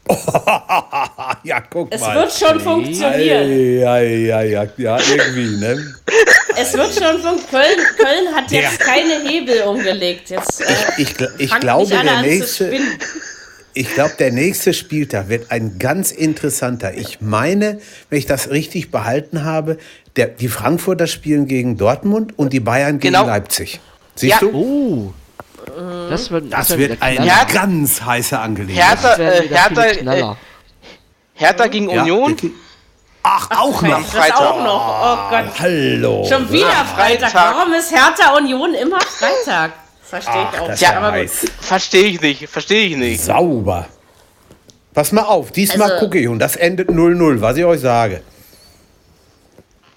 [1.43, 2.15] ja, guck Es mal.
[2.15, 3.79] wird schon funktionieren.
[3.79, 5.95] Ja, ja, ja, ja, irgendwie, ne?
[6.59, 7.45] Es wird schon funktionieren.
[7.49, 8.85] Köln, Köln hat jetzt Ja.
[8.85, 10.29] keine Hebel umgelegt.
[10.29, 10.65] Jetzt, äh,
[10.97, 12.71] Ich, ich fangt glaube, der nächste,
[13.73, 16.93] ich glaube, der nächste Spieltag wird ein ganz interessanter.
[16.95, 17.79] Ich meine,
[18.09, 19.77] wenn ich das richtig behalten habe,
[20.15, 23.25] der, die Frankfurter spielen gegen Dortmund und die Bayern gegen Genau.
[23.27, 23.79] Leipzig.
[24.15, 24.39] Siehst Ja.
[24.39, 24.51] du?
[24.53, 25.13] Oh.
[26.09, 27.31] Das wird, Das wird wird eine Knaller.
[27.31, 27.43] Ja.
[27.53, 28.89] ganz heiße Angelegenheit.
[29.01, 30.35] Hertha, Das äh, Hertha, äh.
[31.35, 32.33] Hertha gegen Ja, Union.
[32.33, 32.51] okay.
[33.31, 34.01] Ach, auch noch.
[34.01, 34.41] Das Freitag.
[34.41, 35.01] auch noch.
[35.01, 35.59] Oh Gott.
[35.59, 36.25] Hallo.
[36.27, 37.31] Schon wieder Freitag.
[37.31, 37.55] Freitag.
[37.55, 39.73] Warum ist Hertha Union immer Freitag?
[40.03, 40.67] Verstehe ich auch.
[40.67, 41.13] das ja aber.
[41.61, 43.23] Verstehe ich nicht, verstehe ich nicht.
[43.23, 43.87] Sauber.
[44.95, 48.23] Pass mal auf, diesmal Also- gucke ich und das endet 0-0, was ich euch sage.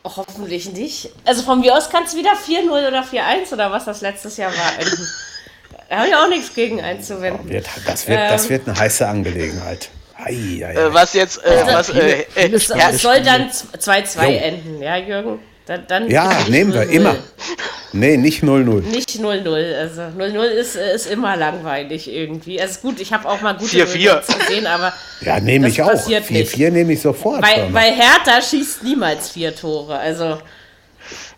[0.04, 1.10] Hoffentlich nicht.
[1.24, 4.52] Also von mir aus kann es wieder 4-0 oder 4-1 oder was das letztes Jahr
[4.52, 4.78] war.
[4.78, 5.08] enden.
[5.88, 7.50] Da habe ich auch nichts gegen einzuwenden.
[7.50, 8.48] Wird, das, wird, das Ähm.
[8.50, 9.90] wird eine heiße Angelegenheit.
[10.24, 10.74] Ei, ei, ei.
[10.74, 14.38] Äh, was jetzt, äh, was, äh, äh, viele Es, es soll dann 2-2 Jo.
[14.38, 15.38] enden, ja, Jürgen?
[15.66, 16.90] Dann, dann ja, bitte nicht nehmen wir 0-0.
[16.90, 17.14] immer.
[17.92, 18.80] Nee, nicht 0-0.
[18.82, 19.74] Nicht 0-0.
[19.78, 22.60] Also 0-0 ist, äh, ist immer langweilig irgendwie.
[22.60, 24.10] Also gut, ich habe auch mal gute 4-4.
[24.22, 25.90] 0-0s gesehen, aber Ja, nehme ich auch.
[25.90, 26.52] passiert nicht.
[26.52, 27.42] 4-4 nehme ich sofort.
[27.42, 29.96] weil, weil Hertha schießt niemals vier Tore.
[29.98, 30.38] Also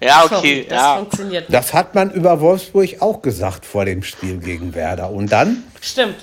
[0.01, 0.97] ja, okay, das ja.
[0.97, 1.55] funktioniert nicht.
[1.59, 5.11] das hat man über Wolfsburg auch gesagt vor dem Spiel gegen Werder.
[5.11, 6.17] Und dann, Stimmt.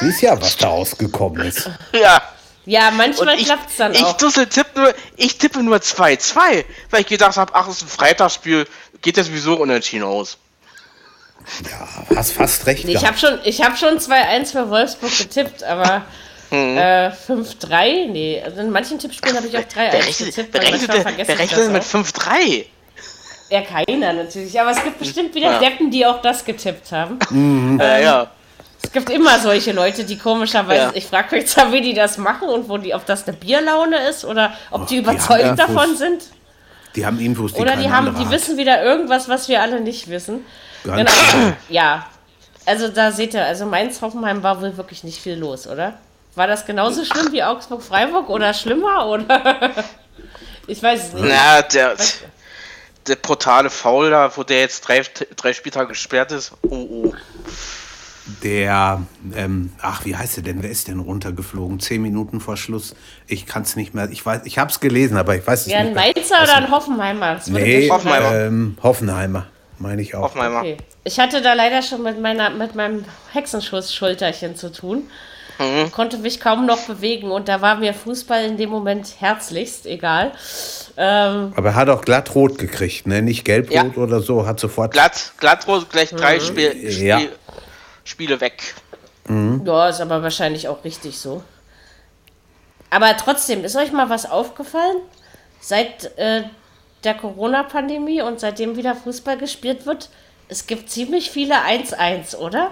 [0.00, 1.70] Siehst ja, was da rausgekommen ist.
[1.92, 2.22] ja.
[2.64, 4.14] Ja, manchmal ich, klappt es dann ich, auch.
[4.18, 7.88] Dussel, tipp nur, ich tippe nur 2-2, weil ich gedacht habe, ach, es ist ein
[7.88, 8.66] Freitagsspiel,
[9.00, 10.36] geht ja sowieso unentschieden aus.
[11.70, 15.62] Ja, hast fast recht Nee, ich habe schon, ich hab schon 2-1 für Wolfsburg getippt,
[15.64, 16.02] aber
[16.50, 16.76] Mhm.
[16.78, 18.06] äh, 5-3?
[18.10, 21.72] Nee, also in manchen Tippspielen habe ich auch 3-1 Berechnet, getippt, manchmal vergesse ich berechnet
[21.72, 21.98] mit das auch.
[22.00, 22.64] 5-3.
[23.50, 25.58] Ja, keiner natürlich, aber es gibt bestimmt wieder Ja.
[25.58, 27.18] Deppen, die auch das getippt haben.
[27.80, 28.30] Ja, ja.
[28.82, 30.90] Es gibt immer solche Leute, die komischerweise, Ja.
[30.94, 34.08] ich frage mich zwar, wie die das machen und wo die, ob das eine Bierlaune
[34.08, 36.22] ist oder ob die die überzeugt Infos, davon sind.
[36.94, 38.30] Die haben Infos, die Oder die haben, die hat.
[38.30, 40.44] wissen wieder irgendwas, was wir alle nicht wissen.
[40.84, 41.52] Ganz Genau.
[41.68, 42.06] Ja.
[42.66, 45.94] Also da seht ihr, also Mainz-Hoffenheim war wohl wirklich nicht viel los, oder?
[46.34, 49.06] War das genauso schlimm wie Augsburg-Freiburg oder schlimmer?
[49.06, 49.72] Oder?
[50.66, 51.24] ich weiß es nicht.
[51.28, 51.94] Na, der,
[53.06, 55.02] der brutale Foul da, wo der jetzt drei,
[55.36, 56.52] drei Spieltage gesperrt ist.
[56.62, 57.14] Oh, oh.
[58.42, 59.02] Der,
[59.34, 60.62] ähm, ach, wie heißt der denn?
[60.62, 61.80] Wer ist denn runtergeflogen?
[61.80, 62.94] Zehn Minuten vor Schluss.
[63.26, 64.08] Ich kann es nicht mehr.
[64.10, 66.12] Ich weiß, ich habe es gelesen, aber ich weiß es Ja, ein nicht mehr.
[66.14, 67.34] Mainzer oder ein Hoffenheimer?
[67.34, 68.34] Das Nee, Hoffenheimer.
[68.34, 69.46] Ähm, Hoffenheimer,
[69.78, 70.22] meine ich auch.
[70.22, 70.60] Hoffenheimer.
[70.60, 70.76] Okay.
[71.04, 75.04] Ich hatte da leider schon mit, meiner, mit meinem Hexenschuss-Schulterchen zu tun.
[75.58, 75.90] Mhm.
[75.90, 80.30] Konnte mich kaum noch bewegen und da war mir Fußball in dem Moment herzlichst egal.
[80.96, 83.22] Ähm, Aber er hat auch glatt rot gekriegt, ne?
[83.22, 84.02] Nicht gelb-rot Ja.
[84.02, 84.92] oder so, hat sofort.
[84.92, 87.20] Glatt, glattrot, gleich drei Spiel, Spiel, Ja.
[88.08, 88.74] Spiele weg.
[89.28, 91.42] ja, ist aber wahrscheinlich auch richtig so.
[92.90, 94.96] Aber trotzdem, ist euch mal was aufgefallen?
[95.60, 96.44] Seit äh,
[97.04, 100.08] der Corona-Pandemie und seitdem wieder Fußball gespielt wird,
[100.48, 102.70] es gibt ziemlich viele 1-1, oder?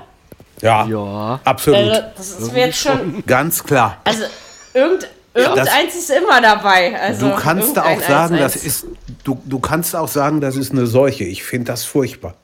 [0.62, 1.40] Ja, Ja.
[1.44, 1.78] absolut.
[1.80, 3.98] Also, das ist mir jetzt schon Ganz klar.
[4.04, 4.24] Also
[4.72, 6.98] irgend, irgendeins ist immer dabei.
[6.98, 8.38] Also Du kannst da auch sagen, 1-1.
[8.38, 8.86] das ist.
[9.22, 11.24] Du, du kannst auch sagen, das ist eine Seuche.
[11.24, 12.34] Ich finde das furchtbar.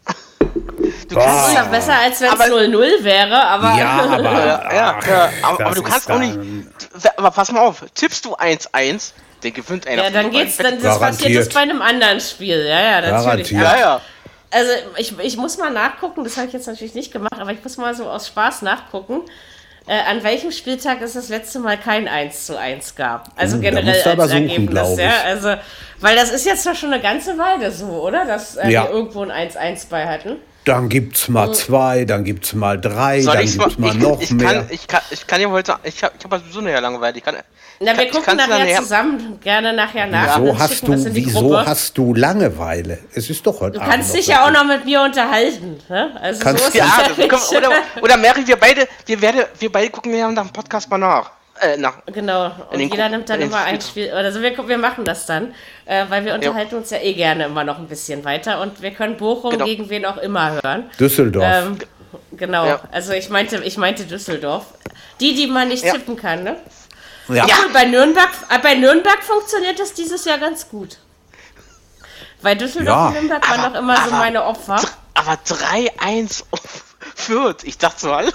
[1.12, 3.78] Du Das kannst ist ja besser, als wenn es Aber- 0-0 wäre, aber.
[3.78, 4.22] Ja, aber.
[4.22, 5.30] Ja, ja, ja.
[5.42, 6.38] Aber, aber du kannst auch nicht.
[7.16, 9.12] Aber pass mal auf, tippst du 1-1,
[9.42, 10.04] dann gewinnt einer.
[10.04, 12.64] Ja, dann geht's, dann das passiert das bei einem anderen Spiel.
[12.66, 13.50] Ja, ja, natürlich.
[13.50, 13.62] Garantiert.
[13.62, 14.00] Ja, ja.
[14.50, 17.62] Also ich, ich muss mal nachgucken, das habe ich jetzt natürlich nicht gemacht, aber ich
[17.62, 19.22] muss mal so aus Spaß nachgucken.
[19.86, 23.28] Äh, an welchem Spieltag es das letzte Mal kein 1 zu 1 gab?
[23.34, 25.10] Also da generell als suchen, Ergebnis, ja.
[25.24, 25.54] Also,
[25.98, 28.24] weil das ist jetzt doch schon eine ganze Weile so, oder?
[28.24, 28.84] Dass äh, Ja.
[28.84, 30.36] wir irgendwo ein 1-1 bei hatten.
[30.64, 34.20] Dann gibt's mal zwei, dann gibt's mal drei, Soll dann ich's gibt's mal ich, noch
[34.20, 34.52] ich mehr.
[34.52, 35.74] Kann, ich, kann, ich kann ja heute.
[35.82, 37.18] Ich habe ich hab sowieso nachher Langeweile.
[37.18, 37.36] Ich kann,
[37.80, 40.38] Na, wir gucken nachher nachher- zusammen gerne nachher nach.
[40.40, 41.66] Wieso hast du, wieso Gruppe.
[41.66, 42.98] hast du Langeweile?
[43.12, 45.78] Es ist doch heute Du Abend kannst dich ja auch noch mit mir unterhalten.
[45.88, 46.16] Ne?
[46.20, 47.70] Also Kannst so ist du- es Ja, ja können, oder,
[48.00, 51.30] oder Mary, wir beide, wir, werde, wir beide gucken ja nach dem Podcast mal nach.
[51.62, 53.80] Äh, nach, Genau, und jeder Gru- nimmt dann immer ein.
[53.80, 54.10] Spiel.
[54.10, 55.54] Also wir, wir machen das dann,
[55.86, 58.90] äh, weil wir unterhalten uns ja eh gerne immer noch ein bisschen weiter und wir
[58.92, 59.64] können Bochum Genau.
[59.64, 60.90] gegen wen auch immer hören.
[60.98, 61.44] Düsseldorf.
[61.46, 61.78] Ähm,
[62.32, 62.80] genau, Ja.
[62.90, 64.66] also ich meinte, ich meinte Düsseldorf.
[65.20, 65.92] Die, die man nicht Ja.
[65.92, 66.56] tippen kann, ne?
[67.28, 67.44] ja.
[67.44, 70.98] Obwohl, bei Nürnberg, äh, bei Nürnberg funktioniert das dieses Jahr ganz gut.
[72.40, 73.06] Weil Düsseldorf Ja.
[73.06, 74.80] und Nürnberg waren Aber- doch immer so aber- meine Opfer.
[75.14, 76.44] aber 3-1
[77.14, 77.62] Fürth.
[77.62, 78.32] Ich dachte so, alle.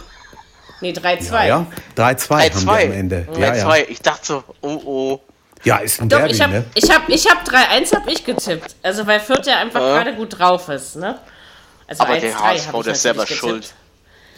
[0.81, 1.47] Nee, 3-2.
[1.47, 2.85] Ja, 3-2 haben wir 3-2.
[2.85, 3.27] am Ende.
[3.37, 3.55] Ja, 3-2.
[3.55, 3.75] ja.
[3.89, 5.19] Ich dachte so, oh oh.
[5.63, 6.65] ja, ist ein Doch, Derby, ich habe ne?
[6.75, 8.75] ich hab, ich hab 3-1 hab ich getippt.
[8.83, 9.95] Also weil Fürth ja einfach Ja.
[9.97, 11.17] gerade gut drauf ist, ne?
[11.87, 13.39] Also Aber 1-3 der hab HSV, ich der ist selber getippt.
[13.39, 13.73] schuld.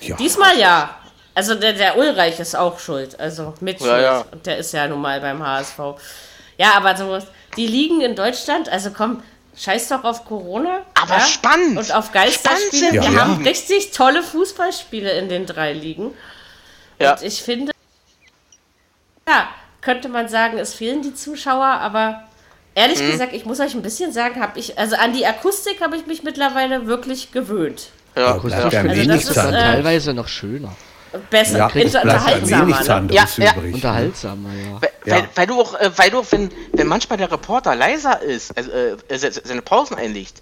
[0.01, 0.15] Ja.
[0.15, 0.95] Diesmal ja.
[1.35, 3.19] Also der, der Ulreich ist auch schuld.
[3.19, 4.01] Also mit Ja, schuld.
[4.01, 4.25] ja.
[4.31, 5.77] Und der ist ja nun mal beim HSV.
[6.57, 7.19] Ja, aber so,
[7.57, 9.23] die liegen in Deutschland, also komm,
[9.57, 10.81] scheiß doch auf Corona.
[11.01, 11.21] Aber ja?
[11.21, 11.77] spannend.
[11.77, 12.93] Und auf Geisterspiele.
[12.93, 16.11] Wir die haben richtig tolle Fußballspiele in den drei Ligen.
[16.99, 17.13] Ja.
[17.13, 17.71] Und ich finde,
[19.27, 19.49] ja,
[19.81, 22.23] könnte man sagen, es fehlen die Zuschauer, aber
[22.75, 23.11] ehrlich Mhm.
[23.11, 26.05] gesagt, ich muss euch ein bisschen sagen, habe ich, also an die Akustik habe ich
[26.05, 27.89] mich mittlerweile wirklich gewöhnt.
[28.15, 28.83] Ja, bleibt ja.
[28.83, 30.75] ja Also das ist, äh, Teilweise noch schöner.
[31.29, 32.65] Besser, ja, inter- unterhaltsamer.
[32.83, 32.93] Ne?
[32.93, 33.53] anderes Ja, ja.
[33.55, 33.75] übrig.
[33.75, 34.81] Unterhaltsamer, ja.
[34.81, 35.23] Weil, Ja.
[35.35, 38.95] weil, du auch, äh, weil du, wenn, wenn manchmal der Reporter leiser ist, also, äh,
[39.17, 40.41] se- se- seine Pausen einlegt,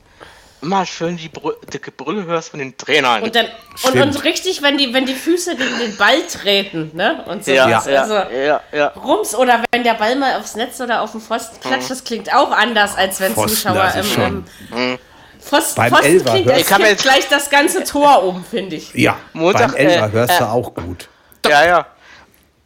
[0.61, 3.21] immer schön die, Brü die Gebrülle hörst von den Trainern.
[3.21, 3.45] Und dann
[3.83, 7.23] und, und richtig, wenn die, wenn die Füße gegen den Ball treten, ne?
[7.27, 8.87] Und so ja, Also, ja, ja.
[8.87, 12.33] Rums oder wenn der Ball mal aufs Netz oder auf den Pfosten klatscht, das klingt
[12.33, 14.45] auch anders, als wenn Pfosten, Zuschauer im, im
[14.91, 14.99] Mhm.
[15.47, 18.93] Pfosten, Beim Pfosten Elfer klingt, hab kippt jetzt- gleich das ganze Tor um, finde ich.
[18.93, 21.09] Ja, Montag, beim Elfer äh, hörst du äh, auch gut.
[21.47, 21.85] Ja, ja.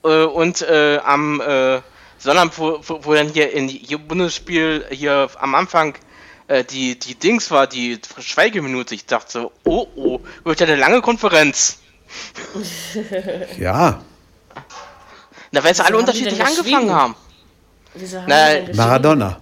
[0.04, 1.80] Äh, und äh, am äh,
[2.18, 5.96] Sonnabend, wo, wo, wo dann hier in hier Bundesspiel hier am Anfang
[6.48, 10.76] äh, die, die Dings war, die Schweigeminute, ich dachte so, oh oh, wird ja eine
[10.76, 11.78] lange Konferenz.
[13.58, 14.02] Ja,
[15.52, 17.16] Na, weil sie alle unterschiedlich angefangen haben.
[17.94, 18.74] Wieso haben Na?
[18.76, 19.38] Maradona.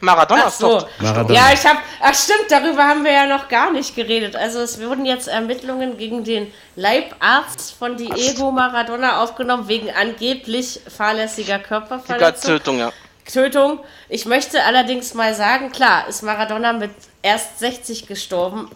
[0.00, 0.86] Maradona Ach ist so.
[1.00, 1.34] Maradona.
[1.34, 4.34] Ja, ich habe, ach stimmt, darüber haben wir ja noch gar nicht geredet.
[4.34, 11.58] Also es wurden jetzt Ermittlungen gegen den Leibarzt von Diego Maradona aufgenommen wegen angeblich fahrlässiger
[11.58, 12.56] Körperverletzung.
[12.56, 12.92] Tötung, ja.
[13.30, 13.80] Tötung.
[14.08, 16.92] Ich möchte allerdings mal sagen, klar, ist Maradona mit
[17.22, 18.70] erst 60 gestorben.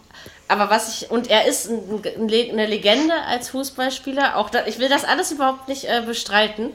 [0.47, 4.35] Aber was ich, und er ist ein, eine Legende als Fußballspieler.
[4.35, 6.71] Auch da, ich will das alles überhaupt nicht äh, bestreiten.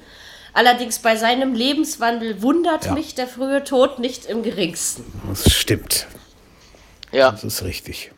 [0.57, 2.93] Allerdings bei seinem Lebenswandel wundert Ja.
[2.93, 5.05] mich der frühe Tod nicht im geringsten.
[5.28, 6.07] Das stimmt.
[7.12, 7.31] Ja.
[7.31, 8.11] Das ist richtig.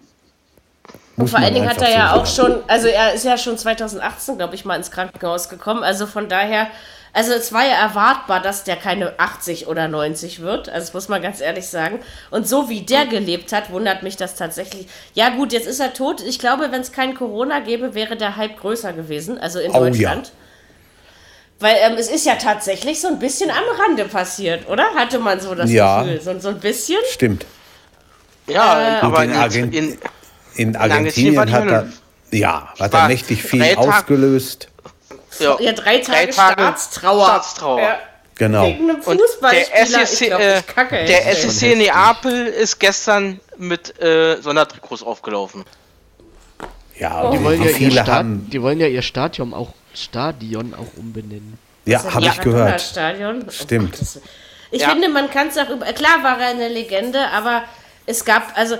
[1.16, 2.52] Und Muss vor allen Dingen hat er ja so auch sagen.
[2.52, 5.82] schon, also er ist ja schon 2018, glaube ich, mal ins Krankenhaus gekommen.
[5.82, 6.68] Also von daher,
[7.12, 10.68] also es war ja erwartbar, dass der keine 80 oder 90 wird.
[10.68, 11.98] Also das muss man ganz ehrlich sagen.
[12.30, 14.86] Und so wie der gelebt hat, wundert mich das tatsächlich.
[15.14, 16.20] Ja gut, jetzt ist er tot.
[16.20, 19.38] Ich glaube, wenn es kein Corona gäbe, wäre der Hype größer gewesen.
[19.40, 20.22] Also in Oh ja.
[21.60, 24.84] Weil ähm, es ist ja tatsächlich so ein bisschen am Rande passiert, oder?
[24.94, 26.02] Hatte man so das Ja.
[26.02, 26.20] Gefühl.
[26.20, 26.98] So, so ein bisschen.
[27.10, 27.46] Stimmt.
[28.46, 29.98] Ja, aber in Argent- in,
[30.54, 31.88] In Argentinien hat er,
[32.30, 34.68] ja, hat war er mächtig viel drei ausgelöst.
[35.38, 36.32] ja, Ja, drei Tage, Drei Tage
[36.62, 37.24] Staatstrauer.
[37.26, 37.80] Staatstrauer.
[37.80, 37.98] Ja.
[38.36, 38.66] Genau.
[38.66, 41.26] Wegen einem Und der SSC, ich glaub, äh, ich kacke der.
[41.28, 45.64] SSC Neapel ist gestern mit äh, Sondertrikots aufgelaufen.
[46.96, 47.32] Ja, Oh.
[47.32, 48.48] Die wollen, ja haben.
[48.50, 49.72] die wollen ja ihr Stadion auch,
[50.02, 51.58] Stadion auch umbenennen.
[51.84, 52.54] Ja, Das habe ich gehört.
[52.68, 53.44] Maradona-Stadion.
[53.46, 53.92] Oh Stimmt.
[53.92, 54.20] Gott, das-
[54.70, 54.90] Ich Ja.
[54.90, 55.86] finde, man kann es auch über.
[55.86, 57.62] Klar war er eine Legende, aber
[58.04, 58.78] es gab, also äh,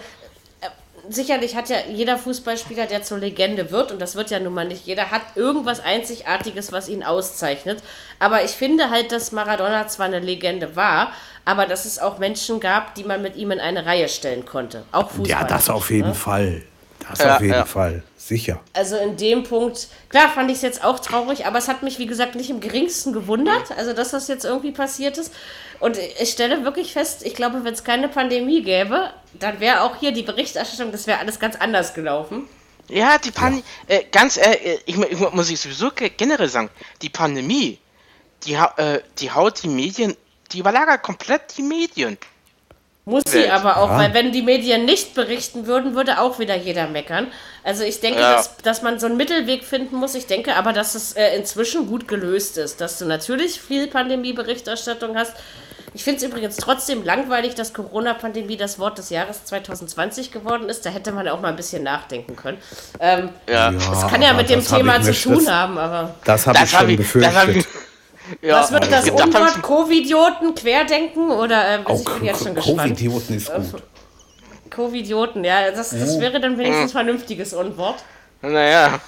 [1.09, 4.67] sicherlich hat ja jeder Fußballspieler, der zur Legende wird, und das wird ja nun mal
[4.67, 7.83] nicht jeder, hat irgendwas Einzigartiges, was ihn auszeichnet.
[8.19, 11.13] Aber ich finde halt, dass Maradona zwar eine Legende war,
[11.47, 14.85] aber dass es auch Menschen gab, die man mit ihm in eine Reihe stellen konnte.
[14.93, 15.27] Auch Fußball.
[15.41, 16.61] Ja, das auf jeden Fall.
[17.09, 17.65] Das Ja, auf jeden ja.
[17.65, 18.03] Fall.
[18.29, 18.61] Sicher.
[18.75, 21.99] Also in dem Punkt, klar fand ich es jetzt auch traurig, aber es hat mich,
[21.99, 25.33] wie gesagt, nicht im geringsten gewundert, also dass das jetzt irgendwie passiert ist.
[25.81, 29.97] Und ich stelle wirklich fest, ich glaube, wenn es keine Pandemie gäbe, dann wäre auch
[29.97, 32.47] hier die Berichterstattung, das wäre alles ganz anders gelaufen.
[32.89, 36.69] Ja, die Pandemie, äh, ganz ehrlich, ich, ich mu- muss ich sowieso ge- generell sagen,
[37.01, 37.79] die Pandemie,
[38.45, 40.15] die, äh, die haut die Medien,
[40.53, 42.19] die überlagert komplett die Medien.
[43.09, 43.99] Muss sie aber auch, Ja.
[43.99, 47.29] weil wenn die Medien nicht berichten würden, würde auch wieder jeder meckern.
[47.65, 48.35] Also ich denke, Ja.
[48.37, 50.15] dass, dass man so einen Mittelweg finden muss.
[50.15, 55.17] Ich denke aber, dass es äh, inzwischen gut gelöst ist, dass du natürlich viel Pandemie-Berichterstattung
[55.17, 55.33] hast.
[55.95, 60.85] Ich finde es übrigens trotzdem langweilig, dass Corona-Pandemie das Wort des Jahres 2020 geworden ist.
[60.85, 62.59] Da hätte man auch mal ein bisschen nachdenken können.
[63.01, 66.59] Ähm, Ja, das kann ja mit dem Thema zu tun das- haben, aber Das habe
[66.63, 67.67] ich schon hab ich, befürchtet.
[68.43, 69.63] Ja, was wird das Unwort?
[69.63, 72.79] Covidioten, Querdenken oder äh, Oh, ich bin jetzt schon gespannt.
[72.79, 73.83] Covid-Idioten ist gut.
[74.71, 77.97] Covidioten, ja, das, das wäre dann wenigstens vernünftiges Unwort.
[78.43, 79.01] Naja,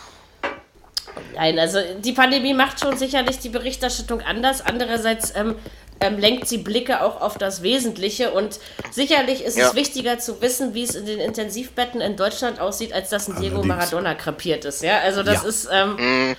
[1.35, 4.63] Nein, also die Pandemie macht schon sicherlich die Berichterstattung anders.
[4.65, 5.55] Andererseits ähm,
[6.01, 8.33] ähm, lenkt sie Blicke auch auf das Wesentliche.
[8.33, 8.59] Und
[8.91, 9.69] sicherlich ist Ja.
[9.69, 13.41] es wichtiger zu wissen, wie es in den Intensivbetten in Deutschland aussieht, als dass ein
[13.41, 13.63] Diego.
[13.63, 14.83] Maradona krepiert ist.
[14.83, 15.49] Ja, also das Ja.
[15.49, 15.69] ist.
[15.73, 16.37] Ähm,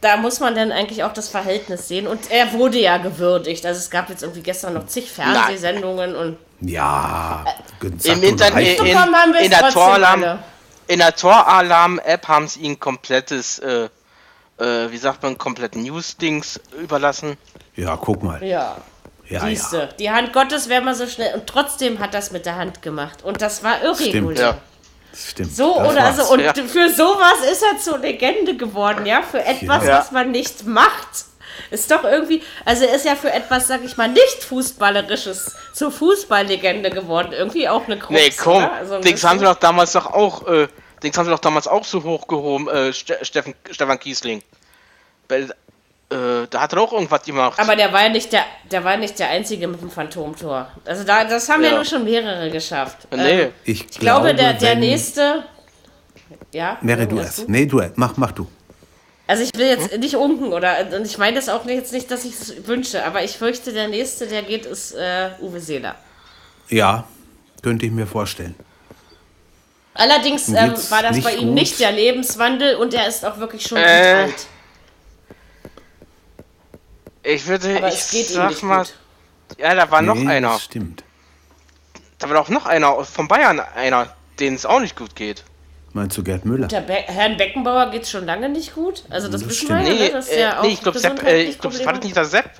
[0.00, 2.06] Da muss man dann eigentlich auch das Verhältnis sehen.
[2.06, 3.64] Und er wurde ja gewürdigt.
[3.64, 7.44] Also es gab jetzt irgendwie gestern noch zig Fernsehsendungen und Ja,
[7.80, 10.38] gesagt Im Internet, in, Bekommen haben wir es in der Toralarm,
[10.88, 13.88] in der Toralarm-App haben sie ihnen komplettes, äh,
[14.58, 17.36] äh, wie sagt man, kompletten News-Dings überlassen.
[17.74, 18.42] Ja, guck mal.
[18.44, 18.76] ja.
[19.28, 19.86] Ja, Siehste, ja.
[19.98, 21.34] die Hand Gottes wäre mal so schnell.
[21.34, 23.24] Und trotzdem hat das mit der Hand gemacht.
[23.24, 24.40] Und das war irregulär.
[24.40, 24.58] Ja.
[25.16, 25.56] Das stimmt.
[25.56, 26.16] So das oder war's.
[26.28, 26.32] so.
[26.34, 26.52] Und Ja.
[26.52, 29.22] für sowas ist er zur Legende geworden, ja?
[29.22, 29.98] Für etwas, Ja.
[29.98, 31.24] was man nicht macht.
[31.70, 35.90] Ist doch irgendwie, also er ist ja für etwas, sag ich mal, nicht Fußballerisches zur
[35.90, 37.32] Fußballlegende geworden.
[37.32, 38.62] Irgendwie auch eine Krux, Nee, komm?
[38.64, 40.68] Also Dings haben sie doch damals doch auch, äh,
[41.02, 44.42] Dings haben sie doch damals auch so hochgehoben, äh, Ste Steffen, Stefan Kiesling.
[46.10, 47.58] Äh, da hat er auch irgendwas gemacht.
[47.58, 50.68] Aber der war ja nicht der, der war nicht der Einzige mit dem Phantomtor.
[50.84, 51.74] Also da, das haben ja, Ja.
[51.76, 53.08] nur schon mehrere geschafft.
[53.10, 53.42] Nee.
[53.42, 55.44] Ähm, Ich, ich glaube, der, der nächste.
[56.52, 56.78] Ja.
[56.80, 57.48] Mary, du erst.
[57.48, 57.82] Nee, du.
[57.96, 58.46] Mach, mach du.
[59.28, 62.08] Also ich will jetzt nicht unken oder und ich meine das auch nicht, jetzt nicht,
[62.12, 65.96] dass ich es wünsche, aber ich fürchte, der nächste, der geht, ist äh, Uwe Seeler.
[66.68, 67.02] Ja,
[67.62, 68.54] könnte ich mir vorstellen.
[69.94, 71.54] Allerdings ähm, war das bei ihm gut.
[71.54, 73.82] nicht der Lebenswandel und er ist auch wirklich schon Äh,
[74.26, 74.46] alt.
[77.26, 78.94] Ich würde, Aber ich es geht ihm sag nicht mal, gut.
[79.58, 80.50] ja, da war noch Nee, einer.
[80.50, 81.02] das Stimmt.
[82.18, 85.42] Da war doch noch einer von Bayern, einer, denen es auch nicht gut geht.
[85.92, 86.68] Meinst du Gerd Müller?
[86.68, 89.02] Der Be Herrn Beckenbauer geht es schon lange nicht gut.
[89.10, 89.86] Also das, Das wissen stimmt.
[89.86, 91.58] wir ja, Nee, ne, dass äh, der auch nee ich glaube, Sepp, äh, gesundheitlich ich
[91.58, 92.50] glaube, war das Probleme nicht der Sepp?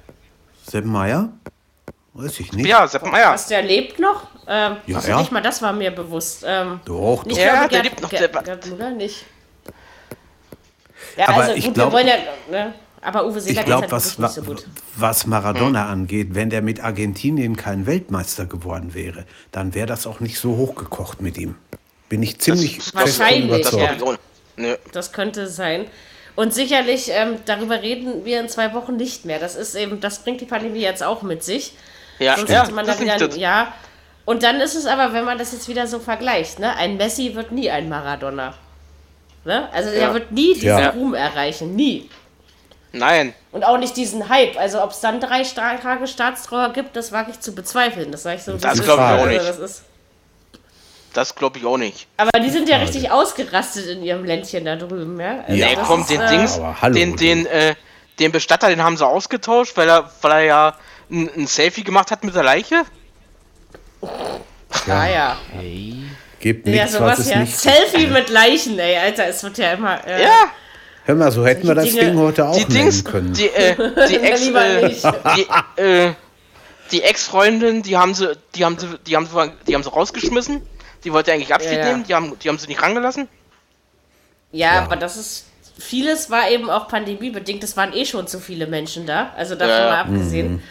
[0.66, 1.28] Sepp Meier?
[2.14, 2.66] Weiß ich nicht.
[2.66, 3.32] Ja, Sepp Meier.
[3.34, 4.22] Was, der lebt noch?
[4.48, 5.18] Ähm, Ja, also ja.
[5.20, 6.44] Nicht mal das war mir bewusst.
[6.46, 7.38] Ähm, Doch, ich doch.
[7.38, 9.24] Ja, glaube, der Gerd, lebt noch, Gerd, der- Gerd Müller nicht.
[11.16, 12.14] Ja, Aber also ich gut, glaub- wir wollen ja...
[12.50, 12.74] Ne?
[13.02, 14.66] Aber Uwe Seeler Ich glaube, halt was, nicht so gut.
[14.96, 20.20] was Maradona angeht, wenn der mit Argentinien kein Weltmeister geworden wäre, dann wäre das auch
[20.20, 21.54] nicht so hochgekocht mit ihm.
[22.08, 23.92] Bin ich ziemlich fest von Wahrscheinlich, Das ja.
[24.02, 24.16] auch.
[24.56, 24.74] Nö.
[24.92, 25.86] Das könnte sein.
[26.34, 29.38] Und sicherlich, ähm, darüber reden wir in zwei Wochen nicht mehr.
[29.38, 31.74] Das ist eben, das bringt die Pandemie jetzt auch mit sich.
[32.18, 33.36] Ja, Sonst ja, man das da wieder, das.
[33.36, 33.72] ja.
[34.24, 37.34] Und dann ist es aber, wenn man das jetzt wieder so vergleicht, ne, ein Messi
[37.34, 38.54] wird nie ein Maradona.
[39.44, 39.68] Ne?
[39.72, 39.96] Also Ja.
[40.08, 40.90] er wird nie diesen Ja.
[40.90, 42.08] Ruhm erreichen, nie.
[42.98, 43.34] Nein.
[43.52, 44.58] Und auch nicht diesen Hype.
[44.58, 48.12] Also ob es dann drei Sta- Tage Staatstrauer gibt, das wage ich zu bezweifeln.
[48.12, 48.52] Das sage ich so.
[48.56, 48.84] Das es ist.
[48.84, 49.48] glaub ich auch Also nicht.
[49.48, 49.82] das ist,
[51.14, 52.06] Das glaube ich auch nicht.
[52.16, 55.40] aber die sind ja richtig ausgerastet in ihrem Ländchen da drüben, ja.
[55.46, 57.74] Also Ja, Nee, das komm, ist, den äh, Dings, hallo, den, den, äh,
[58.18, 60.74] den Bestatter, den haben sie ausgetauscht, weil er, weil er ja
[61.10, 62.82] ein, ein Selfie gemacht hat mit der Leiche.
[64.86, 65.36] Ja, ja.
[65.52, 66.04] Hey.
[66.38, 67.38] Gibt Ja, nichts, was sowas es ja.
[67.38, 70.06] nicht Selfie mit Leichen, ey, Alter, es wird ja immer.
[70.06, 70.50] Äh, Ja,
[71.06, 73.32] Hör mal, so hätten wir das Dinge- Ding heute auch die Dings, können.
[73.32, 73.76] die, äh,
[74.08, 75.04] die Ex, äh, nicht.
[75.36, 76.12] die, äh,
[76.90, 80.62] die Ex-Freundin, die haben sie, die haben sie, die haben sie, die haben sie rausgeschmissen.
[81.04, 81.84] Die wollte eigentlich Abschied Ja, ja.
[81.86, 83.28] nehmen, die haben, die haben sie nicht rangelassen.
[84.52, 85.44] Ja, aber das ist.
[85.78, 87.62] Vieles war eben auch pandemiebedingt.
[87.62, 89.30] Es waren eh schon zu viele Menschen da.
[89.36, 89.90] Also davon Ja.
[89.90, 90.62] mal abgesehen.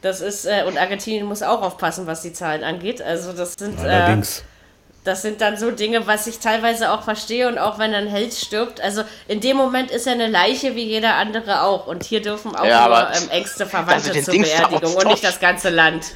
[0.00, 3.02] Das ist, äh, und Argentinien muss auch aufpassen, was die Zahlen angeht.
[3.02, 4.42] Also das sind, äh, Allerdings.
[5.06, 8.34] Das sind dann so Dinge, was ich teilweise auch verstehe und auch wenn ein Held
[8.34, 8.80] stirbt.
[8.80, 11.86] Also in dem Moment ist er eine Leiche wie jeder andere auch.
[11.86, 15.38] Und hier dürfen auch Ja, nur ähm, engste Verwandte zur Dings Beerdigung und nicht das
[15.40, 16.06] ganze Land.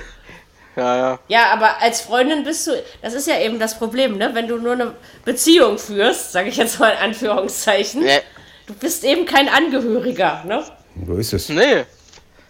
[0.77, 1.19] Ja, ja.
[1.29, 2.73] Ja, aber als Freundin bist du,
[3.03, 4.31] das ist ja eben das Problem, ne?
[4.35, 4.95] Wenn du nur eine
[5.25, 8.21] Beziehung führst, sage ich jetzt mal in Anführungszeichen, Nee,
[8.67, 10.65] du bist eben kein Angehöriger, ne?
[11.07, 11.49] So ist es.
[11.49, 11.85] nee.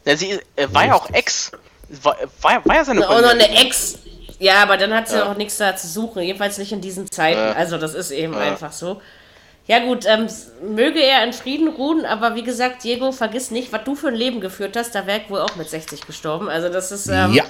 [0.04, 1.52] Ja, sie äh, war ja auch Ex.
[2.02, 3.66] War, war, war ja seine Und noch eine Freundin.
[3.66, 3.98] Ex.
[4.40, 7.38] Ja, aber dann hat sie auch nichts da zu suchen, jedenfalls nicht in diesen Zeiten.
[7.38, 7.52] Ja.
[7.52, 9.00] Also das ist eben einfach so.
[9.66, 10.26] Ja gut, ähm,
[10.62, 14.14] möge er in Frieden ruhen, aber wie gesagt, Diego, vergiss nicht, was du für ein
[14.14, 16.48] Leben geführt hast, da wäre ich wohl auch mit 60 gestorben.
[16.48, 17.44] Also das ist, ähm, ja,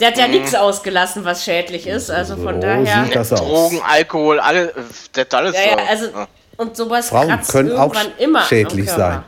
[0.00, 2.10] der hat ja nichts ausgelassen, was schädlich ist.
[2.10, 3.04] Also von so daher.
[3.04, 3.40] sieht das aus.
[3.40, 4.74] Drogen, Alkohol, alle,
[5.12, 5.54] das hat alles.
[5.54, 6.28] Ja, ja, also ja.
[6.56, 9.00] und sowas Frauen kratzt können auch irgendwann immer schädlich Körper.
[9.00, 9.24] sein.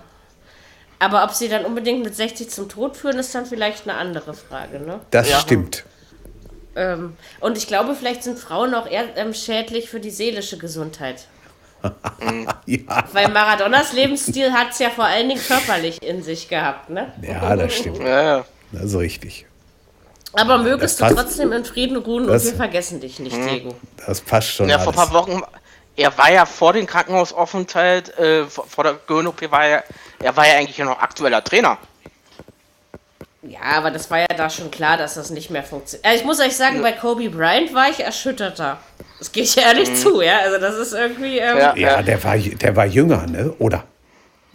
[0.99, 4.35] Aber ob sie dann unbedingt mit 60 zum Tod führen, ist dann vielleicht eine andere
[4.35, 5.01] Frage, ne?
[5.11, 5.85] Das stimmt.
[6.75, 11.27] Ähm, und ich glaube, vielleicht sind Frauen auch eher ähm, schädlich für die seelische Gesundheit.
[12.67, 17.13] Ja, Weil Maradonas Lebensstil hat es ja vor allen Dingen körperlich in sich gehabt, ne?
[17.23, 17.99] ja das stimmt.
[17.99, 18.45] ja, ja.
[18.71, 19.47] Das ist richtig.
[20.33, 21.17] Aber mögest du passt.
[21.17, 23.75] trotzdem in Frieden ruhen Das- und wir vergessen dich nicht, Diego.
[24.07, 25.11] Das passt schon Ja, vor ein alles.
[25.11, 25.43] paar Wochen,
[25.97, 29.85] er war ja vor dem Krankenhausaufenthalt, äh, vor, vor der Gehirn-OP war er,
[30.21, 31.79] er war ja eigentlich noch aktueller Trainer.
[33.43, 36.07] Ja, aber das war ja da schon klar, dass das nicht mehr funktioniert.
[36.07, 38.79] Also ich muss euch sagen, bei Kobe Bryant war ich erschütterter.
[39.19, 40.39] Das gebe ich ehrlich zu, ja.
[40.45, 41.39] Also das ist irgendwie.
[41.39, 41.77] Ähm, Ja.
[41.77, 43.53] Ja, der war, der war jünger, ne?
[43.59, 43.85] Oder?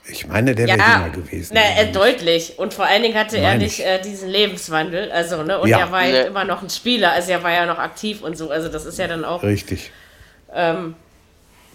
[0.09, 1.51] Ich meine, der wäre jünger gewesen.
[1.53, 2.53] Na, äh, deutlich.
[2.57, 3.85] Und vor allen Dingen hatte er nicht ich.
[3.85, 5.11] äh, diesen Lebenswandel.
[5.11, 5.59] Also, ne?
[5.59, 5.79] Und Ja.
[5.79, 6.27] er war halt Nee.
[6.27, 7.11] immer noch ein Spieler.
[7.11, 8.49] Also er war ja noch aktiv und so.
[8.51, 9.91] Also das ist ja dann auch Richtig.
[10.53, 10.95] ähm,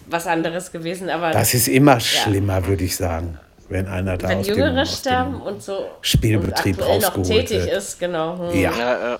[0.07, 1.11] was anderes gewesen.
[1.11, 3.37] Aber Das ist immer schlimmer, würde ich sagen,
[3.69, 6.99] wenn einer da wenn aus dem, Jüngere aus dem sterben und so Spielbetrieb und aktuell
[6.99, 7.77] noch rausgeholt tätig wird.
[7.77, 8.37] ist, genau.
[8.51, 8.59] Hm.
[8.59, 9.17] Ja, Ja, äh,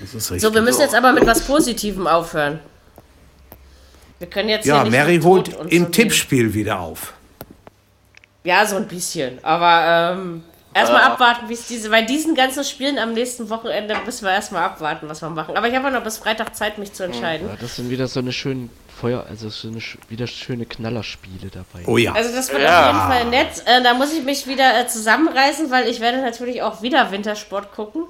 [0.00, 0.42] das ist richtig.
[0.42, 2.60] So, wir müssen jetzt aber mit was Positivem aufhören.
[4.18, 7.12] Wir können jetzt ja, hier nicht Mary holt und im so Tippspiel wieder auf.
[8.44, 9.38] Ja, so ein bisschen.
[9.44, 10.42] Aber ähm,
[10.74, 11.12] erstmal Ah.
[11.12, 11.90] abwarten, wie es diese.
[11.90, 15.56] Bei diesen ganzen Spielen am nächsten Wochenende müssen wir erstmal abwarten, was wir machen.
[15.56, 17.48] Aber ich habe ja noch bis Freitag Zeit, mich zu entscheiden.
[17.48, 18.68] Ja, das sind wieder so eine schöne
[19.00, 21.86] Feuer, also so eine wieder schöne Knallerspiele dabei.
[21.86, 22.12] Oh ja.
[22.12, 22.90] Also das wird Ja.
[22.90, 23.62] auf jeden Fall nett.
[23.66, 27.72] Äh, da muss ich mich wieder äh, zusammenreißen, weil ich werde natürlich auch wieder Wintersport
[27.72, 28.04] gucken.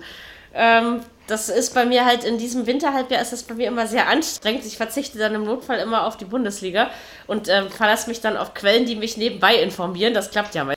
[0.55, 4.09] Ähm, das ist bei mir halt in diesem Winterhalbjahr ist das bei mir immer sehr
[4.09, 4.65] anstrengend.
[4.65, 6.91] Ich verzichte dann im Notfall immer auf die Bundesliga
[7.27, 10.15] und ähm, verlasse mich dann auf Quellen, die mich nebenbei informieren.
[10.15, 10.75] Das klappt ja mal.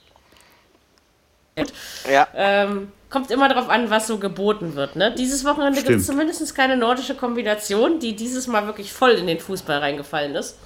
[2.12, 2.28] ja.
[2.36, 4.96] Ähm, kommt immer darauf an, was so geboten wird.
[4.96, 5.14] Ne?
[5.14, 9.40] Dieses Wochenende gibt es zumindest keine nordische Kombination, die dieses Mal wirklich voll in den
[9.40, 10.58] Fußball reingefallen ist.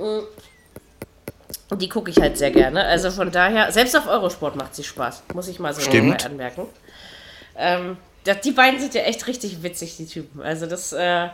[0.00, 0.20] Mm.
[1.70, 2.84] Und die gucke ich halt sehr gerne.
[2.84, 6.24] Also von daher, selbst auf Eurosport macht sie Spaß, muss ich mal so Stimmt.
[6.24, 6.66] anmerken.
[7.56, 10.42] Ähm, das, die beiden sind ja echt richtig witzig, die Typen.
[10.42, 11.28] Also das, äh,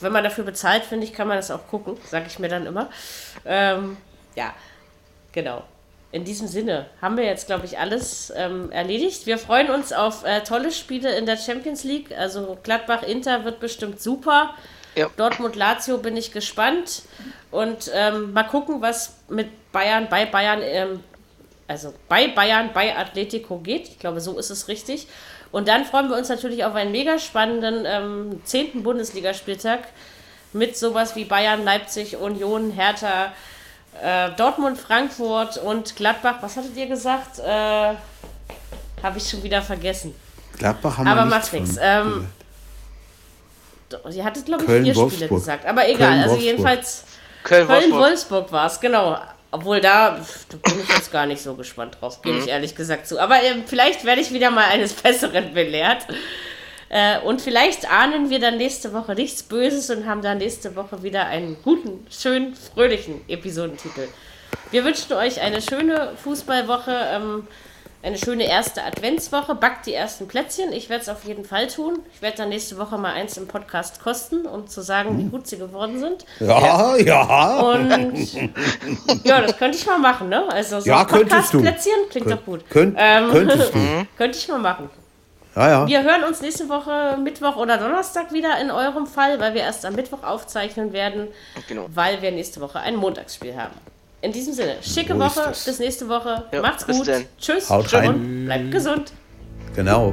[0.00, 2.66] wenn man dafür bezahlt, finde ich, kann man das auch gucken, sage ich mir dann
[2.66, 2.90] immer.
[3.44, 3.96] Ähm,
[4.34, 4.54] ja,
[5.32, 5.64] genau.
[6.14, 9.26] In diesem Sinne haben wir jetzt, glaube ich, alles ähm, erledigt.
[9.26, 12.16] Wir freuen uns auf äh, tolle Spiele in der Champions League.
[12.16, 14.54] Also Gladbach-Inter wird bestimmt super.
[14.94, 15.10] Ja.
[15.16, 17.02] Dortmund-Lazio bin ich gespannt.
[17.50, 21.00] Und ähm, mal gucken, was mit Bayern, bei Bayern, ähm,
[21.66, 23.88] also bei Bayern, bei Atletico geht.
[23.88, 25.08] Ich glaube, so ist es richtig.
[25.50, 28.84] Und dann freuen wir uns natürlich auf einen mega spannenden ähm, 10.
[28.84, 29.80] Bundesligaspieltag
[30.52, 33.32] mit sowas wie Bayern, Leipzig, Union, Hertha,
[34.02, 36.36] äh, Dortmund, Frankfurt und Gladbach.
[36.40, 37.38] Was hattet ihr gesagt?
[37.38, 37.44] Äh,
[39.02, 40.14] Habe ich schon wieder vergessen.
[40.58, 41.76] Gladbach haben Aber wir macht nichts.
[41.80, 42.28] Ähm,
[44.12, 45.38] ihr hattet, glaube ich, Köln, vier Spiele Wolfsburg.
[45.40, 45.66] gesagt.
[45.66, 46.42] Aber egal, Köln, also Wolfsburg.
[46.42, 47.04] jedenfalls
[47.42, 47.90] Köln, Wolfsburg.
[47.90, 49.18] Köln-Wolfsburg war es, genau.
[49.50, 50.18] Obwohl da,
[50.48, 53.20] da bin ich jetzt gar nicht so gespannt drauf, gebe ich ehrlich gesagt zu.
[53.20, 56.06] Aber ähm, vielleicht werde ich wieder mal eines Besseren belehrt.
[56.94, 61.02] Äh, und vielleicht ahnen wir dann nächste Woche nichts Böses und haben dann nächste Woche
[61.02, 64.06] wieder einen guten, schönen, fröhlichen Episodentitel.
[64.70, 67.48] Wir wünschen euch eine schöne Fußballwoche, ähm,
[68.00, 69.56] eine schöne erste Adventswoche.
[69.56, 70.72] Backt die ersten Plätzchen.
[70.72, 71.98] Ich werde es auf jeden Fall tun.
[72.14, 75.48] Ich werde dann nächste Woche mal eins im Podcast kosten, um zu sagen, wie gut
[75.48, 76.24] sie geworden sind.
[76.38, 77.58] Ja, ja.
[77.60, 78.28] Und
[79.24, 80.44] ja, das könnte ich mal machen, ne?
[80.48, 81.02] Also so Ja.
[81.02, 82.70] Podcast-Plätzchen klingt doch gut.
[82.70, 83.78] Könnt, Ähm, Könntest du.
[84.16, 84.90] Könnte ich mal machen.
[85.56, 85.86] Ja, ja.
[85.86, 89.86] Wir hören uns nächste Woche Mittwoch oder Donnerstag wieder in eurem Fall, weil wir erst
[89.86, 91.28] am Mittwoch aufzeichnen werden,
[91.68, 91.86] Genau.
[91.94, 93.74] weil wir nächste Woche ein Montagsspiel haben.
[94.20, 96.44] In diesem Sinne, schicke Woche, bis nächste Woche.
[96.50, 97.08] Ja, Macht's bis gut.
[97.08, 97.24] dann.
[97.38, 98.08] Tschüss Haut rein.
[98.08, 99.12] und bleibt gesund.
[99.76, 100.12] Genau.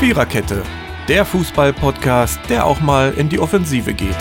[0.00, 0.62] Viererkette,
[1.08, 4.16] der Fußball-Podcast, der auch mal in die Offensive geht.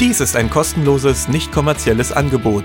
[0.00, 2.64] Dies ist ein kostenloses, nicht kommerzielles Angebot.